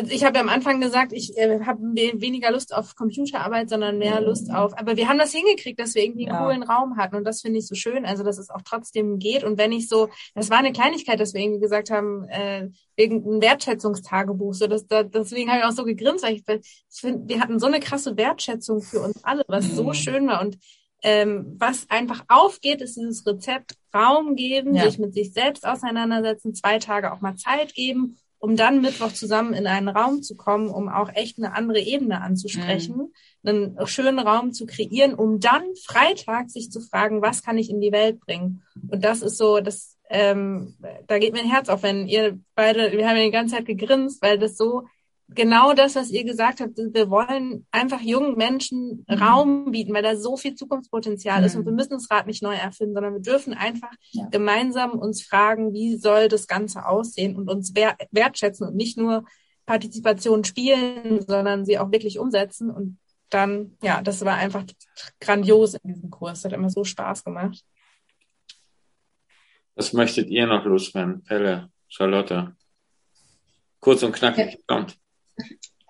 ich 0.09 0.23
habe 0.23 0.37
ja 0.37 0.41
am 0.41 0.47
Anfang 0.47 0.79
gesagt, 0.79 1.11
ich 1.11 1.37
äh, 1.37 1.59
habe 1.65 1.81
weniger 1.81 2.51
Lust 2.51 2.73
auf 2.73 2.95
Computerarbeit, 2.95 3.69
sondern 3.69 3.97
mehr 3.97 4.21
Lust 4.21 4.49
auf. 4.49 4.77
Aber 4.77 4.95
wir 4.95 5.09
haben 5.09 5.17
das 5.17 5.33
hingekriegt, 5.33 5.77
dass 5.77 5.93
wir 5.93 6.03
irgendwie 6.05 6.25
einen 6.29 6.37
Ja. 6.37 6.45
coolen 6.45 6.63
Raum 6.63 6.95
hatten 6.95 7.17
und 7.17 7.25
das 7.25 7.41
finde 7.41 7.59
ich 7.59 7.67
so 7.67 7.75
schön. 7.75 8.05
Also 8.05 8.23
dass 8.23 8.37
es 8.37 8.49
auch 8.49 8.61
trotzdem 8.63 9.19
geht. 9.19 9.43
Und 9.43 9.57
wenn 9.57 9.73
ich 9.73 9.89
so, 9.89 10.07
das 10.35 10.49
war 10.49 10.59
eine 10.59 10.71
Kleinigkeit, 10.71 11.19
dass 11.19 11.33
wir 11.33 11.41
irgendwie 11.41 11.59
gesagt 11.59 11.91
haben, 11.91 12.23
äh, 12.29 12.69
wegen 12.95 13.17
ein 13.25 13.41
Wertschätzungstagebuch. 13.41 14.53
So 14.53 14.67
dass 14.67 14.87
da, 14.87 15.03
deswegen 15.03 15.49
habe 15.49 15.59
ich 15.59 15.65
auch 15.65 15.71
so 15.71 15.83
gegrinst, 15.83 16.23
weil 16.23 16.35
ich, 16.35 16.43
ich 16.47 17.01
finde, 17.01 17.27
wir 17.27 17.41
hatten 17.41 17.59
so 17.59 17.67
eine 17.67 17.81
krasse 17.81 18.15
Wertschätzung 18.15 18.81
für 18.81 19.01
uns 19.01 19.21
alle, 19.25 19.43
was 19.49 19.65
so 19.75 19.83
Mhm. 19.83 19.93
schön 19.95 20.27
war 20.27 20.41
und 20.41 20.57
ähm, 21.03 21.55
was 21.59 21.89
einfach 21.89 22.23
aufgeht, 22.29 22.81
ist 22.81 22.95
dieses 22.97 23.25
Rezept 23.27 23.75
Raum 23.93 24.35
geben, 24.35 24.73
Ja. 24.75 24.85
sich 24.85 24.97
mit 24.97 25.13
sich 25.13 25.33
selbst 25.33 25.67
auseinandersetzen, 25.67 26.55
zwei 26.55 26.79
Tage 26.79 27.11
auch 27.13 27.21
mal 27.21 27.35
Zeit 27.35 27.75
geben, 27.75 28.17
um 28.39 28.55
dann 28.55 28.81
Mittwoch 28.81 29.13
zusammen 29.13 29.53
in 29.53 29.67
einen 29.67 29.87
Raum 29.87 30.21
zu 30.21 30.35
kommen, 30.35 30.69
um 30.69 30.89
auch 30.89 31.09
echt 31.13 31.37
eine 31.37 31.53
andere 31.55 31.79
Ebene 31.79 32.21
anzusprechen, 32.21 33.13
einen 33.45 33.77
schönen 33.85 34.19
Raum 34.19 34.51
zu 34.51 34.65
kreieren, 34.65 35.13
um 35.13 35.39
dann 35.39 35.63
Freitag 35.85 36.49
sich 36.49 36.71
zu 36.71 36.81
fragen, 36.81 37.21
was 37.21 37.43
kann 37.43 37.57
ich 37.57 37.69
in 37.69 37.79
die 37.79 37.91
Welt 37.91 38.19
bringen? 38.19 38.63
Und 38.89 39.03
das 39.03 39.21
ist 39.21 39.37
so, 39.37 39.59
das, 39.59 39.97
ähm, 40.09 40.75
da 41.07 41.19
geht 41.19 41.33
mir 41.33 41.39
ein 41.39 41.49
Herz 41.49 41.69
auf, 41.69 41.83
wenn 41.83 42.07
ihr 42.07 42.39
beide, 42.55 42.91
wir 42.91 43.07
haben 43.07 43.17
ja 43.17 43.23
die 43.23 43.31
ganze 43.31 43.55
Zeit 43.55 43.65
gegrinst, 43.65 44.21
weil 44.21 44.37
das 44.37 44.57
so 44.57 44.83
genau 45.35 45.73
das, 45.73 45.95
was 45.95 46.09
ihr 46.11 46.23
gesagt 46.23 46.59
habt, 46.61 46.77
wir 46.77 47.09
wollen 47.09 47.65
einfach 47.71 48.01
jungen 48.01 48.35
Menschen 48.37 49.05
Mhm. 49.07 49.15
Raum 49.15 49.71
bieten, 49.71 49.93
weil 49.93 50.03
da 50.03 50.15
so 50.15 50.37
viel 50.37 50.55
Zukunftspotenzial 50.55 51.43
ist 51.43 51.53
Mhm. 51.53 51.59
und 51.61 51.65
wir 51.67 51.73
müssen 51.73 51.91
das 51.93 52.09
Rad 52.09 52.27
nicht 52.27 52.41
neu 52.43 52.55
erfinden, 52.55 52.93
sondern 52.93 53.13
wir 53.13 53.21
dürfen 53.21 53.53
einfach 53.53 53.91
Ja. 54.11 54.27
gemeinsam 54.31 54.91
uns 54.91 55.21
fragen, 55.23 55.73
wie 55.73 55.95
soll 55.97 56.27
das 56.27 56.47
Ganze 56.47 56.85
aussehen 56.85 57.35
und 57.35 57.49
uns 57.49 57.71
wer 57.75 57.95
wertschätzen 58.11 58.67
und 58.67 58.75
nicht 58.75 58.97
nur 58.97 59.25
Partizipation 59.65 60.43
spielen, 60.43 61.21
sondern 61.25 61.65
sie 61.65 61.79
auch 61.79 61.91
wirklich 61.91 62.19
umsetzen 62.19 62.69
und 62.69 62.97
dann, 63.29 63.77
ja, 63.81 64.01
das 64.01 64.23
war 64.25 64.35
einfach 64.35 64.63
grandios 65.19 65.73
in 65.75 65.93
diesem 65.93 66.09
Kurs. 66.11 66.41
Das 66.41 66.51
hat 66.51 66.57
immer 66.59 66.69
so 66.69 66.83
Spaß 66.83 67.23
gemacht. 67.23 67.63
Was 69.75 69.93
möchtet 69.93 70.29
ihr 70.29 70.45
noch 70.45 70.65
loswerden? 70.65 71.23
Pelle, 71.23 71.71
Charlotte. 71.87 72.55
Kurz 73.79 74.03
und 74.03 74.11
knackig, 74.13 74.59
kommt. 74.67 74.97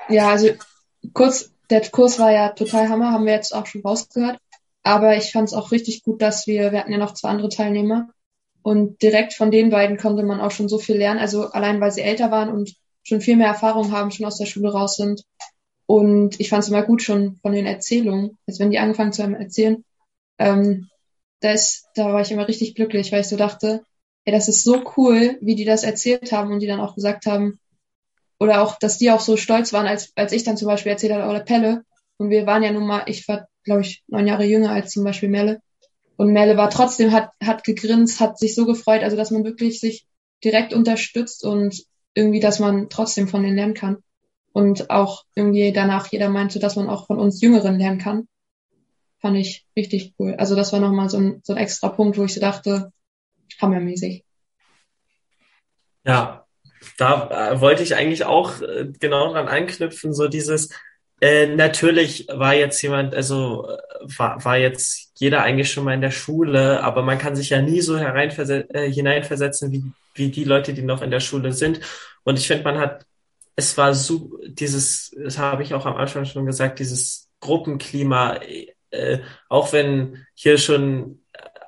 Ja, 0.09 0.29
also 0.29 0.49
kurz, 1.13 1.51
der 1.69 1.81
Kurs 1.89 2.19
war 2.19 2.31
ja 2.31 2.49
total 2.49 2.89
Hammer, 2.89 3.11
haben 3.11 3.25
wir 3.25 3.33
jetzt 3.33 3.53
auch 3.53 3.65
schon 3.65 3.81
rausgehört. 3.81 4.37
Aber 4.83 5.15
ich 5.15 5.31
fand 5.31 5.47
es 5.47 5.53
auch 5.53 5.71
richtig 5.71 6.03
gut, 6.03 6.21
dass 6.21 6.45
wir, 6.45 6.71
wir 6.71 6.79
hatten 6.79 6.91
ja 6.91 6.97
noch 6.97 7.13
zwei 7.13 7.29
andere 7.29 7.49
Teilnehmer 7.49 8.09
und 8.61 9.01
direkt 9.01 9.33
von 9.33 9.51
den 9.51 9.69
beiden 9.69 9.97
konnte 9.97 10.23
man 10.23 10.41
auch 10.41 10.51
schon 10.51 10.69
so 10.69 10.77
viel 10.77 10.97
lernen. 10.97 11.19
Also 11.19 11.51
allein, 11.51 11.79
weil 11.79 11.91
sie 11.91 12.01
älter 12.01 12.31
waren 12.31 12.49
und 12.49 12.75
schon 13.03 13.21
viel 13.21 13.35
mehr 13.35 13.47
Erfahrung 13.47 13.91
haben, 13.91 14.11
schon 14.11 14.25
aus 14.25 14.37
der 14.37 14.45
Schule 14.45 14.71
raus 14.71 14.95
sind. 14.95 15.23
Und 15.85 16.39
ich 16.39 16.49
fand 16.49 16.63
es 16.63 16.69
immer 16.69 16.83
gut 16.83 17.01
schon 17.01 17.37
von 17.41 17.51
den 17.51 17.65
Erzählungen, 17.65 18.37
als 18.47 18.59
wenn 18.59 18.71
die 18.71 18.79
angefangen 18.79 19.13
zu 19.13 19.23
einem 19.23 19.35
erzählen, 19.35 19.83
ähm, 20.39 20.89
da 21.41 21.51
ist, 21.51 21.87
da 21.95 22.13
war 22.13 22.21
ich 22.21 22.31
immer 22.31 22.47
richtig 22.47 22.75
glücklich, 22.75 23.11
weil 23.11 23.21
ich 23.21 23.27
so 23.27 23.35
dachte, 23.35 23.83
ey, 24.23 24.33
das 24.33 24.47
ist 24.47 24.63
so 24.63 24.81
cool, 24.97 25.37
wie 25.41 25.55
die 25.55 25.65
das 25.65 25.83
erzählt 25.83 26.31
haben 26.31 26.51
und 26.51 26.59
die 26.59 26.67
dann 26.67 26.79
auch 26.79 26.95
gesagt 26.95 27.25
haben, 27.25 27.59
oder 28.39 28.62
auch, 28.62 28.78
dass 28.80 28.98
die 28.98 29.12
auch 29.12 29.19
so 29.19 29.38
stolz 29.38 29.74
waren, 29.74 29.88
als, 29.88 30.12
als 30.15 30.32
ich 30.32 30.43
dann 30.43 30.58
zum 30.58 30.67
Beispiel 30.67 30.91
erzählt 30.91 31.13
habe, 31.13 31.30
oder 31.30 31.39
Pelle. 31.39 31.84
Und 32.17 32.30
wir 32.30 32.46
waren 32.46 32.63
ja 32.63 32.72
nun 32.72 32.86
mal, 32.86 33.04
ich 33.08 33.28
war, 33.28 33.48
glaube 33.63 33.82
ich, 33.82 34.04
neun 34.08 34.28
Jahre 34.28 34.46
jünger 34.46 34.72
als 34.72 34.91
zum 34.91 35.04
Beispiel 35.04 35.30
Melle. 35.30 35.62
Und 36.17 36.32
Melle 36.32 36.58
war 36.58 36.69
trotzdem, 36.69 37.12
hat, 37.12 37.32
hat 37.43 37.63
gegrinst, 37.63 38.19
hat 38.19 38.38
sich 38.38 38.56
so 38.56 38.65
gefreut, 38.65 39.04
also 39.04 39.17
dass 39.17 39.32
man 39.32 39.43
wirklich 39.43 39.80
sich 39.80 40.06
direkt 40.43 40.74
unterstützt 40.74 41.43
und 41.43 41.84
irgendwie, 42.13 42.39
dass 42.39 42.60
man 42.60 42.89
trotzdem 42.89 43.28
von 43.28 43.43
denen 43.43 43.56
lernen 43.56 43.74
kann. 43.74 43.98
Und 44.52 44.91
auch 44.91 45.24
irgendwie 45.34 45.72
danach 45.74 46.12
jeder 46.12 46.30
meinte, 46.30 46.60
dass 46.60 46.76
man 46.76 46.89
auch 46.89 47.08
von 47.08 47.19
uns 47.19 47.41
Jüngeren 47.41 47.80
lernen 47.80 47.98
kann. 47.98 48.28
Fand 49.19 49.38
ich 49.38 49.65
richtig 49.76 50.13
cool. 50.19 50.36
Also 50.36 50.56
das 50.56 50.74
war 50.74 50.80
nochmal 50.80 51.10
so 51.10 51.17
ein, 51.17 51.41
so 51.43 51.54
ein 51.54 51.60
extra 51.60 51.89
Punkt, 51.89 52.17
wo 52.17 52.24
ich 52.24 52.34
so 52.36 52.39
dachte, 52.41 52.91
hammermäßig. 53.60 54.24
Ja, 56.06 56.42
da 56.98 57.52
äh, 57.54 57.62
wollte 57.62 57.84
ich 57.84 57.96
eigentlich 57.96 58.26
auch 58.26 58.62
äh, 58.62 58.88
genau 59.00 59.32
dran 59.34 59.48
anknüpfen, 59.48 60.13
so 60.13 60.28
dieses, 60.28 60.69
äh, 61.24 61.48
natürlich 61.48 62.28
war 62.30 62.54
jetzt 62.54 62.82
jemand, 62.82 63.15
also 63.15 63.67
äh, 63.69 63.78
war, 64.17 64.43
war 64.43 64.58
jetzt 64.58 65.12
jeder 65.15 65.41
eigentlich 65.41 65.72
schon 65.72 65.86
mal 65.86 65.93
in 65.93 66.02
der 66.02 66.12
Schule, 66.12 66.84
aber 66.84 67.02
man 67.02 67.17
kann 67.17 67.36
sich 67.36 67.50
ja 67.52 67.62
nie 67.62 67.82
so 67.82 67.96
äh, 67.96 68.91
hineinversetzen, 68.91 69.72
wie, 69.72 69.84
wie 70.15 70.30
die 70.30 70.43
Leute, 70.43 70.74
die 70.74 70.82
noch 70.82 71.02
in 71.02 71.12
der 71.12 71.22
Schule 71.22 71.54
sind. 71.54 71.80
Und 72.24 72.39
ich 72.39 72.48
finde, 72.48 72.65
man 72.65 72.78
hat, 72.78 73.06
es 73.56 73.78
war 73.78 73.93
so, 73.93 74.38
dieses, 74.46 75.15
das 75.17 75.38
habe 75.38 75.63
ich 75.63 75.74
auch 75.74 75.86
am 75.86 75.96
Anfang 75.96 76.26
schon 76.26 76.46
gesagt, 76.46 76.80
dieses 76.80 77.30
Gruppenklima, 77.39 78.39
äh, 78.91 79.19
auch 79.48 79.71
wenn 79.71 80.25
hier 80.34 80.58
schon 80.58 81.23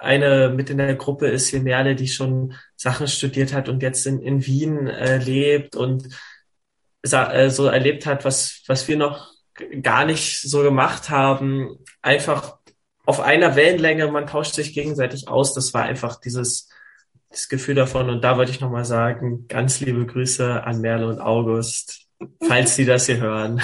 eine 0.05 0.49
mit 0.49 0.69
in 0.69 0.77
der 0.77 0.95
Gruppe 0.95 1.27
ist, 1.27 1.49
hier 1.49 1.61
Merle, 1.61 1.95
die 1.95 2.07
schon 2.07 2.53
Sachen 2.75 3.07
studiert 3.07 3.53
hat 3.53 3.67
und 3.69 3.81
jetzt 3.83 4.05
in, 4.07 4.21
in 4.21 4.45
Wien 4.45 4.87
äh, 4.87 5.17
lebt 5.17 5.75
und 5.75 6.07
sa- 7.03 7.31
äh, 7.33 7.49
so 7.49 7.65
erlebt 7.65 8.05
hat, 8.05 8.23
was, 8.25 8.61
was 8.67 8.87
wir 8.87 8.97
noch 8.97 9.31
gar 9.81 10.05
nicht 10.05 10.41
so 10.41 10.61
gemacht 10.63 11.09
haben. 11.09 11.77
Einfach 12.01 12.57
auf 13.05 13.19
einer 13.19 13.55
Wellenlänge, 13.55 14.07
man 14.11 14.27
tauscht 14.27 14.53
sich 14.55 14.73
gegenseitig 14.73 15.27
aus. 15.27 15.53
Das 15.53 15.73
war 15.73 15.83
einfach 15.83 16.19
dieses, 16.19 16.69
das 17.29 17.47
Gefühl 17.49 17.75
davon. 17.75 18.09
Und 18.09 18.21
da 18.23 18.37
wollte 18.37 18.51
ich 18.51 18.61
nochmal 18.61 18.85
sagen, 18.85 19.47
ganz 19.47 19.79
liebe 19.79 20.05
Grüße 20.05 20.63
an 20.63 20.81
Merle 20.81 21.07
und 21.07 21.19
August, 21.19 22.01
falls 22.47 22.75
sie 22.75 22.85
das 22.85 23.05
hier 23.05 23.17
hören. 23.17 23.61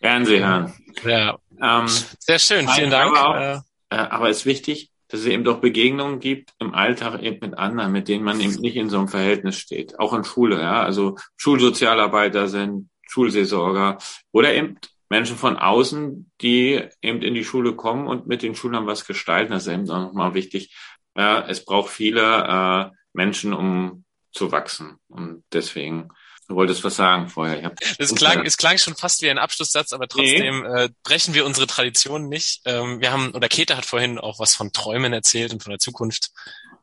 Werden 0.00 0.24
Sie 0.26 0.38
hören. 0.42 0.72
Ja, 1.04 1.38
Ähm, 1.62 1.86
sehr 2.18 2.38
schön. 2.38 2.66
Vielen 2.68 2.90
Dank. 2.90 3.14
auch- 3.18 3.62
Äh, 3.90 3.96
Äh, 3.96 3.98
aber 3.98 4.28
es 4.30 4.38
ist 4.38 4.46
wichtig, 4.46 4.90
dass 5.08 5.20
es 5.20 5.26
eben 5.26 5.44
doch 5.44 5.60
Begegnungen 5.60 6.20
gibt 6.20 6.54
im 6.60 6.74
Alltag 6.74 7.20
eben 7.22 7.38
mit 7.40 7.58
anderen, 7.58 7.92
mit 7.92 8.08
denen 8.08 8.24
man 8.24 8.40
eben 8.40 8.54
nicht 8.60 8.76
in 8.76 8.88
so 8.88 8.98
einem 8.98 9.08
Verhältnis 9.08 9.56
steht. 9.56 9.98
Auch 9.98 10.14
in 10.14 10.24
Schule, 10.24 10.60
ja. 10.60 10.82
Also 10.82 11.16
Schulsozialarbeiter 11.36 12.48
sind, 12.48 12.90
Schulseelsorger 13.08 13.98
oder 14.30 14.54
eben 14.54 14.78
Menschen 15.08 15.36
von 15.36 15.56
außen, 15.56 16.30
die 16.40 16.80
eben 17.02 17.22
in 17.22 17.34
die 17.34 17.44
Schule 17.44 17.74
kommen 17.74 18.06
und 18.06 18.28
mit 18.28 18.42
den 18.42 18.54
Schülern 18.54 18.86
was 18.86 19.04
gestalten. 19.04 19.52
Das 19.52 19.66
ist 19.66 19.72
eben 19.72 19.90
auch 19.90 20.00
nochmal 20.00 20.34
wichtig. 20.34 20.72
Ja, 21.16 21.44
es 21.48 21.64
braucht 21.64 21.90
viele 21.90 22.22
äh, 22.22 22.96
Menschen, 23.12 23.52
um 23.52 24.04
zu 24.30 24.52
wachsen. 24.52 24.98
Und 25.08 25.42
deswegen 25.52 26.10
Du 26.50 26.56
wolltest 26.56 26.82
was 26.82 26.96
sagen 26.96 27.28
vorher. 27.28 27.60
Ich 27.60 27.64
hab 27.64 27.76
es, 27.98 28.12
klang, 28.12 28.44
es 28.44 28.56
klang 28.56 28.76
schon 28.76 28.96
fast 28.96 29.22
wie 29.22 29.30
ein 29.30 29.38
Abschlusssatz, 29.38 29.92
aber 29.92 30.08
trotzdem 30.08 30.62
nee. 30.62 30.82
äh, 30.82 30.88
brechen 31.04 31.32
wir 31.32 31.46
unsere 31.46 31.68
Tradition 31.68 32.28
nicht. 32.28 32.62
Ähm, 32.64 33.00
wir 33.00 33.12
haben, 33.12 33.30
oder 33.36 33.46
Käthe 33.46 33.76
hat 33.76 33.86
vorhin 33.86 34.18
auch 34.18 34.40
was 34.40 34.56
von 34.56 34.72
Träumen 34.72 35.12
erzählt 35.12 35.52
und 35.52 35.62
von 35.62 35.70
der 35.70 35.78
Zukunft. 35.78 36.32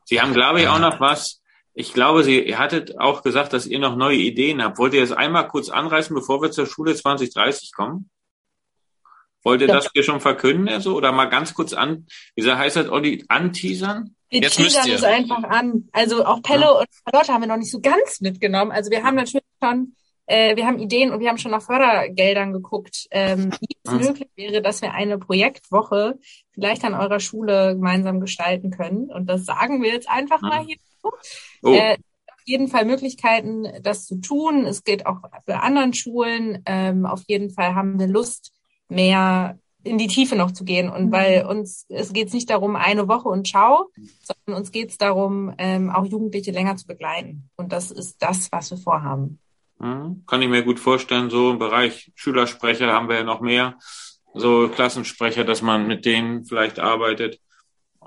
Sie 0.04 0.22
haben, 0.22 0.32
glaube 0.32 0.62
ich, 0.62 0.68
auch 0.68 0.78
noch 0.78 1.00
was. 1.00 1.42
Ich 1.74 1.92
glaube, 1.92 2.24
Sie 2.24 2.56
hattet 2.56 2.98
auch 2.98 3.22
gesagt, 3.22 3.52
dass 3.52 3.66
ihr 3.66 3.78
noch 3.78 3.94
neue 3.94 4.16
Ideen 4.16 4.62
habt. 4.62 4.78
Wollt 4.78 4.94
ihr 4.94 5.02
das 5.02 5.12
einmal 5.12 5.46
kurz 5.48 5.68
anreißen, 5.68 6.16
bevor 6.16 6.40
wir 6.40 6.50
zur 6.50 6.64
Schule 6.64 6.94
2030 6.94 7.72
kommen? 7.74 8.08
Wollt 9.42 9.60
ihr 9.60 9.68
ja. 9.68 9.74
das 9.74 9.90
hier 9.92 10.02
schon 10.02 10.22
verkünden, 10.22 10.70
also, 10.70 10.96
oder 10.96 11.12
mal 11.12 11.26
ganz 11.26 11.52
kurz 11.52 11.74
an, 11.74 12.06
wie 12.34 12.50
heißt 12.50 12.76
das, 12.76 12.88
Olli, 12.88 13.22
anteasern? 13.28 14.14
Wir 14.30 14.40
Jetzt 14.40 14.56
teasern 14.56 14.90
es 14.90 15.04
einfach 15.04 15.42
an. 15.42 15.88
Also 15.92 16.24
auch 16.24 16.42
Pelle 16.42 16.62
ja. 16.62 16.70
und 16.70 16.86
Charlotte 17.04 17.32
haben 17.34 17.42
wir 17.42 17.48
noch 17.48 17.56
nicht 17.58 17.70
so 17.70 17.80
ganz 17.80 18.22
mitgenommen. 18.22 18.72
Also 18.72 18.90
wir 18.90 19.02
haben 19.02 19.14
natürlich 19.14 19.44
schon, 19.62 19.94
äh, 20.28 20.56
wir 20.56 20.66
haben 20.66 20.78
Ideen 20.78 21.10
und 21.10 21.20
wir 21.20 21.30
haben 21.30 21.38
schon 21.38 21.50
nach 21.52 21.62
Fördergeldern 21.62 22.52
geguckt, 22.52 23.06
ähm, 23.10 23.50
wie 23.60 23.76
es 23.82 23.92
mhm. 23.92 23.98
möglich 24.00 24.28
wäre, 24.36 24.62
dass 24.62 24.82
wir 24.82 24.92
eine 24.92 25.18
Projektwoche 25.18 26.18
vielleicht 26.52 26.84
an 26.84 26.94
eurer 26.94 27.18
Schule 27.18 27.74
gemeinsam 27.74 28.20
gestalten 28.20 28.70
können. 28.70 29.10
Und 29.10 29.26
das 29.26 29.46
sagen 29.46 29.82
wir 29.82 29.90
jetzt 29.90 30.08
einfach 30.08 30.42
mal 30.42 30.64
hier. 30.64 30.76
Oh. 31.62 31.72
Äh, 31.72 31.94
auf 31.94 32.42
jeden 32.44 32.68
Fall 32.68 32.84
Möglichkeiten, 32.84 33.66
das 33.82 34.06
zu 34.06 34.20
tun. 34.20 34.66
Es 34.66 34.84
geht 34.84 35.06
auch 35.06 35.18
für 35.46 35.60
anderen 35.60 35.94
Schulen. 35.94 36.62
Ähm, 36.66 37.06
auf 37.06 37.22
jeden 37.26 37.50
Fall 37.50 37.74
haben 37.74 37.98
wir 37.98 38.06
Lust, 38.06 38.52
mehr 38.88 39.58
in 39.82 39.96
die 39.96 40.08
Tiefe 40.08 40.36
noch 40.36 40.50
zu 40.50 40.64
gehen. 40.64 40.90
Und 40.90 41.06
mhm. 41.06 41.12
weil 41.12 41.46
uns, 41.46 41.86
es 41.88 42.12
geht 42.12 42.32
nicht 42.34 42.50
darum, 42.50 42.76
eine 42.76 43.08
Woche 43.08 43.28
und 43.28 43.46
ciao, 43.46 43.90
sondern 44.22 44.60
uns 44.60 44.72
geht 44.72 44.90
es 44.90 44.98
darum, 44.98 45.54
ähm, 45.56 45.90
auch 45.90 46.04
Jugendliche 46.04 46.50
länger 46.50 46.76
zu 46.76 46.86
begleiten. 46.86 47.48
Und 47.56 47.72
das 47.72 47.90
ist 47.90 48.22
das, 48.22 48.52
was 48.52 48.70
wir 48.70 48.78
vorhaben. 48.78 49.38
Mhm. 49.78 50.24
Kann 50.26 50.42
ich 50.42 50.48
mir 50.48 50.62
gut 50.62 50.80
vorstellen, 50.80 51.30
so 51.30 51.50
im 51.50 51.58
Bereich 51.58 52.10
Schülersprecher 52.14 52.92
haben 52.92 53.08
wir 53.08 53.16
ja 53.16 53.24
noch 53.24 53.40
mehr, 53.40 53.76
so 54.34 54.68
Klassensprecher, 54.68 55.44
dass 55.44 55.62
man 55.62 55.86
mit 55.86 56.04
denen 56.04 56.44
vielleicht 56.44 56.78
arbeitet. 56.78 57.40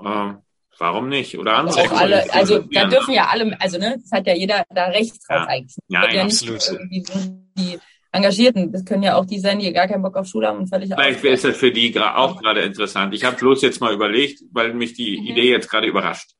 Ähm, 0.02 0.38
warum 0.78 1.08
nicht? 1.08 1.38
Oder 1.38 1.56
andere. 1.56 1.80
Auch 1.80 1.92
alle, 1.92 2.32
also 2.32 2.60
da 2.60 2.86
dürfen 2.86 3.14
ja 3.14 3.26
alle, 3.26 3.56
also 3.60 3.78
ne, 3.78 3.98
das 4.00 4.12
hat 4.12 4.26
ja 4.26 4.34
jeder 4.34 4.64
da 4.70 4.86
Recht 4.86 5.14
drauf 5.28 5.42
ja. 5.42 5.46
eigentlich. 5.46 5.76
Ja, 5.88 6.10
ja, 6.10 6.22
absolut. 6.22 6.62
Die, 6.90 7.78
Engagierten. 8.14 8.70
Das 8.70 8.84
können 8.84 9.02
ja 9.02 9.16
auch 9.16 9.24
die 9.24 9.38
sein, 9.38 9.58
die 9.58 9.72
gar 9.72 9.88
keinen 9.88 10.02
Bock 10.02 10.16
auf 10.16 10.26
Schule 10.26 10.46
haben 10.46 10.58
und 10.58 10.68
völlig 10.68 10.90
Vielleicht 10.94 11.24
ist 11.24 11.44
das 11.44 11.56
für 11.56 11.72
die 11.72 11.98
auch 11.98 12.40
gerade 12.40 12.60
interessant. 12.60 13.14
Ich 13.14 13.24
habe 13.24 13.36
bloß 13.36 13.62
jetzt 13.62 13.80
mal 13.80 13.94
überlegt, 13.94 14.42
weil 14.52 14.74
mich 14.74 14.92
die 14.92 15.18
mhm. 15.18 15.26
Idee 15.28 15.50
jetzt 15.50 15.70
gerade 15.70 15.86
überrascht. 15.86 16.32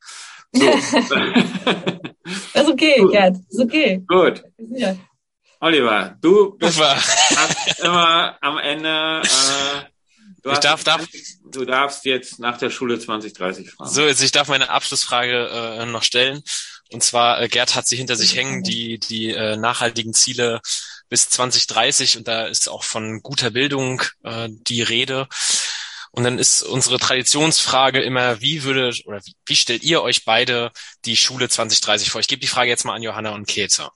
So. 0.53 0.67
das 2.53 2.63
ist 2.63 2.71
okay. 2.71 3.07
Gerd. 3.11 3.37
Das 3.37 3.47
ist 3.49 3.61
okay. 3.61 4.03
Gut. 4.07 4.45
Ja. 4.59 4.95
Oliver, 5.63 6.17
du 6.21 6.59
bist 6.59 6.81
hast 6.81 7.79
immer 7.79 8.37
am 8.41 8.59
Ende. 8.59 9.23
Äh, 9.23 9.85
du, 10.43 10.51
ich 10.51 10.59
darf, 10.59 10.83
darf, 10.83 11.07
du 11.53 11.65
darfst 11.65 12.05
jetzt 12.05 12.41
nach 12.41 12.59
der 12.59 12.69
Schule 12.69 12.99
2030 12.99 13.71
fragen. 13.71 13.89
So, 13.89 14.03
jetzt 14.03 14.21
ich 14.23 14.33
darf 14.33 14.49
meine 14.49 14.71
Abschlussfrage 14.71 15.79
äh, 15.79 15.87
noch 15.87 16.03
stellen. 16.03 16.43
Und 16.91 17.05
zwar, 17.05 17.41
äh, 17.41 17.47
Gerd 17.47 17.77
hat 17.77 17.87
sie 17.87 17.97
hinter 17.97 18.17
sich 18.17 18.35
hängen, 18.35 18.65
die, 18.65 18.99
die 18.99 19.31
äh, 19.31 19.57
nachhaltigen 19.57 20.15
Ziele 20.15 20.61
bis 21.09 21.29
2030 21.29 22.19
und 22.19 22.27
da 22.27 22.47
ist 22.47 22.69
auch 22.69 22.83
von 22.83 23.23
guter 23.23 23.53
Bildung 23.53 24.03
äh, 24.25 24.49
die 24.51 24.83
Rede. 24.83 25.29
Und 26.11 26.25
dann 26.25 26.41
ist 26.41 26.65
unsere 26.65 26.99
Traditionsfrage 26.99 28.03
immer, 28.03 28.41
wie 28.41 28.65
würde 28.65 28.93
oder 29.05 29.21
wie, 29.25 29.37
wie 29.47 29.57
stellt 29.57 29.85
ihr 29.85 30.03
euch 30.03 30.25
beide 30.25 30.73
die 31.05 31.17
Schule 31.17 31.49
2030 31.49 32.11
vor? 32.11 32.21
Ich 32.21 32.27
gebe 32.27 32.41
die 32.41 32.49
Frage 32.49 32.69
jetzt 32.69 32.85
mal 32.85 32.97
an 32.97 33.03
Johanna 33.03 33.31
und 33.31 33.47
Käthe. 33.47 33.91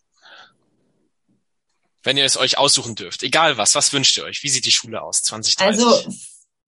Wenn 2.07 2.16
ihr 2.16 2.24
es 2.24 2.36
euch 2.36 2.57
aussuchen 2.57 2.94
dürft, 2.94 3.24
egal 3.24 3.59
was, 3.59 3.74
was 3.74 3.92
wünscht 3.92 4.16
ihr 4.16 4.22
euch? 4.22 4.44
Wie 4.44 4.48
sieht 4.48 4.64
die 4.64 4.70
Schule 4.70 5.02
aus 5.02 5.22
2030? 5.24 5.84
Also 5.84 6.09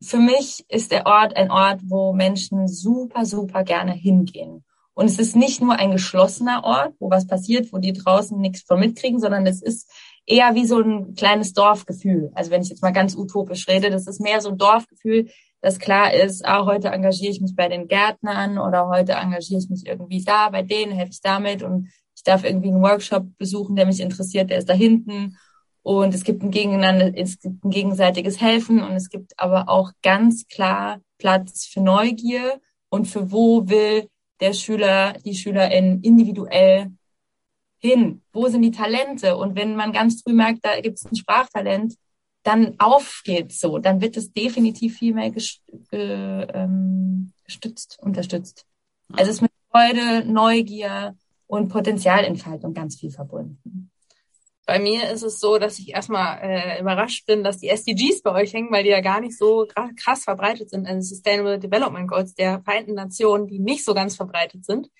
für 0.02 0.16
mich 0.16 0.64
ist 0.68 0.90
der 0.90 1.06
Ort 1.06 1.36
ein 1.36 1.52
Ort, 1.52 1.80
wo 1.84 2.12
Menschen 2.12 2.66
super, 2.66 3.24
super 3.24 3.62
gerne 3.62 3.92
hingehen. 3.92 4.64
Und 4.94 5.06
es 5.06 5.20
ist 5.20 5.36
nicht 5.36 5.60
nur 5.60 5.76
ein 5.76 5.92
geschlossener 5.92 6.64
Ort, 6.64 6.94
wo 6.98 7.08
was 7.08 7.28
passiert, 7.28 7.72
wo 7.72 7.78
die 7.78 7.92
draußen 7.92 8.36
nichts 8.36 8.62
von 8.62 8.80
mitkriegen, 8.80 9.20
sondern 9.20 9.46
es 9.46 9.62
ist 9.62 9.88
eher 10.26 10.56
wie 10.56 10.66
so 10.66 10.80
ein 10.80 11.14
kleines 11.14 11.52
Dorfgefühl. 11.52 12.32
Also 12.34 12.50
wenn 12.50 12.62
ich 12.62 12.70
jetzt 12.70 12.82
mal 12.82 12.92
ganz 12.92 13.14
utopisch 13.14 13.68
rede, 13.68 13.90
das 13.90 14.08
ist 14.08 14.20
mehr 14.20 14.40
so 14.40 14.48
ein 14.48 14.58
Dorfgefühl, 14.58 15.30
das 15.60 15.78
klar 15.78 16.12
ist, 16.12 16.44
ah, 16.44 16.66
heute 16.66 16.88
engagiere 16.88 17.30
ich 17.30 17.40
mich 17.40 17.54
bei 17.54 17.68
den 17.68 17.86
Gärtnern 17.86 18.58
oder 18.58 18.88
heute 18.88 19.12
engagiere 19.12 19.60
ich 19.60 19.70
mich 19.70 19.86
irgendwie 19.86 20.24
da, 20.24 20.50
bei 20.50 20.62
denen 20.62 20.90
helfe 20.90 21.12
ich 21.12 21.20
damit 21.20 21.62
und 21.62 21.90
ich 22.18 22.24
darf 22.24 22.42
irgendwie 22.42 22.68
einen 22.68 22.82
Workshop 22.82 23.38
besuchen, 23.38 23.76
der 23.76 23.86
mich 23.86 24.00
interessiert, 24.00 24.50
der 24.50 24.58
ist 24.58 24.68
da 24.68 24.74
hinten. 24.74 25.38
Und 25.82 26.12
es 26.12 26.24
gibt 26.24 26.42
ein 26.42 26.50
Gegeneinander, 26.50 27.12
es 27.16 27.38
gibt 27.38 27.64
ein 27.64 27.70
gegenseitiges 27.70 28.40
Helfen 28.40 28.82
und 28.82 28.90
es 28.96 29.08
gibt 29.08 29.38
aber 29.38 29.68
auch 29.68 29.92
ganz 30.02 30.48
klar 30.48 31.00
Platz 31.18 31.66
für 31.66 31.80
Neugier 31.80 32.60
und 32.88 33.06
für 33.06 33.30
wo 33.30 33.68
will 33.68 34.08
der 34.40 34.52
Schüler, 34.52 35.12
die 35.24 35.36
Schülerin 35.36 36.00
individuell 36.02 36.90
hin? 37.78 38.22
Wo 38.32 38.48
sind 38.48 38.62
die 38.62 38.72
Talente? 38.72 39.36
Und 39.36 39.54
wenn 39.54 39.76
man 39.76 39.92
ganz 39.92 40.22
früh 40.22 40.32
merkt, 40.32 40.64
da 40.64 40.80
gibt 40.80 40.98
es 40.98 41.04
ein 41.04 41.14
Sprachtalent, 41.14 41.94
dann 42.42 42.74
auf 42.80 43.22
geht's 43.24 43.60
so. 43.60 43.78
Dann 43.78 44.00
wird 44.00 44.16
es 44.16 44.32
definitiv 44.32 44.98
viel 44.98 45.14
mehr 45.14 45.32
ähm, 45.92 47.32
gestützt, 47.44 48.00
unterstützt. 48.02 48.66
Also 49.12 49.30
es 49.30 49.36
ist 49.36 49.42
mit 49.42 49.52
Freude, 49.70 50.24
Neugier 50.26 51.14
und 51.48 51.68
Potenzialentfaltung 51.68 52.74
ganz 52.74 52.96
viel 52.96 53.10
verbunden. 53.10 53.90
Bei 54.66 54.78
mir 54.78 55.10
ist 55.10 55.22
es 55.22 55.40
so, 55.40 55.58
dass 55.58 55.78
ich 55.78 55.94
erstmal 55.94 56.40
äh, 56.42 56.80
überrascht 56.80 57.26
bin, 57.26 57.42
dass 57.42 57.56
die 57.56 57.70
SDGs 57.70 58.20
bei 58.20 58.32
euch 58.32 58.52
hängen, 58.52 58.70
weil 58.70 58.84
die 58.84 58.90
ja 58.90 59.00
gar 59.00 59.18
nicht 59.18 59.36
so 59.36 59.66
krass 59.96 60.24
verbreitet 60.24 60.68
sind. 60.68 60.86
Also 60.86 61.14
Sustainable 61.14 61.58
Development 61.58 62.06
Goals 62.06 62.34
der 62.34 62.60
Vereinten 62.60 62.92
Nationen, 62.92 63.46
die 63.46 63.60
nicht 63.60 63.82
so 63.82 63.94
ganz 63.94 64.14
verbreitet 64.14 64.66
sind. 64.66 64.90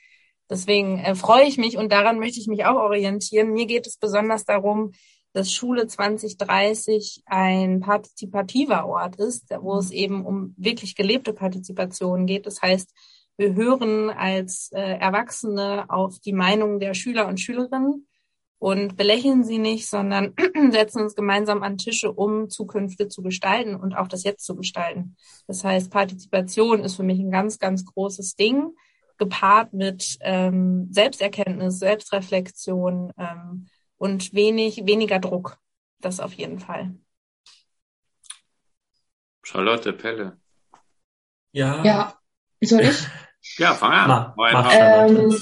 Deswegen 0.48 0.98
äh, 0.98 1.14
freue 1.14 1.44
ich 1.44 1.58
mich 1.58 1.76
und 1.76 1.92
daran 1.92 2.18
möchte 2.18 2.40
ich 2.40 2.46
mich 2.46 2.64
auch 2.64 2.76
orientieren. 2.76 3.52
Mir 3.52 3.66
geht 3.66 3.86
es 3.86 3.98
besonders 3.98 4.46
darum, 4.46 4.92
dass 5.34 5.52
Schule 5.52 5.86
2030 5.86 7.24
ein 7.26 7.80
partizipativer 7.80 8.86
Ort 8.86 9.16
ist, 9.16 9.50
wo 9.60 9.76
es 9.76 9.90
eben 9.90 10.24
um 10.24 10.54
wirklich 10.56 10.94
gelebte 10.94 11.34
Partizipation 11.34 12.24
geht. 12.24 12.46
Das 12.46 12.62
heißt, 12.62 12.90
wir 13.38 13.54
hören 13.54 14.10
als 14.10 14.70
äh, 14.72 14.98
Erwachsene 14.98 15.88
auf 15.88 16.18
die 16.18 16.32
Meinung 16.32 16.80
der 16.80 16.92
Schüler 16.94 17.28
und 17.28 17.38
Schülerinnen 17.38 18.08
und 18.58 18.96
belächeln 18.96 19.44
sie 19.44 19.58
nicht, 19.58 19.88
sondern 19.88 20.34
setzen 20.70 21.02
uns 21.02 21.14
gemeinsam 21.14 21.62
an 21.62 21.78
Tische, 21.78 22.12
um 22.12 22.50
Zukünfte 22.50 23.06
zu 23.06 23.22
gestalten 23.22 23.76
und 23.76 23.94
auch 23.94 24.08
das 24.08 24.24
Jetzt 24.24 24.44
zu 24.44 24.56
gestalten. 24.56 25.16
Das 25.46 25.62
heißt, 25.62 25.90
Partizipation 25.90 26.80
ist 26.80 26.96
für 26.96 27.04
mich 27.04 27.20
ein 27.20 27.30
ganz, 27.30 27.60
ganz 27.60 27.84
großes 27.84 28.34
Ding 28.34 28.74
gepaart 29.18 29.72
mit 29.72 30.18
ähm, 30.20 30.88
Selbsterkenntnis, 30.90 31.78
Selbstreflexion 31.78 33.12
ähm, 33.16 33.68
und 33.98 34.34
wenig, 34.34 34.84
weniger 34.84 35.20
Druck. 35.20 35.58
Das 36.00 36.18
auf 36.18 36.32
jeden 36.32 36.58
Fall. 36.58 36.94
Charlotte 39.44 39.92
Pelle. 39.92 40.38
Ja. 41.52 41.84
Ja. 41.84 42.18
Soll 42.60 42.80
ich? 42.80 43.06
Ja, 43.56 43.74
fang 43.74 43.92
an. 43.92 44.32
Ma, 44.36 44.72
ähm, 44.72 45.36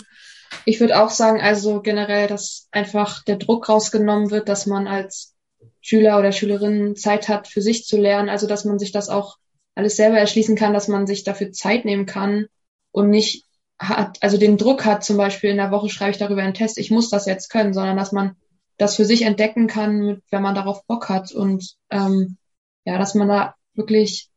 ich 0.65 0.81
würde 0.81 1.03
auch 1.03 1.11
sagen, 1.11 1.41
also 1.41 1.81
generell, 1.81 2.29
dass 2.29 2.69
einfach 2.73 3.25
der 3.25 3.37
Druck 3.37 3.69
rausgenommen 3.69 4.31
wird, 4.31 4.49
dass 4.49 4.67
man 4.67 4.87
als 4.87 5.35
Schüler 5.81 6.19
oder 6.19 6.33
Schülerin 6.33 6.97
Zeit 6.97 7.29
hat, 7.29 7.49
für 7.49 7.63
sich 7.63 7.85
zu 7.85 7.97
lernen. 7.97 8.29
Also, 8.29 8.47
dass 8.47 8.65
man 8.65 8.79
sich 8.79 8.93
das 8.93 9.09
auch 9.09 9.37
alles 9.75 9.97
selber 9.97 10.19
erschließen 10.19 10.57
kann, 10.57 10.73
dass 10.73 10.89
man 10.89 11.07
sich 11.07 11.25
dafür 11.25 11.53
Zeit 11.53 11.85
nehmen 11.85 12.07
kann 12.07 12.47
und 12.93 13.11
nicht 13.11 13.45
hat, 13.79 14.23
also 14.23 14.39
den 14.39 14.57
Druck 14.57 14.85
hat, 14.85 15.05
zum 15.05 15.17
Beispiel 15.17 15.51
in 15.51 15.59
der 15.59 15.71
Woche 15.71 15.91
schreibe 15.91 16.13
ich 16.13 16.19
darüber 16.19 16.43
einen 16.43 16.55
Test, 16.55 16.79
ich 16.79 16.91
muss 16.91 17.11
das 17.11 17.27
jetzt 17.27 17.51
können, 17.51 17.75
sondern 17.75 17.97
dass 17.97 18.11
man 18.11 18.37
das 18.79 18.97
für 18.97 19.05
sich 19.05 19.23
entdecken 19.23 19.67
kann, 19.67 20.23
wenn 20.31 20.43
man 20.43 20.55
darauf 20.55 20.85
Bock 20.87 21.09
hat 21.09 21.33
und 21.33 21.75
ähm, 21.91 22.39
ja, 22.85 22.99
dass 22.99 23.15
man 23.15 23.29
da 23.29 23.55
wirklich 23.75 24.31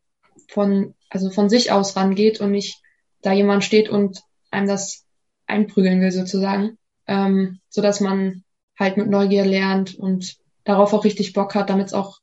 von, 0.49 0.93
also 1.10 1.30
von 1.30 1.49
sich 1.49 1.72
aus 1.72 1.95
rangeht 1.95 2.41
und 2.41 2.51
nicht 2.51 2.82
da 3.22 3.34
jemand 3.34 3.63
steht 3.63 3.89
und 3.89 4.22
einem 4.51 4.67
das 4.67 5.05
einprügeln 5.47 6.01
will 6.01 6.11
sozusagen, 6.11 6.78
ähm, 7.07 7.59
so 7.70 7.82
dass 7.82 7.99
man 7.99 8.43
halt 8.78 8.97
mit 8.97 9.09
Neugier 9.09 9.45
lernt 9.45 9.95
und 9.95 10.38
darauf 10.63 10.93
auch 10.93 11.03
richtig 11.03 11.34
Bock 11.34 11.55
hat, 11.55 11.70
damit 11.70 11.88
es 11.88 11.93
auch 11.93 12.20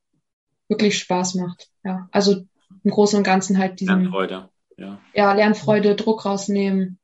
wirklich 0.68 0.98
Spaß 0.98 1.34
macht. 1.34 1.68
Ja, 1.84 2.08
also 2.12 2.44
im 2.82 2.90
Großen 2.90 3.18
und 3.18 3.24
Ganzen 3.24 3.58
halt 3.58 3.80
diesen 3.80 4.02
Lernfreude, 4.02 4.48
ja. 4.76 5.00
Ja, 5.14 5.32
Lernfreude, 5.32 5.94
Druck 5.96 6.24
rausnehmen, 6.24 6.98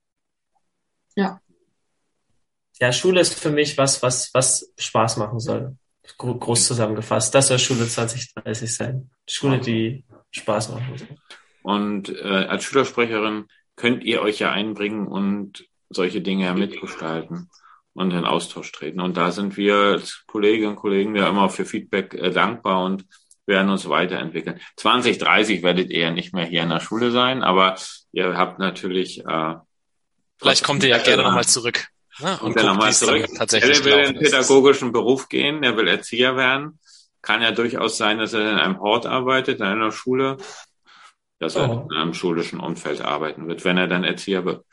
ja. 1.15 1.41
Ja, 2.81 2.93
Schule 2.93 3.21
ist 3.21 3.39
für 3.39 3.51
mich 3.51 3.79
was, 3.79 4.03
was, 4.03 4.33
was 4.33 4.73
Spaß 4.79 5.17
machen 5.19 5.39
soll. 5.39 5.77
Groß 6.19 6.67
zusammengefasst. 6.67 7.33
Das 7.35 7.49
soll 7.49 7.59
Schule 7.59 7.87
2030 7.87 8.75
sein. 8.75 9.11
Schule, 9.29 9.61
die 9.61 10.05
Spaß 10.33 10.71
machen 10.71 10.99
soll. 10.99 11.17
Und 11.63 12.09
äh, 12.09 12.47
als 12.47 12.65
Schülersprecherin 12.65 13.47
könnt 13.77 14.05
ihr 14.05 14.23
euch 14.23 14.39
ja 14.39 14.51
einbringen 14.51 15.07
und 15.07 15.67
solche 15.91 16.21
Dinge 16.21 16.47
ja 16.47 16.55
mitgestalten. 16.55 17.51
und 17.95 18.11
in 18.13 18.25
Austausch 18.25 18.73
treten. 18.73 19.01
Und 19.01 19.17
da 19.17 19.31
sind 19.33 19.57
wir 19.57 19.77
als 19.77 20.25
Kolleginnen 20.27 20.71
und 20.71 20.77
Kollegen 20.77 21.15
ja 21.15 21.29
immer 21.29 21.51
für 21.51 21.65
Feedback 21.65 22.15
äh, 22.15 22.31
dankbar 22.31 22.85
und 22.85 23.05
werden 23.47 23.71
uns 23.71 23.89
weiterentwickeln. 23.89 24.61
2030 24.77 25.63
werdet 25.63 25.91
ihr 25.91 26.01
ja 26.01 26.11
nicht 26.11 26.33
mehr 26.33 26.47
hier 26.47 26.63
in 26.63 26.71
der 26.71 26.81
Schule 26.81 27.11
sein, 27.11 27.43
aber 27.43 27.77
ihr 28.13 28.37
habt 28.37 28.59
natürlich. 28.59 29.25
Äh, 29.27 29.57
Vielleicht 30.39 30.65
kommt 30.65 30.83
ihr 30.83 30.91
ja 30.91 30.99
gerne 30.99 31.23
nochmal 31.23 31.47
zurück. 31.47 31.89
Ja, 32.19 32.37
und, 32.37 32.57
und 32.57 32.65
nochmal 32.65 32.93
zurück. 32.93 33.27
Tatsächlich 33.37 33.79
er 33.79 33.85
will 33.85 33.93
in 33.93 34.15
den 34.15 34.23
pädagogischen 34.23 34.89
ist. 34.89 34.93
Beruf 34.93 35.29
gehen, 35.29 35.63
er 35.63 35.77
will 35.77 35.89
Erzieher 35.89 36.37
werden. 36.37 36.79
Kann 37.21 37.43
ja 37.43 37.53
durchaus 37.53 37.97
sein, 37.97 38.19
dass 38.19 38.33
er 38.33 38.51
in 38.51 38.59
einem 38.59 38.81
Hort 38.81 39.07
arbeitet, 39.07 39.61
in 39.61 39.67
einer 39.67 39.93
Schule, 39.93 40.37
dass 41.43 41.57
er 41.57 41.69
oh. 41.69 41.89
in 41.91 41.97
einem 41.97 42.15
schulischen 42.15 42.61
Umfeld 42.61 43.01
arbeiten 43.01 43.49
wird, 43.49 43.65
wenn 43.65 43.77
er 43.77 43.89
dann 43.89 44.05
Erzieher 44.05 44.45
wird. 44.45 44.65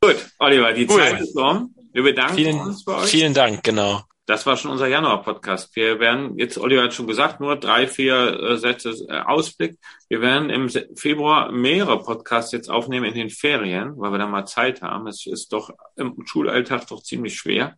Gut, 0.00 0.16
Oliver, 0.40 0.72
die 0.72 0.88
cool. 0.90 0.98
Zeit 0.98 1.20
ist 1.20 1.36
um. 1.36 1.74
Wir 1.92 2.02
bedanken 2.02 2.36
vielen, 2.36 2.60
uns 2.60 2.84
bei 2.84 2.96
euch. 2.96 3.10
Vielen 3.10 3.32
Dank, 3.32 3.62
genau. 3.62 4.02
Das 4.26 4.44
war 4.44 4.56
schon 4.56 4.72
unser 4.72 4.88
Januar-Podcast. 4.88 5.74
Wir 5.76 6.00
werden 6.00 6.36
jetzt, 6.36 6.58
Oliver 6.58 6.82
hat 6.84 6.94
schon 6.94 7.06
gesagt, 7.06 7.40
nur 7.40 7.56
drei, 7.56 7.86
vier 7.86 8.40
äh, 8.40 8.56
Sätze 8.56 8.90
äh, 9.08 9.20
Ausblick. 9.20 9.78
Wir 10.08 10.20
werden 10.20 10.50
im 10.50 10.68
Februar 10.96 11.52
mehrere 11.52 12.02
Podcasts 12.02 12.50
jetzt 12.52 12.70
aufnehmen 12.70 13.06
in 13.06 13.14
den 13.14 13.30
Ferien, 13.30 13.92
weil 13.96 14.10
wir 14.10 14.18
da 14.18 14.26
mal 14.26 14.46
Zeit 14.46 14.82
haben. 14.82 15.06
Es 15.06 15.26
ist 15.26 15.52
doch 15.52 15.70
im 15.96 16.16
Schulalltag 16.26 16.88
doch 16.88 17.02
ziemlich 17.02 17.36
schwer. 17.36 17.76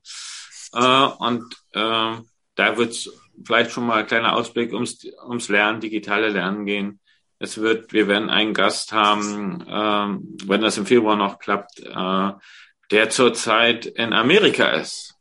Äh, 0.72 1.06
und 1.18 1.54
äh, 1.72 2.16
da 2.54 2.76
wird 2.76 2.92
es 2.92 3.12
vielleicht 3.44 3.72
schon 3.72 3.86
mal 3.86 4.00
ein 4.00 4.06
kleiner 4.06 4.34
Ausblick 4.34 4.72
ums, 4.72 5.06
ums 5.26 5.48
Lernen, 5.48 5.80
digitale 5.80 6.30
Lernen 6.30 6.64
gehen. 6.64 7.00
Es 7.42 7.58
wird, 7.58 7.92
wir 7.92 8.08
werden 8.08 8.30
einen 8.30 8.54
Gast 8.54 8.92
haben, 8.92 9.60
äh, 9.62 10.48
wenn 10.48 10.60
das 10.60 10.78
im 10.78 10.86
Februar 10.86 11.16
noch 11.16 11.38
klappt, 11.38 11.80
äh, 11.80 12.30
der 12.90 13.10
zurzeit 13.10 13.86
in 13.86 14.12
Amerika 14.12 14.68
ist 14.68 15.12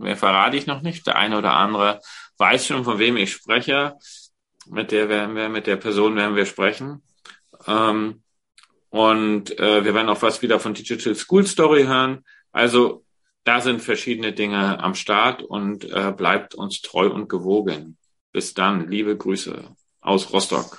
Mehr 0.00 0.16
verrate 0.16 0.56
ich 0.56 0.66
noch 0.66 0.80
nicht. 0.80 1.06
Der 1.06 1.16
eine 1.16 1.36
oder 1.36 1.52
andere 1.52 2.00
weiß 2.38 2.66
schon, 2.66 2.84
von 2.84 2.98
wem 2.98 3.18
ich 3.18 3.32
spreche. 3.32 3.96
Mit 4.66 4.92
der 4.92 5.10
werden 5.10 5.36
wir, 5.36 5.50
mit 5.50 5.66
der 5.66 5.76
Person 5.76 6.16
werden 6.16 6.36
wir 6.36 6.46
sprechen. 6.46 7.02
Ähm, 7.66 8.22
und 8.88 9.58
äh, 9.58 9.84
wir 9.84 9.94
werden 9.94 10.08
auch 10.08 10.22
was 10.22 10.40
wieder 10.40 10.58
von 10.58 10.72
Digital 10.72 11.14
School 11.14 11.46
Story 11.46 11.84
hören. 11.84 12.24
Also 12.50 13.04
da 13.44 13.60
sind 13.60 13.82
verschiedene 13.82 14.32
Dinge 14.32 14.82
am 14.82 14.94
Start 14.94 15.42
und 15.42 15.84
äh, 15.84 16.12
bleibt 16.16 16.54
uns 16.54 16.80
treu 16.80 17.08
und 17.08 17.28
gewogen. 17.28 17.98
Bis 18.32 18.54
dann, 18.54 18.88
liebe 18.88 19.16
Grüße 19.16 19.64
aus 20.00 20.32
Rostock. 20.32 20.78